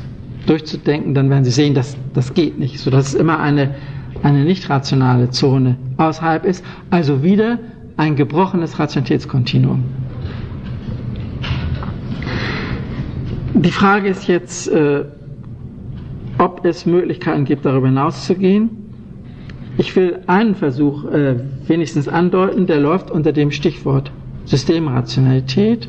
durchzudenken, 0.45 1.14
dann 1.14 1.30
werden 1.30 1.44
Sie 1.45 1.52
sehen, 1.52 1.74
dass 1.74 1.95
das 2.14 2.34
geht 2.34 2.60
nicht, 2.60 2.80
sodass 2.80 3.10
es 3.10 3.14
immer 3.14 3.40
eine, 3.40 3.76
eine 4.24 4.44
nicht 4.44 4.70
rationale 4.70 5.30
Zone 5.30 5.78
außerhalb 5.98 6.45
ist, 6.45 6.64
also 6.90 7.24
wieder 7.24 7.60
ein 7.98 8.16
gebrochenes 8.16 8.80
Rationalitätskontinuum. 8.80 9.84
Die 13.53 13.72
Frage 13.72 14.07
ist 14.10 14.28
jetzt, 14.28 14.68
äh, 14.70 15.03
ob 16.38 16.64
es 16.66 16.86
Möglichkeiten 16.86 17.44
gibt, 17.45 17.66
darüber 17.66 17.88
hinauszugehen. 17.88 18.70
Ich 19.80 19.95
will 19.95 20.19
einen 20.27 20.56
Versuch 20.56 21.06
äh, 21.06 21.35
wenigstens 21.65 22.10
andeuten, 22.10 22.68
der 22.68 22.81
läuft 22.81 23.10
unter 23.10 23.31
dem 23.31 23.49
Stichwort 23.49 24.11
Systemrationalität 24.43 25.88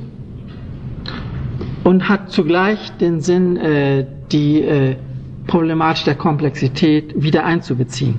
und 1.82 2.08
hat 2.08 2.30
zugleich 2.30 2.90
den 3.00 3.20
Sinn, 3.20 3.56
äh, 3.56 4.06
die 4.30 4.62
äh, 4.62 4.94
Problematik 5.48 6.04
der 6.04 6.14
Komplexität 6.14 7.20
wieder 7.20 7.44
einzubeziehen. 7.44 8.14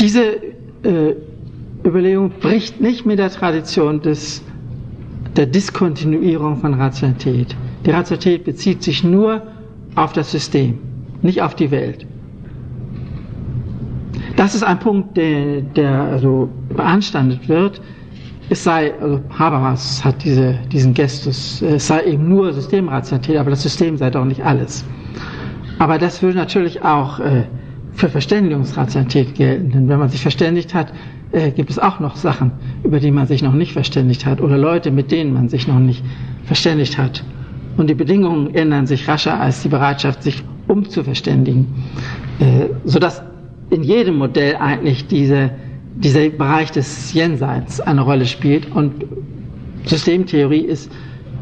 Diese 0.00 0.22
äh, 0.82 1.14
Überlegung 1.84 2.30
bricht 2.40 2.80
nicht 2.80 3.06
mit 3.06 3.20
der 3.20 3.30
Tradition 3.30 4.02
des, 4.02 4.42
der 5.36 5.46
Diskontinuierung 5.46 6.56
von 6.56 6.74
Rationalität. 6.74 7.54
Die 7.86 7.92
Rationalität 7.92 8.44
bezieht 8.44 8.82
sich 8.82 9.04
nur 9.04 9.42
auf 9.94 10.12
das 10.12 10.32
System, 10.32 10.78
nicht 11.22 11.40
auf 11.40 11.54
die 11.54 11.70
Welt. 11.70 12.04
Das 14.34 14.56
ist 14.56 14.64
ein 14.64 14.80
Punkt, 14.80 15.16
der, 15.16 15.62
der 15.62 16.02
also 16.02 16.48
beanstandet 16.68 17.48
wird. 17.48 17.80
Es 18.50 18.64
sei, 18.64 18.92
also 19.00 19.20
Habermas 19.38 20.04
hat 20.04 20.24
diese, 20.24 20.58
diesen 20.72 20.94
Gestus, 20.94 21.62
es 21.62 21.86
sei 21.86 22.04
eben 22.04 22.28
nur 22.28 22.52
Systemrationalität, 22.52 23.36
aber 23.38 23.50
das 23.50 23.62
System 23.62 23.96
sei 23.96 24.10
doch 24.10 24.24
nicht 24.24 24.44
alles. 24.44 24.84
Aber 25.78 25.98
das 25.98 26.22
würde 26.22 26.38
natürlich 26.38 26.82
auch 26.82 27.20
äh, 27.20 27.44
für 27.92 28.08
Verständigungsrationalität 28.08 29.34
gelten. 29.36 29.70
Denn 29.70 29.88
wenn 29.88 29.98
man 29.98 30.08
sich 30.08 30.22
verständigt 30.22 30.74
hat, 30.74 30.92
äh, 31.32 31.52
gibt 31.52 31.70
es 31.70 31.78
auch 31.78 32.00
noch 32.00 32.16
Sachen, 32.16 32.50
über 32.82 32.98
die 32.98 33.10
man 33.12 33.26
sich 33.26 33.42
noch 33.42 33.54
nicht 33.54 33.72
verständigt 33.72 34.26
hat 34.26 34.40
oder 34.40 34.58
Leute, 34.58 34.90
mit 34.90 35.12
denen 35.12 35.32
man 35.32 35.48
sich 35.48 35.68
noch 35.68 35.78
nicht 35.78 36.04
verständigt 36.44 36.98
hat. 36.98 37.24
Und 37.76 37.90
die 37.90 37.94
Bedingungen 37.94 38.54
ändern 38.54 38.86
sich 38.86 39.06
rascher 39.08 39.38
als 39.38 39.62
die 39.62 39.68
Bereitschaft, 39.68 40.22
sich 40.22 40.42
umzuverständigen, 40.68 41.66
äh, 42.40 42.66
sodass 42.84 43.22
in 43.70 43.82
jedem 43.82 44.16
Modell 44.18 44.56
eigentlich 44.56 45.06
diese, 45.06 45.50
dieser 45.96 46.28
Bereich 46.30 46.70
des 46.70 47.12
Jenseits 47.12 47.80
eine 47.80 48.02
Rolle 48.02 48.26
spielt. 48.26 48.70
Und 48.74 49.04
Systemtheorie 49.84 50.60
ist 50.60 50.90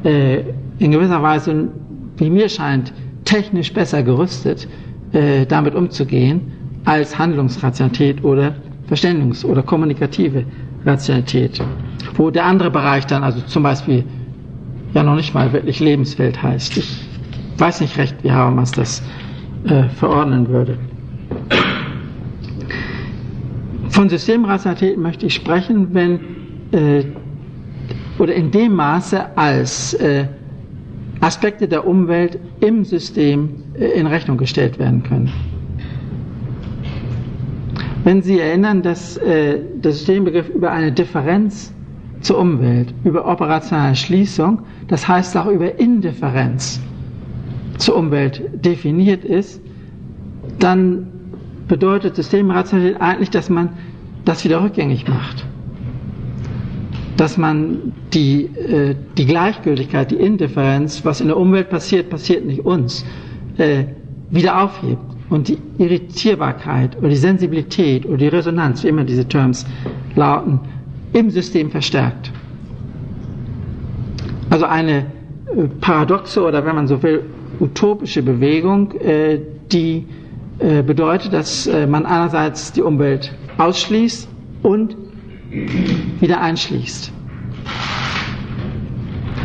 äh, 0.05 0.41
in 0.79 0.91
gewisser 0.91 1.23
Weise, 1.23 1.69
wie 2.17 2.31
mir 2.31 2.49
scheint, 2.49 2.93
technisch 3.25 3.73
besser 3.73 4.03
gerüstet, 4.03 4.69
äh, 5.13 5.47
damit 5.47 5.75
umzugehen, 5.75 6.41
als 6.85 7.19
Handlungsrationalität 7.19 8.23
oder 8.25 8.55
Verständigungs- 8.91 9.45
oder 9.45 9.63
kommunikative 9.63 10.45
Rationalität. 10.85 11.61
Wo 12.17 12.31
der 12.31 12.45
andere 12.45 12.71
Bereich 12.71 13.07
dann, 13.07 13.25
also 13.25 13.41
zum 13.41 13.63
Beispiel, 13.63 14.05
ja 14.95 15.03
noch 15.03 15.17
nicht 15.17 15.35
mal 15.35 15.53
wirklich 15.53 15.81
Lebenswelt 15.81 16.43
heißt. 16.43 16.77
Ich 16.77 17.05
weiß 17.59 17.81
nicht 17.81 17.99
recht, 17.99 18.17
wie 18.23 18.31
Habermas 18.31 18.73
das 18.73 19.03
äh, 19.67 19.85
verordnen 19.91 20.49
würde. 20.49 20.79
Von 23.91 24.09
Systemrationalität 24.09 24.97
möchte 24.99 25.27
ich 25.27 25.35
sprechen, 25.35 25.89
wenn 25.93 26.21
äh, 26.73 27.05
oder 28.19 28.35
in 28.35 28.51
dem 28.51 28.75
Maße, 28.75 29.37
als 29.37 29.95
äh, 29.95 30.27
Aspekte 31.21 31.67
der 31.67 31.87
Umwelt 31.87 32.39
im 32.61 32.85
System 32.85 33.51
äh, 33.79 33.87
in 33.99 34.07
Rechnung 34.07 34.37
gestellt 34.37 34.79
werden 34.79 35.03
können. 35.03 35.33
Wenn 38.05 38.23
Sie 38.23 38.39
erinnern, 38.39 38.83
dass 38.83 39.17
äh, 39.17 39.59
der 39.77 39.93
Systembegriff 39.93 40.49
über 40.51 40.71
eine 40.71 40.93
Differenz 40.93 41.74
zur 42.25 42.39
Umwelt, 42.39 42.95
über 43.05 43.27
operationale 43.27 43.95
Schließung, 43.95 44.61
das 44.89 45.07
heißt 45.07 45.37
auch 45.37 45.47
über 45.47 45.79
Indifferenz 45.79 46.81
zur 47.77 47.97
Umwelt 47.97 48.43
definiert 48.55 49.25
ist, 49.25 49.61
dann 50.59 51.07
bedeutet 51.69 52.17
Systemrationalität 52.17 53.01
eigentlich, 53.01 53.31
dass 53.31 53.51
man 53.51 53.71
das 54.25 54.43
wieder 54.45 54.63
rückgängig 54.63 55.07
macht. 55.07 55.45
Dass 57.19 57.37
man 57.37 57.93
die, 58.15 58.45
äh, 58.45 58.95
die 59.19 59.27
Gleichgültigkeit, 59.27 60.11
die 60.11 60.17
Indifferenz, 60.17 61.05
was 61.05 61.21
in 61.21 61.27
der 61.29 61.37
Umwelt 61.37 61.69
passiert, 61.69 62.09
passiert 62.09 62.47
nicht 62.47 62.65
uns, 62.65 63.05
äh, 63.59 63.85
wieder 64.31 64.63
aufhebt 64.63 65.03
und 65.29 65.49
die 65.49 65.59
Irritierbarkeit 65.77 66.97
oder 66.97 67.11
die 67.11 67.17
Sensibilität 67.17 68.07
oder 68.07 68.17
die 68.17 68.29
Resonanz, 68.29 68.83
wie 68.83 68.89
immer 68.89 69.05
diese 69.05 69.27
Terms 69.29 69.67
lauten, 70.17 70.61
im 71.15 71.31
System 71.31 71.71
verstärkt. 71.71 72.31
Also 74.51 74.67
eine 74.67 75.07
äh, 75.57 75.65
paradoxe 75.81 76.43
oder 76.43 76.67
wenn 76.67 76.75
man 76.75 76.87
so 76.87 77.03
will, 77.03 77.25
utopische 77.61 78.23
Bewegung, 78.23 78.93
äh, 79.01 79.41
die 79.73 80.07
äh, 80.59 80.83
bedeutet, 80.83 81.33
dass 81.33 81.67
man 81.89 82.05
einerseits 82.07 82.73
die 82.73 82.83
Umwelt 82.83 83.35
ausschließt 83.59 84.29
und 84.63 84.97
wieder 86.21 86.41
einschließt. 86.41 87.13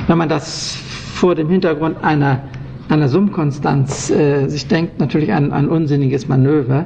Wenn 0.07 0.17
man 0.17 0.29
das 0.29 0.75
vor 1.13 1.35
dem 1.35 1.49
Hintergrund 1.49 2.03
einer, 2.03 2.41
einer 2.89 3.07
Summkonstanz 3.09 4.09
äh, 4.09 4.47
sich 4.47 4.67
denkt, 4.67 4.99
natürlich 4.99 5.31
ein, 5.31 5.51
ein 5.51 5.67
unsinniges 5.67 6.27
Manöver, 6.27 6.85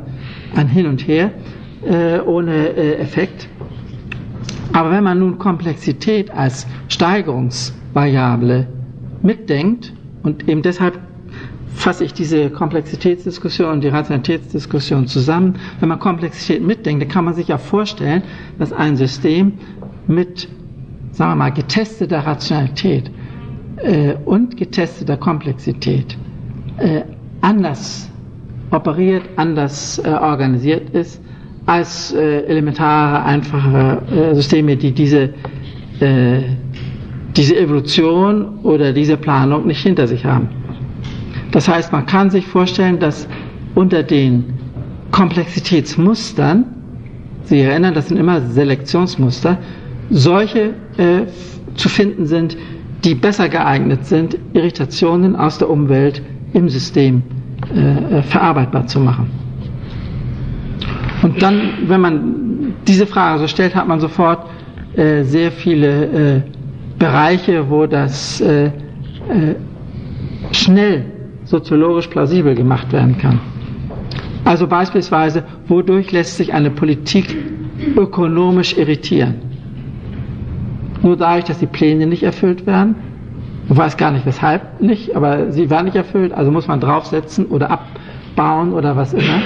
ein 0.56 0.68
Hin 0.68 0.88
und 0.88 1.08
Her 1.08 1.32
äh, 1.86 2.20
ohne 2.20 2.70
äh, 2.76 2.96
Effekt. 2.96 3.48
Aber 4.74 4.92
wenn 4.92 5.04
man 5.04 5.20
nun 5.20 5.38
Komplexität 5.38 6.32
als 6.32 6.68
Steigerungsvariable 6.90 8.68
mitdenkt 9.22 9.94
und 10.24 10.50
eben 10.50 10.62
deshalb 10.64 11.00
fasse 11.76 12.06
ich 12.06 12.14
diese 12.14 12.50
Komplexitätsdiskussion 12.50 13.70
und 13.72 13.82
die 13.84 13.88
Rationalitätsdiskussion 13.90 15.08
zusammen. 15.08 15.56
Wenn 15.80 15.90
man 15.90 16.00
Komplexität 16.00 16.62
mitdenkt, 16.64 17.02
dann 17.04 17.10
kann 17.10 17.26
man 17.26 17.34
sich 17.34 17.48
ja 17.48 17.58
vorstellen, 17.58 18.24
dass 18.60 18.72
ein 18.74 18.96
System 18.96 19.54
mit, 20.08 20.48
sagen 21.12 21.32
wir 21.32 21.36
mal, 21.36 21.50
getesteter 21.52 22.20
Rationalität 22.20 23.10
äh, 23.78 24.14
und 24.26 24.58
getesteter 24.58 25.18
Komplexität 25.18 26.18
äh, 26.78 27.02
anders 27.42 28.10
operiert, 28.72 29.24
anders 29.36 30.00
äh, 30.00 30.10
organisiert 30.10 30.90
ist 30.92 31.23
als 31.66 32.14
äh, 32.14 32.42
elementare, 32.46 33.24
einfache 33.24 34.02
äh, 34.12 34.36
Systeme, 34.36 34.76
die 34.76 34.92
diese, 34.92 35.34
äh, 36.00 36.42
diese 37.36 37.58
Evolution 37.58 38.60
oder 38.64 38.92
diese 38.92 39.18
Planung 39.18 39.68
nicht 39.68 39.82
hinter 39.82 40.08
sich 40.08 40.26
haben. 40.26 40.50
Das 41.52 41.68
heißt, 41.68 41.92
man 41.92 42.06
kann 42.06 42.30
sich 42.30 42.46
vorstellen, 42.48 43.00
dass 43.00 43.28
unter 43.76 44.04
den 44.04 44.46
Komplexitätsmustern, 45.12 46.66
Sie 47.46 47.60
erinnern, 47.60 47.94
das 47.94 48.08
sind 48.08 48.18
immer 48.18 48.42
Selektionsmuster, 48.42 49.58
solche 50.10 50.74
äh, 50.98 51.26
zu 51.76 51.90
finden 51.90 52.26
sind, 52.26 52.58
die 53.04 53.16
besser 53.16 53.50
geeignet 53.50 54.06
sind, 54.06 54.38
Irritationen 54.54 55.36
aus 55.36 55.58
der 55.58 55.70
Umwelt 55.70 56.22
im 56.54 56.70
System 56.70 57.22
äh, 57.76 58.22
verarbeitbar 58.22 58.88
zu 58.88 59.00
machen. 59.00 59.43
Und 61.24 61.42
dann, 61.42 61.88
wenn 61.88 62.02
man 62.02 62.74
diese 62.86 63.08
Frage 63.08 63.40
so 63.40 63.48
stellt, 63.48 63.76
hat 63.76 63.88
man 63.88 64.00
sofort 64.00 64.46
äh, 64.96 65.24
sehr 65.24 65.52
viele 65.52 66.06
äh, 66.36 66.42
Bereiche, 67.00 67.70
wo 67.70 67.86
das 67.86 68.42
äh, 68.42 68.66
äh, 68.66 68.72
schnell 70.52 71.06
soziologisch 71.46 72.08
plausibel 72.08 72.56
gemacht 72.56 72.92
werden 72.92 73.18
kann. 73.18 73.40
Also 74.46 74.68
beispielsweise, 74.68 75.44
wodurch 75.68 76.12
lässt 76.12 76.38
sich 76.38 76.54
eine 76.54 76.70
Politik 76.70 77.36
ökonomisch 77.96 78.78
irritieren? 78.78 79.36
Nur 81.02 81.18
dadurch, 81.18 81.46
dass 81.46 81.60
die 81.60 81.66
Pläne 81.66 82.06
nicht 82.06 82.24
erfüllt 82.24 82.66
werden. 82.66 82.96
Man 83.70 83.78
weiß 83.78 83.96
gar 83.96 84.12
nicht 84.12 84.26
weshalb 84.26 84.82
nicht, 84.82 85.16
aber 85.16 85.52
sie 85.52 85.70
werden 85.70 85.86
nicht 85.86 85.96
erfüllt, 85.96 86.34
also 86.34 86.52
muss 86.52 86.68
man 86.68 86.82
draufsetzen 86.82 87.46
oder 87.46 87.72
abbauen 87.72 88.74
oder 88.74 88.98
was 88.98 89.14
immer. 89.14 89.42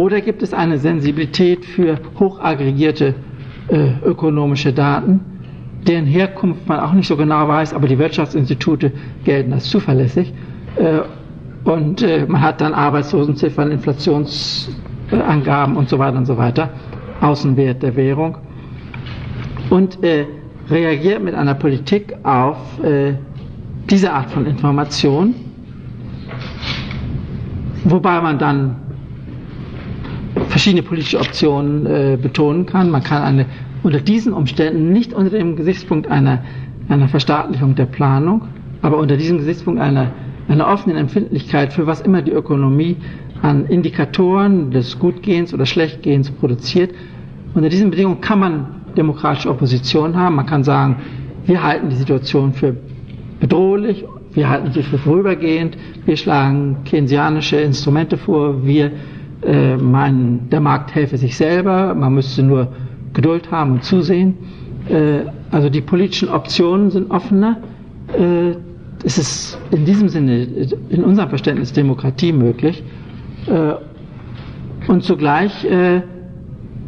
Oder 0.00 0.20
gibt 0.22 0.42
es 0.42 0.54
eine 0.54 0.78
Sensibilität 0.78 1.66
für 1.66 1.98
hochaggregierte 2.18 3.14
äh, 3.68 3.90
ökonomische 4.02 4.72
Daten, 4.72 5.20
deren 5.86 6.06
Herkunft 6.06 6.66
man 6.66 6.80
auch 6.80 6.94
nicht 6.94 7.06
so 7.06 7.18
genau 7.18 7.46
weiß, 7.46 7.74
aber 7.74 7.86
die 7.86 7.98
Wirtschaftsinstitute 7.98 8.92
gelten 9.24 9.52
als 9.52 9.68
zuverlässig. 9.68 10.32
Äh, 10.76 11.00
und 11.68 12.00
äh, 12.00 12.24
man 12.26 12.40
hat 12.40 12.62
dann 12.62 12.72
Arbeitslosenziffern, 12.72 13.70
Inflationsangaben 13.70 15.76
und 15.76 15.90
so 15.90 15.98
weiter 15.98 16.16
und 16.16 16.24
so 16.24 16.38
weiter, 16.38 16.70
Außenwert 17.20 17.82
der 17.82 17.94
Währung 17.94 18.38
und 19.68 20.02
äh, 20.02 20.24
reagiert 20.70 21.22
mit 21.22 21.34
einer 21.34 21.52
Politik 21.54 22.16
auf 22.22 22.56
diese 23.90 24.12
Art 24.12 24.30
von 24.30 24.46
Information, 24.46 25.34
wobei 27.84 28.20
man 28.22 28.38
dann 28.38 28.76
verschiedene 30.50 30.82
politische 30.82 31.18
Optionen 31.18 31.86
äh, 31.86 32.18
betonen 32.20 32.66
kann. 32.66 32.90
Man 32.90 33.02
kann 33.02 33.22
eine, 33.22 33.46
unter 33.82 34.00
diesen 34.00 34.32
Umständen 34.32 34.92
nicht 34.92 35.14
unter 35.14 35.30
dem 35.30 35.56
Gesichtspunkt 35.56 36.10
einer, 36.10 36.44
einer 36.88 37.08
Verstaatlichung 37.08 37.74
der 37.74 37.86
Planung, 37.86 38.42
aber 38.82 38.98
unter 38.98 39.16
diesem 39.16 39.38
Gesichtspunkt 39.38 39.80
einer 39.80 40.12
einer 40.50 40.66
offenen 40.66 40.96
Empfindlichkeit 40.96 41.72
für 41.72 41.86
was 41.86 42.00
immer 42.00 42.22
die 42.22 42.32
Ökonomie 42.32 42.96
an 43.40 43.66
Indikatoren 43.66 44.72
des 44.72 44.98
Gutgehens 44.98 45.54
oder 45.54 45.64
Schlechtgehens 45.64 46.30
produziert. 46.30 46.90
Unter 47.54 47.68
diesen 47.68 47.90
Bedingungen 47.90 48.20
kann 48.20 48.40
man 48.40 48.66
demokratische 48.96 49.48
Opposition 49.48 50.16
haben. 50.16 50.34
Man 50.34 50.46
kann 50.46 50.64
sagen, 50.64 50.96
wir 51.46 51.62
halten 51.62 51.88
die 51.88 51.96
Situation 51.96 52.52
für 52.52 52.76
bedrohlich, 53.38 54.04
wir 54.34 54.48
halten 54.48 54.72
sie 54.72 54.82
für 54.82 54.98
vorübergehend, 54.98 55.78
wir 56.04 56.16
schlagen 56.16 56.78
keynesianische 56.84 57.56
Instrumente 57.56 58.18
vor, 58.18 58.66
wir 58.66 58.90
äh, 59.42 59.76
meinen, 59.76 60.48
der 60.50 60.60
Markt 60.60 60.94
helfe 60.94 61.16
sich 61.18 61.36
selber, 61.36 61.94
man 61.94 62.14
müsste 62.14 62.42
nur 62.42 62.68
Geduld 63.12 63.50
haben 63.50 63.72
und 63.72 63.84
zusehen. 63.84 64.34
Äh, 64.88 65.20
also 65.50 65.68
die 65.70 65.80
politischen 65.80 66.28
Optionen 66.28 66.90
sind 66.90 67.10
offener. 67.10 67.56
Äh, 68.16 68.56
es 69.04 69.16
ist 69.18 69.58
in 69.70 69.84
diesem 69.84 70.08
Sinne, 70.08 70.42
in 70.90 71.04
unserem 71.04 71.28
Verständnis 71.30 71.72
Demokratie 71.72 72.32
möglich. 72.32 72.82
Äh, 73.46 73.74
und 74.88 75.02
zugleich 75.04 75.64
äh, 75.64 76.02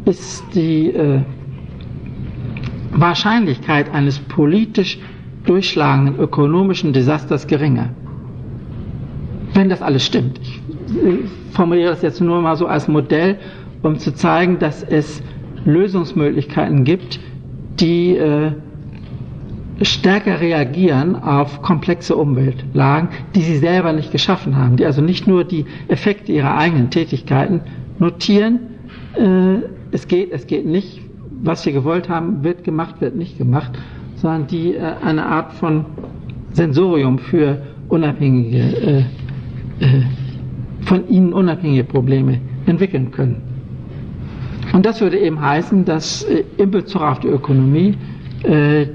ist 0.05 0.45
die 0.55 0.89
äh, 0.89 1.21
Wahrscheinlichkeit 2.93 3.93
eines 3.95 4.19
politisch 4.19 4.99
durchschlagenden 5.45 6.19
ökonomischen 6.19 6.93
Desasters 6.93 7.47
geringer. 7.47 7.91
Wenn 9.55 9.69
das 9.69 9.83
alles 9.83 10.05
stimmt. 10.07 10.39
Ich 10.43 10.62
formuliere 11.53 11.91
das 11.91 12.03
jetzt 12.03 12.21
nur 12.21 12.41
mal 12.41 12.57
so 12.57 12.67
als 12.67 12.89
Modell, 12.89 13.39
um 13.83 13.99
zu 13.99 14.15
zeigen, 14.15 14.59
dass 14.59 14.83
es 14.83 15.23
Lösungsmöglichkeiten 15.65 16.85
gibt, 16.85 17.21
die 17.81 18.17
äh, 18.17 18.53
stärker 19.81 20.41
reagieren 20.41 21.17
auf 21.17 21.63
komplexe 21.63 22.17
Umweltlagen, 22.17 23.09
die 23.35 23.41
sie 23.41 23.57
selber 23.57 23.93
nicht 23.93 24.13
geschaffen 24.13 24.57
haben, 24.57 24.77
die 24.77 24.87
also 24.87 25.03
nicht 25.03 25.27
nur 25.27 25.45
die 25.45 25.67
Effekte 25.89 26.33
ihrer 26.33 26.57
eigenen 26.57 26.91
Tätigkeiten 26.91 27.61
notieren, 27.99 28.61
äh, 29.15 29.59
es 29.91 30.09
geht, 30.09 30.33
es 30.33 30.47
geht 30.47 30.67
nicht, 30.67 31.01
was 31.43 31.67
wir 31.67 31.73
gewollt 31.73 32.09
haben, 32.09 32.45
wird 32.45 32.65
gemacht, 32.65 33.01
wird 33.01 33.17
nicht 33.17 33.39
gemacht, 33.39 33.73
sondern 34.17 34.47
die 34.47 34.75
äh, 34.75 34.93
eine 35.05 35.27
Art 35.27 35.53
von 35.53 35.85
Sensorium 36.53 37.19
für 37.19 37.63
unabhängige, 37.89 39.05
äh, 39.81 40.03
von 40.85 41.09
ihnen 41.09 41.33
unabhängige 41.33 41.85
Probleme 41.85 42.41
entwickeln 42.67 43.11
können. 43.11 43.43
Und 44.73 44.87
das 44.87 45.01
würde 45.01 45.19
eben 45.19 45.41
heißen, 45.41 45.85
dass 45.85 46.23
äh, 46.25 46.45
in 46.57 46.71
Bezug 46.71 47.03
auf 47.03 47.21
die 47.21 47.29
Ökonomie 47.29 47.97
äh, 48.45 48.87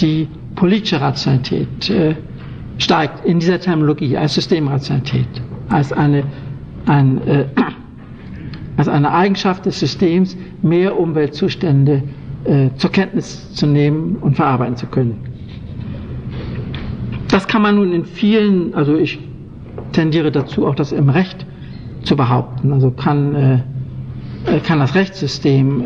die 0.00 0.28
politische 0.54 1.00
Rationalität 1.00 1.90
äh, 1.90 2.14
steigt 2.78 3.24
in 3.24 3.38
dieser 3.38 3.60
Terminologie 3.60 4.16
als 4.16 4.34
Systemrationalität, 4.34 5.28
als 5.68 5.92
eine, 5.92 6.24
ein, 6.86 7.26
äh, 7.26 7.44
als 8.76 8.88
eine 8.88 9.12
Eigenschaft 9.12 9.66
des 9.66 9.78
Systems, 9.78 10.36
mehr 10.62 10.98
Umweltzustände 10.98 12.02
äh, 12.44 12.70
zur 12.76 12.90
Kenntnis 12.90 13.52
zu 13.54 13.66
nehmen 13.66 14.16
und 14.20 14.34
verarbeiten 14.36 14.76
zu 14.76 14.86
können. 14.86 15.18
Das 17.28 17.46
kann 17.46 17.62
man 17.62 17.76
nun 17.76 17.92
in 17.92 18.04
vielen, 18.04 18.74
also 18.74 18.96
ich 18.96 19.18
tendiere 19.92 20.30
dazu, 20.32 20.66
auch 20.66 20.74
das 20.74 20.92
im 20.92 21.08
Recht 21.08 21.46
zu 22.02 22.16
behaupten. 22.16 22.72
Also 22.72 22.90
kann, 22.90 23.34
äh, 24.46 24.58
kann 24.60 24.80
das 24.80 24.94
Rechtssystem 24.94 25.80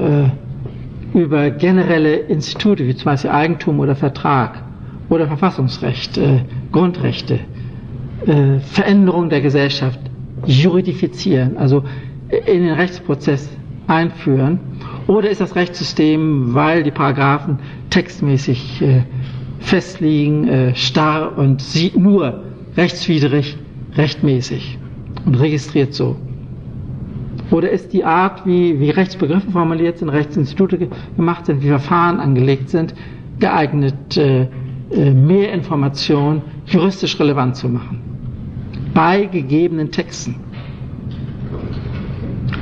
äh, 1.15 1.19
über 1.19 1.51
generelle 1.51 2.17
Institute 2.17 2.87
wie 2.87 2.95
zum 2.95 3.07
Beispiel 3.07 3.31
Eigentum 3.31 3.81
oder 3.81 3.95
Vertrag 3.97 4.63
oder 5.09 5.27
Verfassungsrecht, 5.27 6.19
äh, 6.19 6.41
Grundrechte, 6.73 7.41
äh, 8.27 8.59
Veränderung 8.61 9.29
der 9.29 9.41
Gesellschaft 9.41 10.01
juridifizieren, 10.47 11.57
also 11.57 11.85
in 12.29 12.65
den 12.65 12.73
Rechtsprozess 12.75 13.49
einführen? 13.87 14.59
Oder 15.07 15.31
ist 15.31 15.41
das 15.41 15.55
Rechtssystem, 15.55 16.55
weil 16.55 16.83
die 16.83 16.91
Paragraphen 16.91 17.61
textmäßig 17.91 18.83
äh, 18.83 19.03
festliegen, 19.61 20.49
äh, 20.49 20.75
starr 20.75 21.39
und 21.39 21.63
sieht 21.63 21.97
nur 21.97 22.43
rechtswidrig, 22.77 23.57
rechtmäßig 23.97 24.79
und 25.25 25.35
registriert 25.35 25.95
so? 25.95 26.17
Oder 27.51 27.71
ist 27.71 27.93
die 27.93 28.05
Art, 28.05 28.45
wie, 28.45 28.81
wie 28.81 28.91
Rechtsbegriffe 28.91 29.51
formuliert 29.51 29.99
sind, 29.99 30.09
Rechtsinstitute 30.09 30.89
gemacht 31.17 31.47
sind, 31.47 31.63
wie 31.63 31.69
Verfahren 31.69 32.19
angelegt 32.19 32.71
sind, 32.71 32.95
geeignet, 33.39 34.17
äh, 34.17 34.49
äh, 34.91 35.11
mehr 35.13 35.53
Informationen 35.53 36.43
juristisch 36.67 37.19
relevant 37.21 37.57
zu 37.57 37.69
machen? 37.69 38.01
Bei 38.95 39.27
gegebenen 39.27 39.91
Texten. 39.93 40.37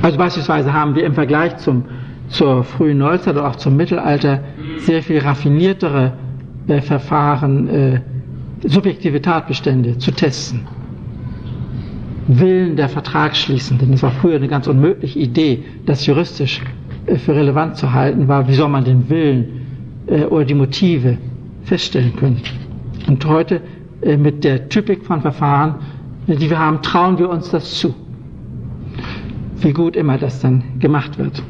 Also 0.01 0.17
beispielsweise 0.17 0.71
haben 0.71 0.93
wir 0.93 1.03
im 1.03 1.13
Vergleich 1.13 1.57
zum, 1.57 1.85
zur 2.27 2.63
frühen 2.63 2.99
Neuzeit 2.99 3.35
oder 3.35 3.47
auch 3.47 3.55
zum 3.55 3.75
Mittelalter 3.75 4.43
sehr 4.77 5.01
viel 5.01 5.19
raffiniertere 5.19 6.13
äh, 6.67 6.81
Verfahren, 6.81 7.67
äh, 7.69 8.01
subjektive 8.65 9.21
Tatbestände 9.21 9.97
zu 9.97 10.11
testen. 10.11 10.67
Willen 12.27 12.75
der 12.75 12.89
Vertragsschließenden. 12.89 13.91
Das 13.91 14.03
war 14.03 14.11
früher 14.11 14.35
eine 14.35 14.47
ganz 14.47 14.67
unmögliche 14.67 15.19
Idee, 15.19 15.63
das 15.85 16.05
juristisch 16.05 16.61
äh, 17.05 17.15
für 17.15 17.35
relevant 17.35 17.77
zu 17.77 17.93
halten, 17.93 18.27
war, 18.27 18.47
wie 18.47 18.53
soll 18.53 18.69
man 18.69 18.83
den 18.83 19.09
Willen 19.09 19.61
äh, 20.07 20.25
oder 20.25 20.45
die 20.45 20.55
Motive 20.55 21.17
feststellen 21.63 22.15
können. 22.15 22.41
Und 23.07 23.25
heute 23.25 23.61
äh, 24.01 24.17
mit 24.17 24.43
der 24.43 24.69
Typik 24.69 25.05
von 25.05 25.21
Verfahren, 25.21 25.75
die 26.27 26.49
wir 26.49 26.57
haben, 26.57 26.81
trauen 26.81 27.19
wir 27.19 27.29
uns 27.29 27.51
das 27.51 27.75
zu 27.75 27.93
wie 29.65 29.73
gut 29.73 29.95
immer 29.95 30.17
das 30.17 30.41
dann 30.41 30.79
gemacht 30.79 31.17
wird. 31.17 31.41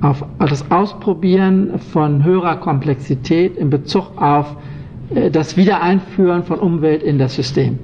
auf 0.02 0.26
das 0.40 0.70
Ausprobieren 0.72 1.78
von 1.92 2.24
höherer 2.24 2.56
Komplexität 2.56 3.58
in 3.58 3.70
Bezug 3.70 4.20
auf 4.20 4.56
das 5.32 5.58
Wiedereinführen 5.58 6.44
von 6.44 6.60
Umwelt 6.60 7.04
in 7.04 7.20
das 7.20 7.36
System. 7.36 7.78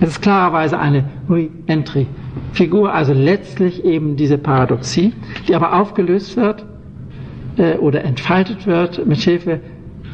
Es 0.00 0.10
ist 0.10 0.22
klarerweise 0.22 0.78
eine 0.78 1.04
Re-Entry-Figur, 2.48 2.92
also 2.92 3.12
letztlich 3.12 3.84
eben 3.84 4.16
diese 4.16 4.38
Paradoxie, 4.38 5.12
die 5.46 5.54
aber 5.54 5.74
aufgelöst 5.74 6.36
wird 6.36 6.64
äh, 7.56 7.76
oder 7.76 8.04
entfaltet 8.04 8.66
wird 8.66 9.06
mit 9.06 9.18
Hilfe 9.18 9.60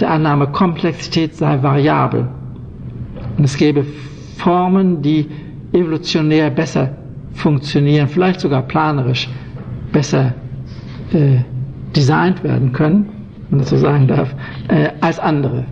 der 0.01 0.11
Annahme, 0.11 0.49
Komplexität 0.49 1.35
sei 1.35 1.63
variabel. 1.63 2.29
Und 3.37 3.45
es 3.45 3.57
gäbe 3.57 3.85
Formen, 4.37 5.03
die 5.03 5.27
evolutionär 5.73 6.51
besser 6.51 6.97
funktionieren, 7.33 8.09
vielleicht 8.09 8.41
sogar 8.41 8.63
planerisch 8.63 9.29
besser 9.93 10.35
äh, 11.13 11.39
designt 11.95 12.43
werden 12.43 12.73
können, 12.73 13.09
wenn 13.49 13.51
man 13.51 13.59
das 13.61 13.71
so 13.71 13.77
sagen 13.77 14.09
darf, 14.09 14.35
äh, 14.69 14.91
als 15.01 15.19
andere. 15.19 15.65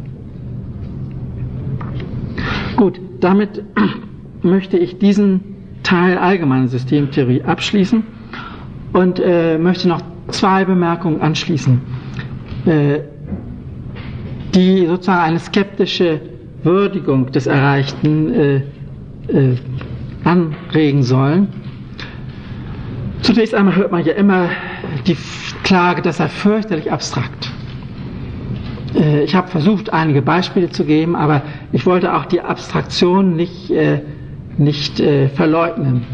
Gut, 2.76 3.00
damit 3.20 3.62
möchte 4.42 4.76
ich 4.76 4.98
diesen 4.98 5.51
Teil 5.82 6.18
allgemeine 6.18 6.68
Systemtheorie 6.68 7.42
abschließen 7.42 8.02
und 8.92 9.20
äh, 9.20 9.58
möchte 9.58 9.88
noch 9.88 10.02
zwei 10.28 10.64
Bemerkungen 10.64 11.20
anschließen, 11.20 11.80
äh, 12.66 13.00
die 14.54 14.86
sozusagen 14.86 15.22
eine 15.22 15.38
skeptische 15.38 16.20
Würdigung 16.62 17.32
des 17.32 17.46
Erreichten 17.46 18.34
äh, 18.34 18.56
äh 19.28 19.56
anregen 20.24 21.02
sollen. 21.02 21.48
Zunächst 23.22 23.54
einmal 23.54 23.74
hört 23.74 23.90
man 23.90 24.04
ja 24.04 24.12
immer 24.12 24.50
die 25.06 25.16
Klage, 25.64 26.00
das 26.02 26.18
sei 26.18 26.28
fürchterlich 26.28 26.92
abstrakt. 26.92 27.50
Äh, 28.94 29.24
ich 29.24 29.34
habe 29.34 29.48
versucht, 29.48 29.92
einige 29.92 30.22
Beispiele 30.22 30.70
zu 30.70 30.84
geben, 30.84 31.16
aber 31.16 31.42
ich 31.72 31.86
wollte 31.86 32.14
auch 32.14 32.26
die 32.26 32.40
Abstraktion 32.40 33.36
nicht, 33.36 33.70
äh, 33.70 34.00
nicht 34.58 35.00
äh, 35.00 35.28
verleugnen. 35.28 36.04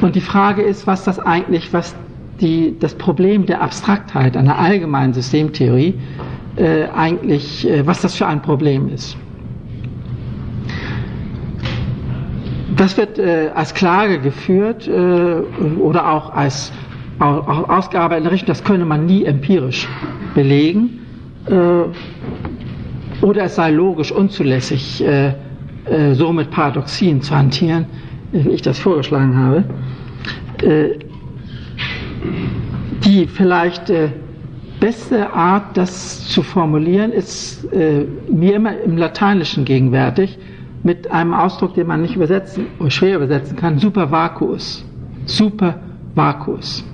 Und 0.00 0.14
die 0.14 0.20
Frage 0.20 0.62
ist, 0.62 0.86
was 0.86 1.04
das 1.04 1.18
eigentlich, 1.18 1.72
was 1.72 1.96
die, 2.40 2.76
das 2.78 2.94
Problem 2.94 3.46
der 3.46 3.62
Abstraktheit 3.62 4.36
einer 4.36 4.58
allgemeinen 4.58 5.12
Systemtheorie 5.12 5.94
äh, 6.56 6.84
eigentlich, 6.94 7.68
äh, 7.68 7.86
was 7.86 8.00
das 8.02 8.14
für 8.14 8.26
ein 8.26 8.42
Problem 8.42 8.88
ist. 8.88 9.16
Das 12.76 12.96
wird 12.96 13.18
äh, 13.18 13.50
als 13.54 13.74
Klage 13.74 14.20
geführt 14.20 14.86
äh, 14.86 14.90
oder 15.80 16.12
auch 16.12 16.32
als 16.32 16.72
Ausgabe 17.18 18.14
in 18.14 18.26
Richtung, 18.28 18.46
das 18.46 18.62
könne 18.62 18.84
man 18.84 19.04
nie 19.06 19.24
empirisch 19.24 19.88
belegen. 20.36 21.00
Äh, 21.46 21.54
oder 23.24 23.42
es 23.42 23.56
sei 23.56 23.72
logisch 23.72 24.12
unzulässig, 24.12 25.04
äh, 25.90 26.14
so 26.14 26.32
mit 26.32 26.50
Paradoxien 26.50 27.22
zu 27.22 27.36
hantieren, 27.36 27.86
wie 28.32 28.50
ich 28.50 28.62
das 28.62 28.78
vorgeschlagen 28.78 29.36
habe. 29.36 29.64
Äh, 30.62 30.98
die 33.04 33.26
vielleicht 33.26 33.90
äh, 33.90 34.08
beste 34.80 35.32
Art, 35.32 35.76
das 35.76 36.28
zu 36.28 36.42
formulieren, 36.42 37.12
ist 37.12 37.64
äh, 37.72 38.04
mir 38.30 38.56
immer 38.56 38.80
im 38.80 38.96
Lateinischen 38.96 39.64
gegenwärtig 39.64 40.38
mit 40.82 41.10
einem 41.10 41.34
Ausdruck, 41.34 41.74
den 41.74 41.86
man 41.86 42.02
nicht 42.02 42.16
übersetzen 42.16 42.66
oder 42.78 42.90
schwer 42.90 43.16
übersetzen 43.16 43.56
kann, 43.56 43.78
super 43.78 44.10
vacuus. 44.10 44.84
Super 45.26 45.74
vacuus. 46.14 46.84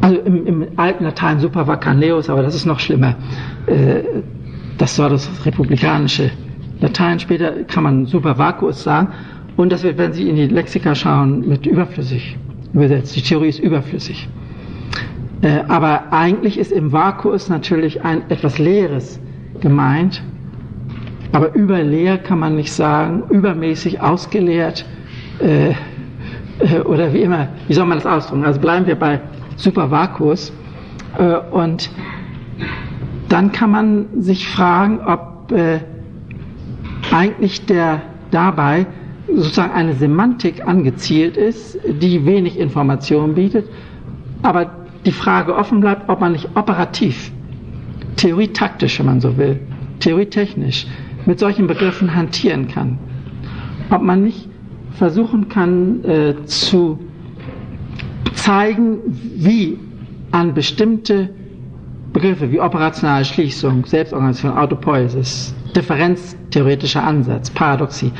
Also 0.00 0.20
im, 0.20 0.46
im 0.46 0.66
alten 0.76 1.04
Latein 1.04 1.40
super 1.40 1.66
vacaneus, 1.66 2.28
aber 2.28 2.42
das 2.42 2.54
ist 2.54 2.66
noch 2.66 2.80
schlimmer. 2.80 3.16
Äh, 3.66 4.02
das 4.78 4.98
war 4.98 5.08
das 5.08 5.28
republikanische 5.46 6.30
Latein. 6.80 7.20
Später 7.20 7.64
kann 7.64 7.82
man 7.82 8.06
super 8.06 8.38
vacuus 8.38 8.82
sagen. 8.82 9.08
Und 9.56 9.70
das 9.70 9.82
wird, 9.82 9.98
wenn 9.98 10.12
Sie 10.12 10.28
in 10.28 10.36
die 10.36 10.48
Lexika 10.48 10.94
schauen, 10.94 11.48
mit 11.48 11.66
überflüssig 11.66 12.36
übersetzt. 12.72 13.14
Die 13.16 13.22
Theorie 13.22 13.48
ist 13.48 13.60
überflüssig. 13.60 14.28
Äh, 15.42 15.60
aber 15.68 16.12
eigentlich 16.12 16.58
ist 16.58 16.72
im 16.72 16.92
Vakuus 16.92 17.48
natürlich 17.48 18.02
ein 18.02 18.22
etwas 18.30 18.58
Leeres 18.58 19.20
gemeint. 19.60 20.22
Aber 21.32 21.54
überleer 21.54 22.18
kann 22.18 22.38
man 22.38 22.56
nicht 22.56 22.72
sagen, 22.72 23.24
übermäßig 23.30 24.00
ausgeleert 24.00 24.84
äh, 25.40 25.70
äh, 26.60 26.80
oder 26.84 27.12
wie 27.12 27.22
immer, 27.22 27.48
wie 27.66 27.74
soll 27.74 27.86
man 27.86 27.98
das 27.98 28.06
ausdrücken? 28.06 28.44
Also 28.44 28.60
bleiben 28.60 28.86
wir 28.86 28.96
bei 28.96 29.20
Supervakuus. 29.56 30.52
Äh, 31.18 31.36
und 31.50 31.90
dann 33.28 33.52
kann 33.52 33.70
man 33.70 34.06
sich 34.20 34.48
fragen, 34.48 35.00
ob 35.00 35.52
äh, 35.52 35.80
eigentlich 37.14 37.64
der 37.66 38.02
dabei 38.32 38.86
sozusagen 39.32 39.72
eine 39.72 39.94
Semantik 39.94 40.66
angezielt 40.66 41.36
ist, 41.36 41.78
die 41.88 42.26
wenig 42.26 42.58
Information 42.58 43.34
bietet, 43.34 43.68
aber 44.42 44.70
die 45.06 45.12
Frage 45.12 45.54
offen 45.54 45.80
bleibt, 45.80 46.08
ob 46.08 46.20
man 46.20 46.32
nicht 46.32 46.48
operativ, 46.56 47.30
theorietaktisch, 48.16 48.98
wenn 48.98 49.06
man 49.06 49.20
so 49.20 49.36
will, 49.36 49.60
theorietechnisch 50.00 50.86
mit 51.24 51.38
solchen 51.38 51.68
Begriffen 51.68 52.14
hantieren 52.14 52.66
kann. 52.68 52.98
Ob 53.90 54.02
man 54.02 54.24
nicht 54.24 54.48
versuchen 54.92 55.48
kann 55.48 56.04
äh, 56.04 56.34
zu 56.46 56.98
zeigen, 58.34 58.98
wie 59.06 59.78
an 60.32 60.52
bestimmte 60.52 61.30
Begriffe 62.12 62.50
wie 62.50 62.60
operationale 62.60 63.24
Schließung, 63.24 63.84
Selbstorganisation, 63.86 64.56
Autopoiesis, 64.58 65.54
differenztheoretischer 65.76 67.02
Ansatz, 67.04 67.50
Paradoxie, 67.50 68.12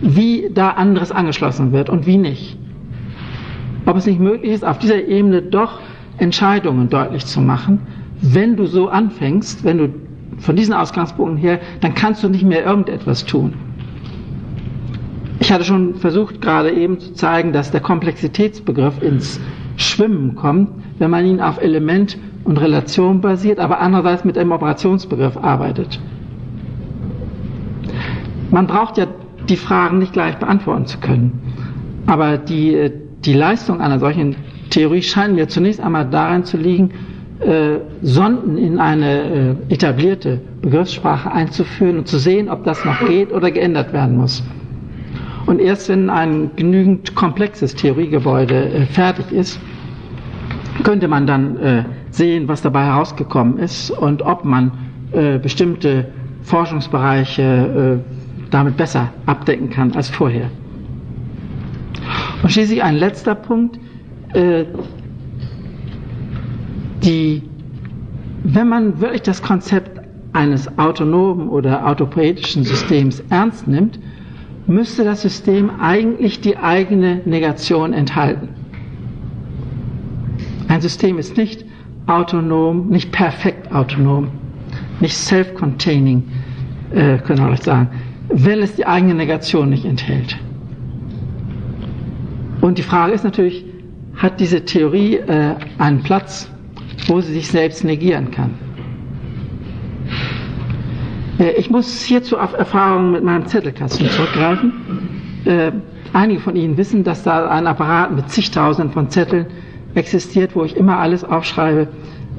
wie 0.00 0.50
da 0.52 0.70
anderes 0.70 1.12
angeschlossen 1.12 1.72
wird 1.72 1.88
und 1.88 2.06
wie 2.06 2.18
nicht. 2.18 2.58
Ob 3.86 3.96
es 3.96 4.06
nicht 4.06 4.20
möglich 4.20 4.52
ist, 4.52 4.64
auf 4.64 4.78
dieser 4.78 5.04
Ebene 5.06 5.42
doch 5.42 5.80
Entscheidungen 6.18 6.88
deutlich 6.88 7.26
zu 7.26 7.40
machen. 7.40 7.80
Wenn 8.20 8.56
du 8.56 8.66
so 8.66 8.88
anfängst, 8.88 9.64
wenn 9.64 9.78
du 9.78 9.88
von 10.38 10.56
diesen 10.56 10.74
Ausgangspunkten 10.74 11.36
her, 11.36 11.60
dann 11.80 11.94
kannst 11.94 12.22
du 12.24 12.28
nicht 12.28 12.44
mehr 12.44 12.64
irgendetwas 12.64 13.24
tun. 13.24 13.54
Ich 15.40 15.52
hatte 15.52 15.64
schon 15.64 15.96
versucht, 15.96 16.40
gerade 16.40 16.72
eben 16.72 16.98
zu 16.98 17.12
zeigen, 17.12 17.52
dass 17.52 17.70
der 17.70 17.80
Komplexitätsbegriff 17.80 19.02
ins 19.02 19.40
Schwimmen 19.76 20.34
kommt, 20.36 20.70
wenn 20.98 21.10
man 21.10 21.26
ihn 21.26 21.40
auf 21.40 21.60
Element 21.60 22.16
und 22.44 22.58
Relation 22.58 23.20
basiert, 23.20 23.58
aber 23.58 23.80
andererseits 23.80 24.24
mit 24.24 24.38
einem 24.38 24.52
Operationsbegriff 24.52 25.36
arbeitet. 25.36 26.00
Man 28.54 28.68
braucht 28.68 28.98
ja 28.98 29.08
die 29.48 29.56
Fragen 29.56 29.98
nicht 29.98 30.12
gleich 30.12 30.36
beantworten 30.36 30.86
zu 30.86 30.98
können. 30.98 31.42
Aber 32.06 32.38
die, 32.38 32.88
die 33.24 33.32
Leistung 33.32 33.80
einer 33.80 33.98
solchen 33.98 34.36
Theorie 34.70 35.02
scheint 35.02 35.34
mir 35.34 35.48
zunächst 35.48 35.80
einmal 35.80 36.08
darin 36.08 36.44
zu 36.44 36.56
liegen, 36.56 36.92
äh, 37.40 37.80
Sonden 38.02 38.56
in 38.56 38.78
eine 38.78 39.56
äh, 39.68 39.74
etablierte 39.74 40.40
Begriffssprache 40.62 41.32
einzuführen 41.32 41.98
und 41.98 42.06
zu 42.06 42.16
sehen, 42.16 42.48
ob 42.48 42.62
das 42.62 42.84
noch 42.84 43.04
geht 43.08 43.32
oder 43.32 43.50
geändert 43.50 43.92
werden 43.92 44.18
muss. 44.18 44.44
Und 45.46 45.60
erst 45.60 45.88
wenn 45.88 46.08
ein 46.08 46.52
genügend 46.54 47.16
komplexes 47.16 47.74
Theoriegebäude 47.74 48.68
äh, 48.68 48.86
fertig 48.86 49.32
ist, 49.32 49.58
könnte 50.84 51.08
man 51.08 51.26
dann 51.26 51.56
äh, 51.56 51.84
sehen, 52.10 52.46
was 52.46 52.62
dabei 52.62 52.84
herausgekommen 52.84 53.58
ist 53.58 53.90
und 53.90 54.22
ob 54.22 54.44
man 54.44 54.70
äh, 55.10 55.38
bestimmte 55.38 56.06
Forschungsbereiche 56.42 58.00
äh, 58.00 58.13
damit 58.54 58.76
besser 58.76 59.12
abdecken 59.26 59.68
kann 59.68 59.92
als 59.92 60.08
vorher. 60.08 60.48
Und 62.42 62.52
schließlich 62.52 62.82
ein 62.84 62.94
letzter 62.94 63.34
Punkt. 63.34 63.80
Äh, 64.32 64.64
die, 67.02 67.42
wenn 68.44 68.68
man 68.68 69.00
wirklich 69.00 69.22
das 69.22 69.42
Konzept 69.42 70.00
eines 70.32 70.78
autonomen 70.78 71.48
oder 71.48 71.86
autopoetischen 71.86 72.62
Systems 72.64 73.22
ernst 73.28 73.66
nimmt, 73.66 73.98
müsste 74.66 75.02
das 75.04 75.22
System 75.22 75.70
eigentlich 75.80 76.40
die 76.40 76.56
eigene 76.56 77.22
Negation 77.24 77.92
enthalten. 77.92 78.48
Ein 80.68 80.80
System 80.80 81.18
ist 81.18 81.36
nicht 81.36 81.64
autonom, 82.06 82.88
nicht 82.88 83.10
perfekt 83.10 83.72
autonom, 83.72 84.28
nicht 85.00 85.16
self-containing, 85.16 86.22
äh, 86.92 87.18
können 87.18 87.40
wir 87.40 87.46
vielleicht 87.46 87.64
sagen, 87.64 87.88
wenn 88.28 88.60
es 88.60 88.74
die 88.76 88.86
eigene 88.86 89.14
Negation 89.14 89.70
nicht 89.70 89.84
enthält. 89.84 90.36
Und 92.60 92.78
die 92.78 92.82
Frage 92.82 93.12
ist 93.12 93.24
natürlich, 93.24 93.64
hat 94.16 94.40
diese 94.40 94.64
Theorie 94.64 95.16
äh, 95.16 95.54
einen 95.78 96.02
Platz, 96.02 96.50
wo 97.06 97.20
sie 97.20 97.34
sich 97.34 97.48
selbst 97.48 97.84
negieren 97.84 98.30
kann. 98.30 98.54
Äh, 101.38 101.52
ich 101.52 101.70
muss 101.70 102.02
hierzu 102.02 102.38
auf 102.38 102.54
Erfahrungen 102.54 103.12
mit 103.12 103.24
meinem 103.24 103.46
Zettelkasten 103.46 104.08
zurückgreifen. 104.08 104.72
Äh, 105.44 105.72
einige 106.12 106.40
von 106.40 106.56
Ihnen 106.56 106.76
wissen, 106.76 107.04
dass 107.04 107.22
da 107.22 107.48
ein 107.48 107.66
Apparat 107.66 108.14
mit 108.14 108.30
zigtausenden 108.30 108.92
von 108.92 109.10
Zetteln 109.10 109.46
existiert, 109.94 110.54
wo 110.56 110.64
ich 110.64 110.76
immer 110.76 110.98
alles 110.98 111.24
aufschreibe, 111.24 111.88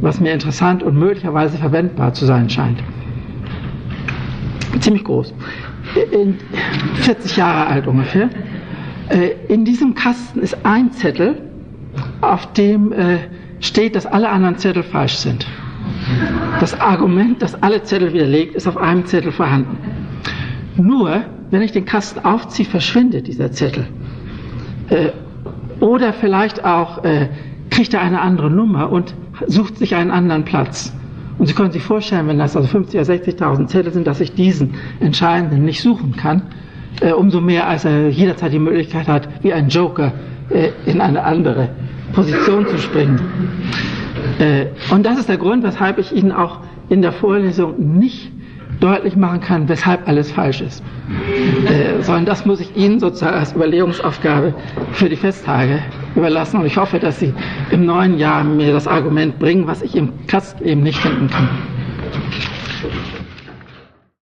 was 0.02 0.20
mir 0.20 0.34
interessant 0.34 0.84
und 0.84 0.98
möglicherweise 0.98 1.58
verwendbar 1.58 2.14
zu 2.14 2.26
sein 2.26 2.50
scheint. 2.50 2.84
Ziemlich 4.80 5.04
groß. 5.04 5.34
In 6.12 6.38
40 6.96 7.38
Jahre 7.38 7.68
alt 7.68 7.88
ungefähr. 7.88 8.30
Äh, 9.10 9.32
in 9.48 9.66
diesem 9.66 9.94
Kasten 9.96 10.40
ist 10.40 10.66
ein 10.66 10.92
Zettel, 10.92 11.42
auf 12.22 12.52
dem 12.54 12.92
äh, 12.92 13.18
steht, 13.60 13.96
dass 13.96 14.06
alle 14.06 14.30
anderen 14.30 14.58
Zettel 14.58 14.84
falsch 14.84 15.16
sind. 15.18 15.46
Das 16.60 16.80
Argument, 16.80 17.42
dass 17.42 17.62
alle 17.62 17.84
Zettel 17.84 18.14
widerlegt, 18.14 18.56
ist 18.56 18.68
auf 18.68 18.78
einem 18.78 19.06
Zettel 19.06 19.32
vorhanden. 19.32 19.78
Nur, 20.76 21.22
wenn 21.52 21.62
ich 21.62 21.72
den 21.72 21.86
Kasten 21.86 22.26
aufziehe, 22.26 22.68
verschwindet 22.68 23.28
dieser 23.28 23.52
Zettel. 23.52 23.88
Äh, 24.90 25.10
oder 25.80 26.14
vielleicht 26.14 26.64
auch 26.64 27.04
kriegt 27.70 27.94
er 27.94 28.02
eine 28.02 28.22
andere 28.22 28.50
Nummer 28.50 28.92
und 28.92 29.14
sucht 29.48 29.78
sich 29.78 29.96
einen 29.96 30.10
anderen 30.10 30.46
Platz. 30.46 30.94
Und 31.38 31.48
Sie 31.48 31.54
können 31.54 31.72
sich 31.72 31.84
vorstellen, 31.84 32.28
wenn 32.28 32.38
das 32.40 32.56
also 32.56 32.68
50.000 32.78 32.94
oder 32.96 33.14
60.000 33.14 33.68
Zettel 33.68 33.92
sind, 33.94 34.08
dass 34.08 34.22
ich 34.22 34.34
diesen 34.34 34.76
entscheidenden 35.00 35.66
nicht 35.66 35.82
suchen 35.82 36.16
kann, 36.16 36.44
äh, 37.02 37.12
umso 37.12 37.42
mehr 37.42 37.68
als 37.68 37.86
er 37.86 38.10
jederzeit 38.10 38.54
die 38.54 38.60
Möglichkeit 38.60 39.08
hat, 39.08 39.28
wie 39.44 39.54
ein 39.54 39.68
Joker 39.70 40.14
äh, 40.50 40.70
in 40.86 41.02
eine 41.02 41.24
andere 41.24 41.70
Position 42.14 42.68
zu 42.68 42.78
springen. 42.78 43.20
Äh, 44.40 44.68
und 44.92 45.06
das 45.06 45.20
ist 45.20 45.28
der 45.30 45.38
Grund, 45.38 45.64
weshalb 45.64 45.98
ich 45.98 46.14
Ihnen 46.14 46.32
auch 46.32 46.60
in 46.90 47.02
der 47.02 47.12
Vorlesung 47.12 47.98
nicht 47.98 48.32
deutlich 48.80 49.16
machen 49.16 49.42
kann, 49.42 49.68
weshalb 49.70 50.08
alles 50.08 50.32
falsch 50.32 50.62
ist. 50.62 50.84
Äh, 51.66 52.02
sondern 52.02 52.26
das 52.26 52.46
muss 52.46 52.60
ich 52.60 52.76
Ihnen 52.76 53.00
sozusagen 53.00 53.36
als 53.38 53.54
Überlegungsaufgabe 53.54 54.54
für 54.92 55.10
die 55.10 55.16
Festtage 55.16 55.80
überlassen. 56.16 56.60
Und 56.60 56.66
ich 56.66 56.78
hoffe, 56.78 57.00
dass 57.00 57.20
Sie 57.20 57.34
im 57.72 57.86
neuen 57.86 58.18
Jahr 58.18 58.44
mir 58.44 58.72
das 58.72 58.88
Argument 58.88 59.40
bringen, 59.40 59.68
was 59.68 59.82
ich 59.82 59.96
im 59.96 60.26
Kasten 60.28 60.66
eben 60.66 60.82
nicht 60.84 61.00
finden 61.00 61.30
kann. 61.30 61.50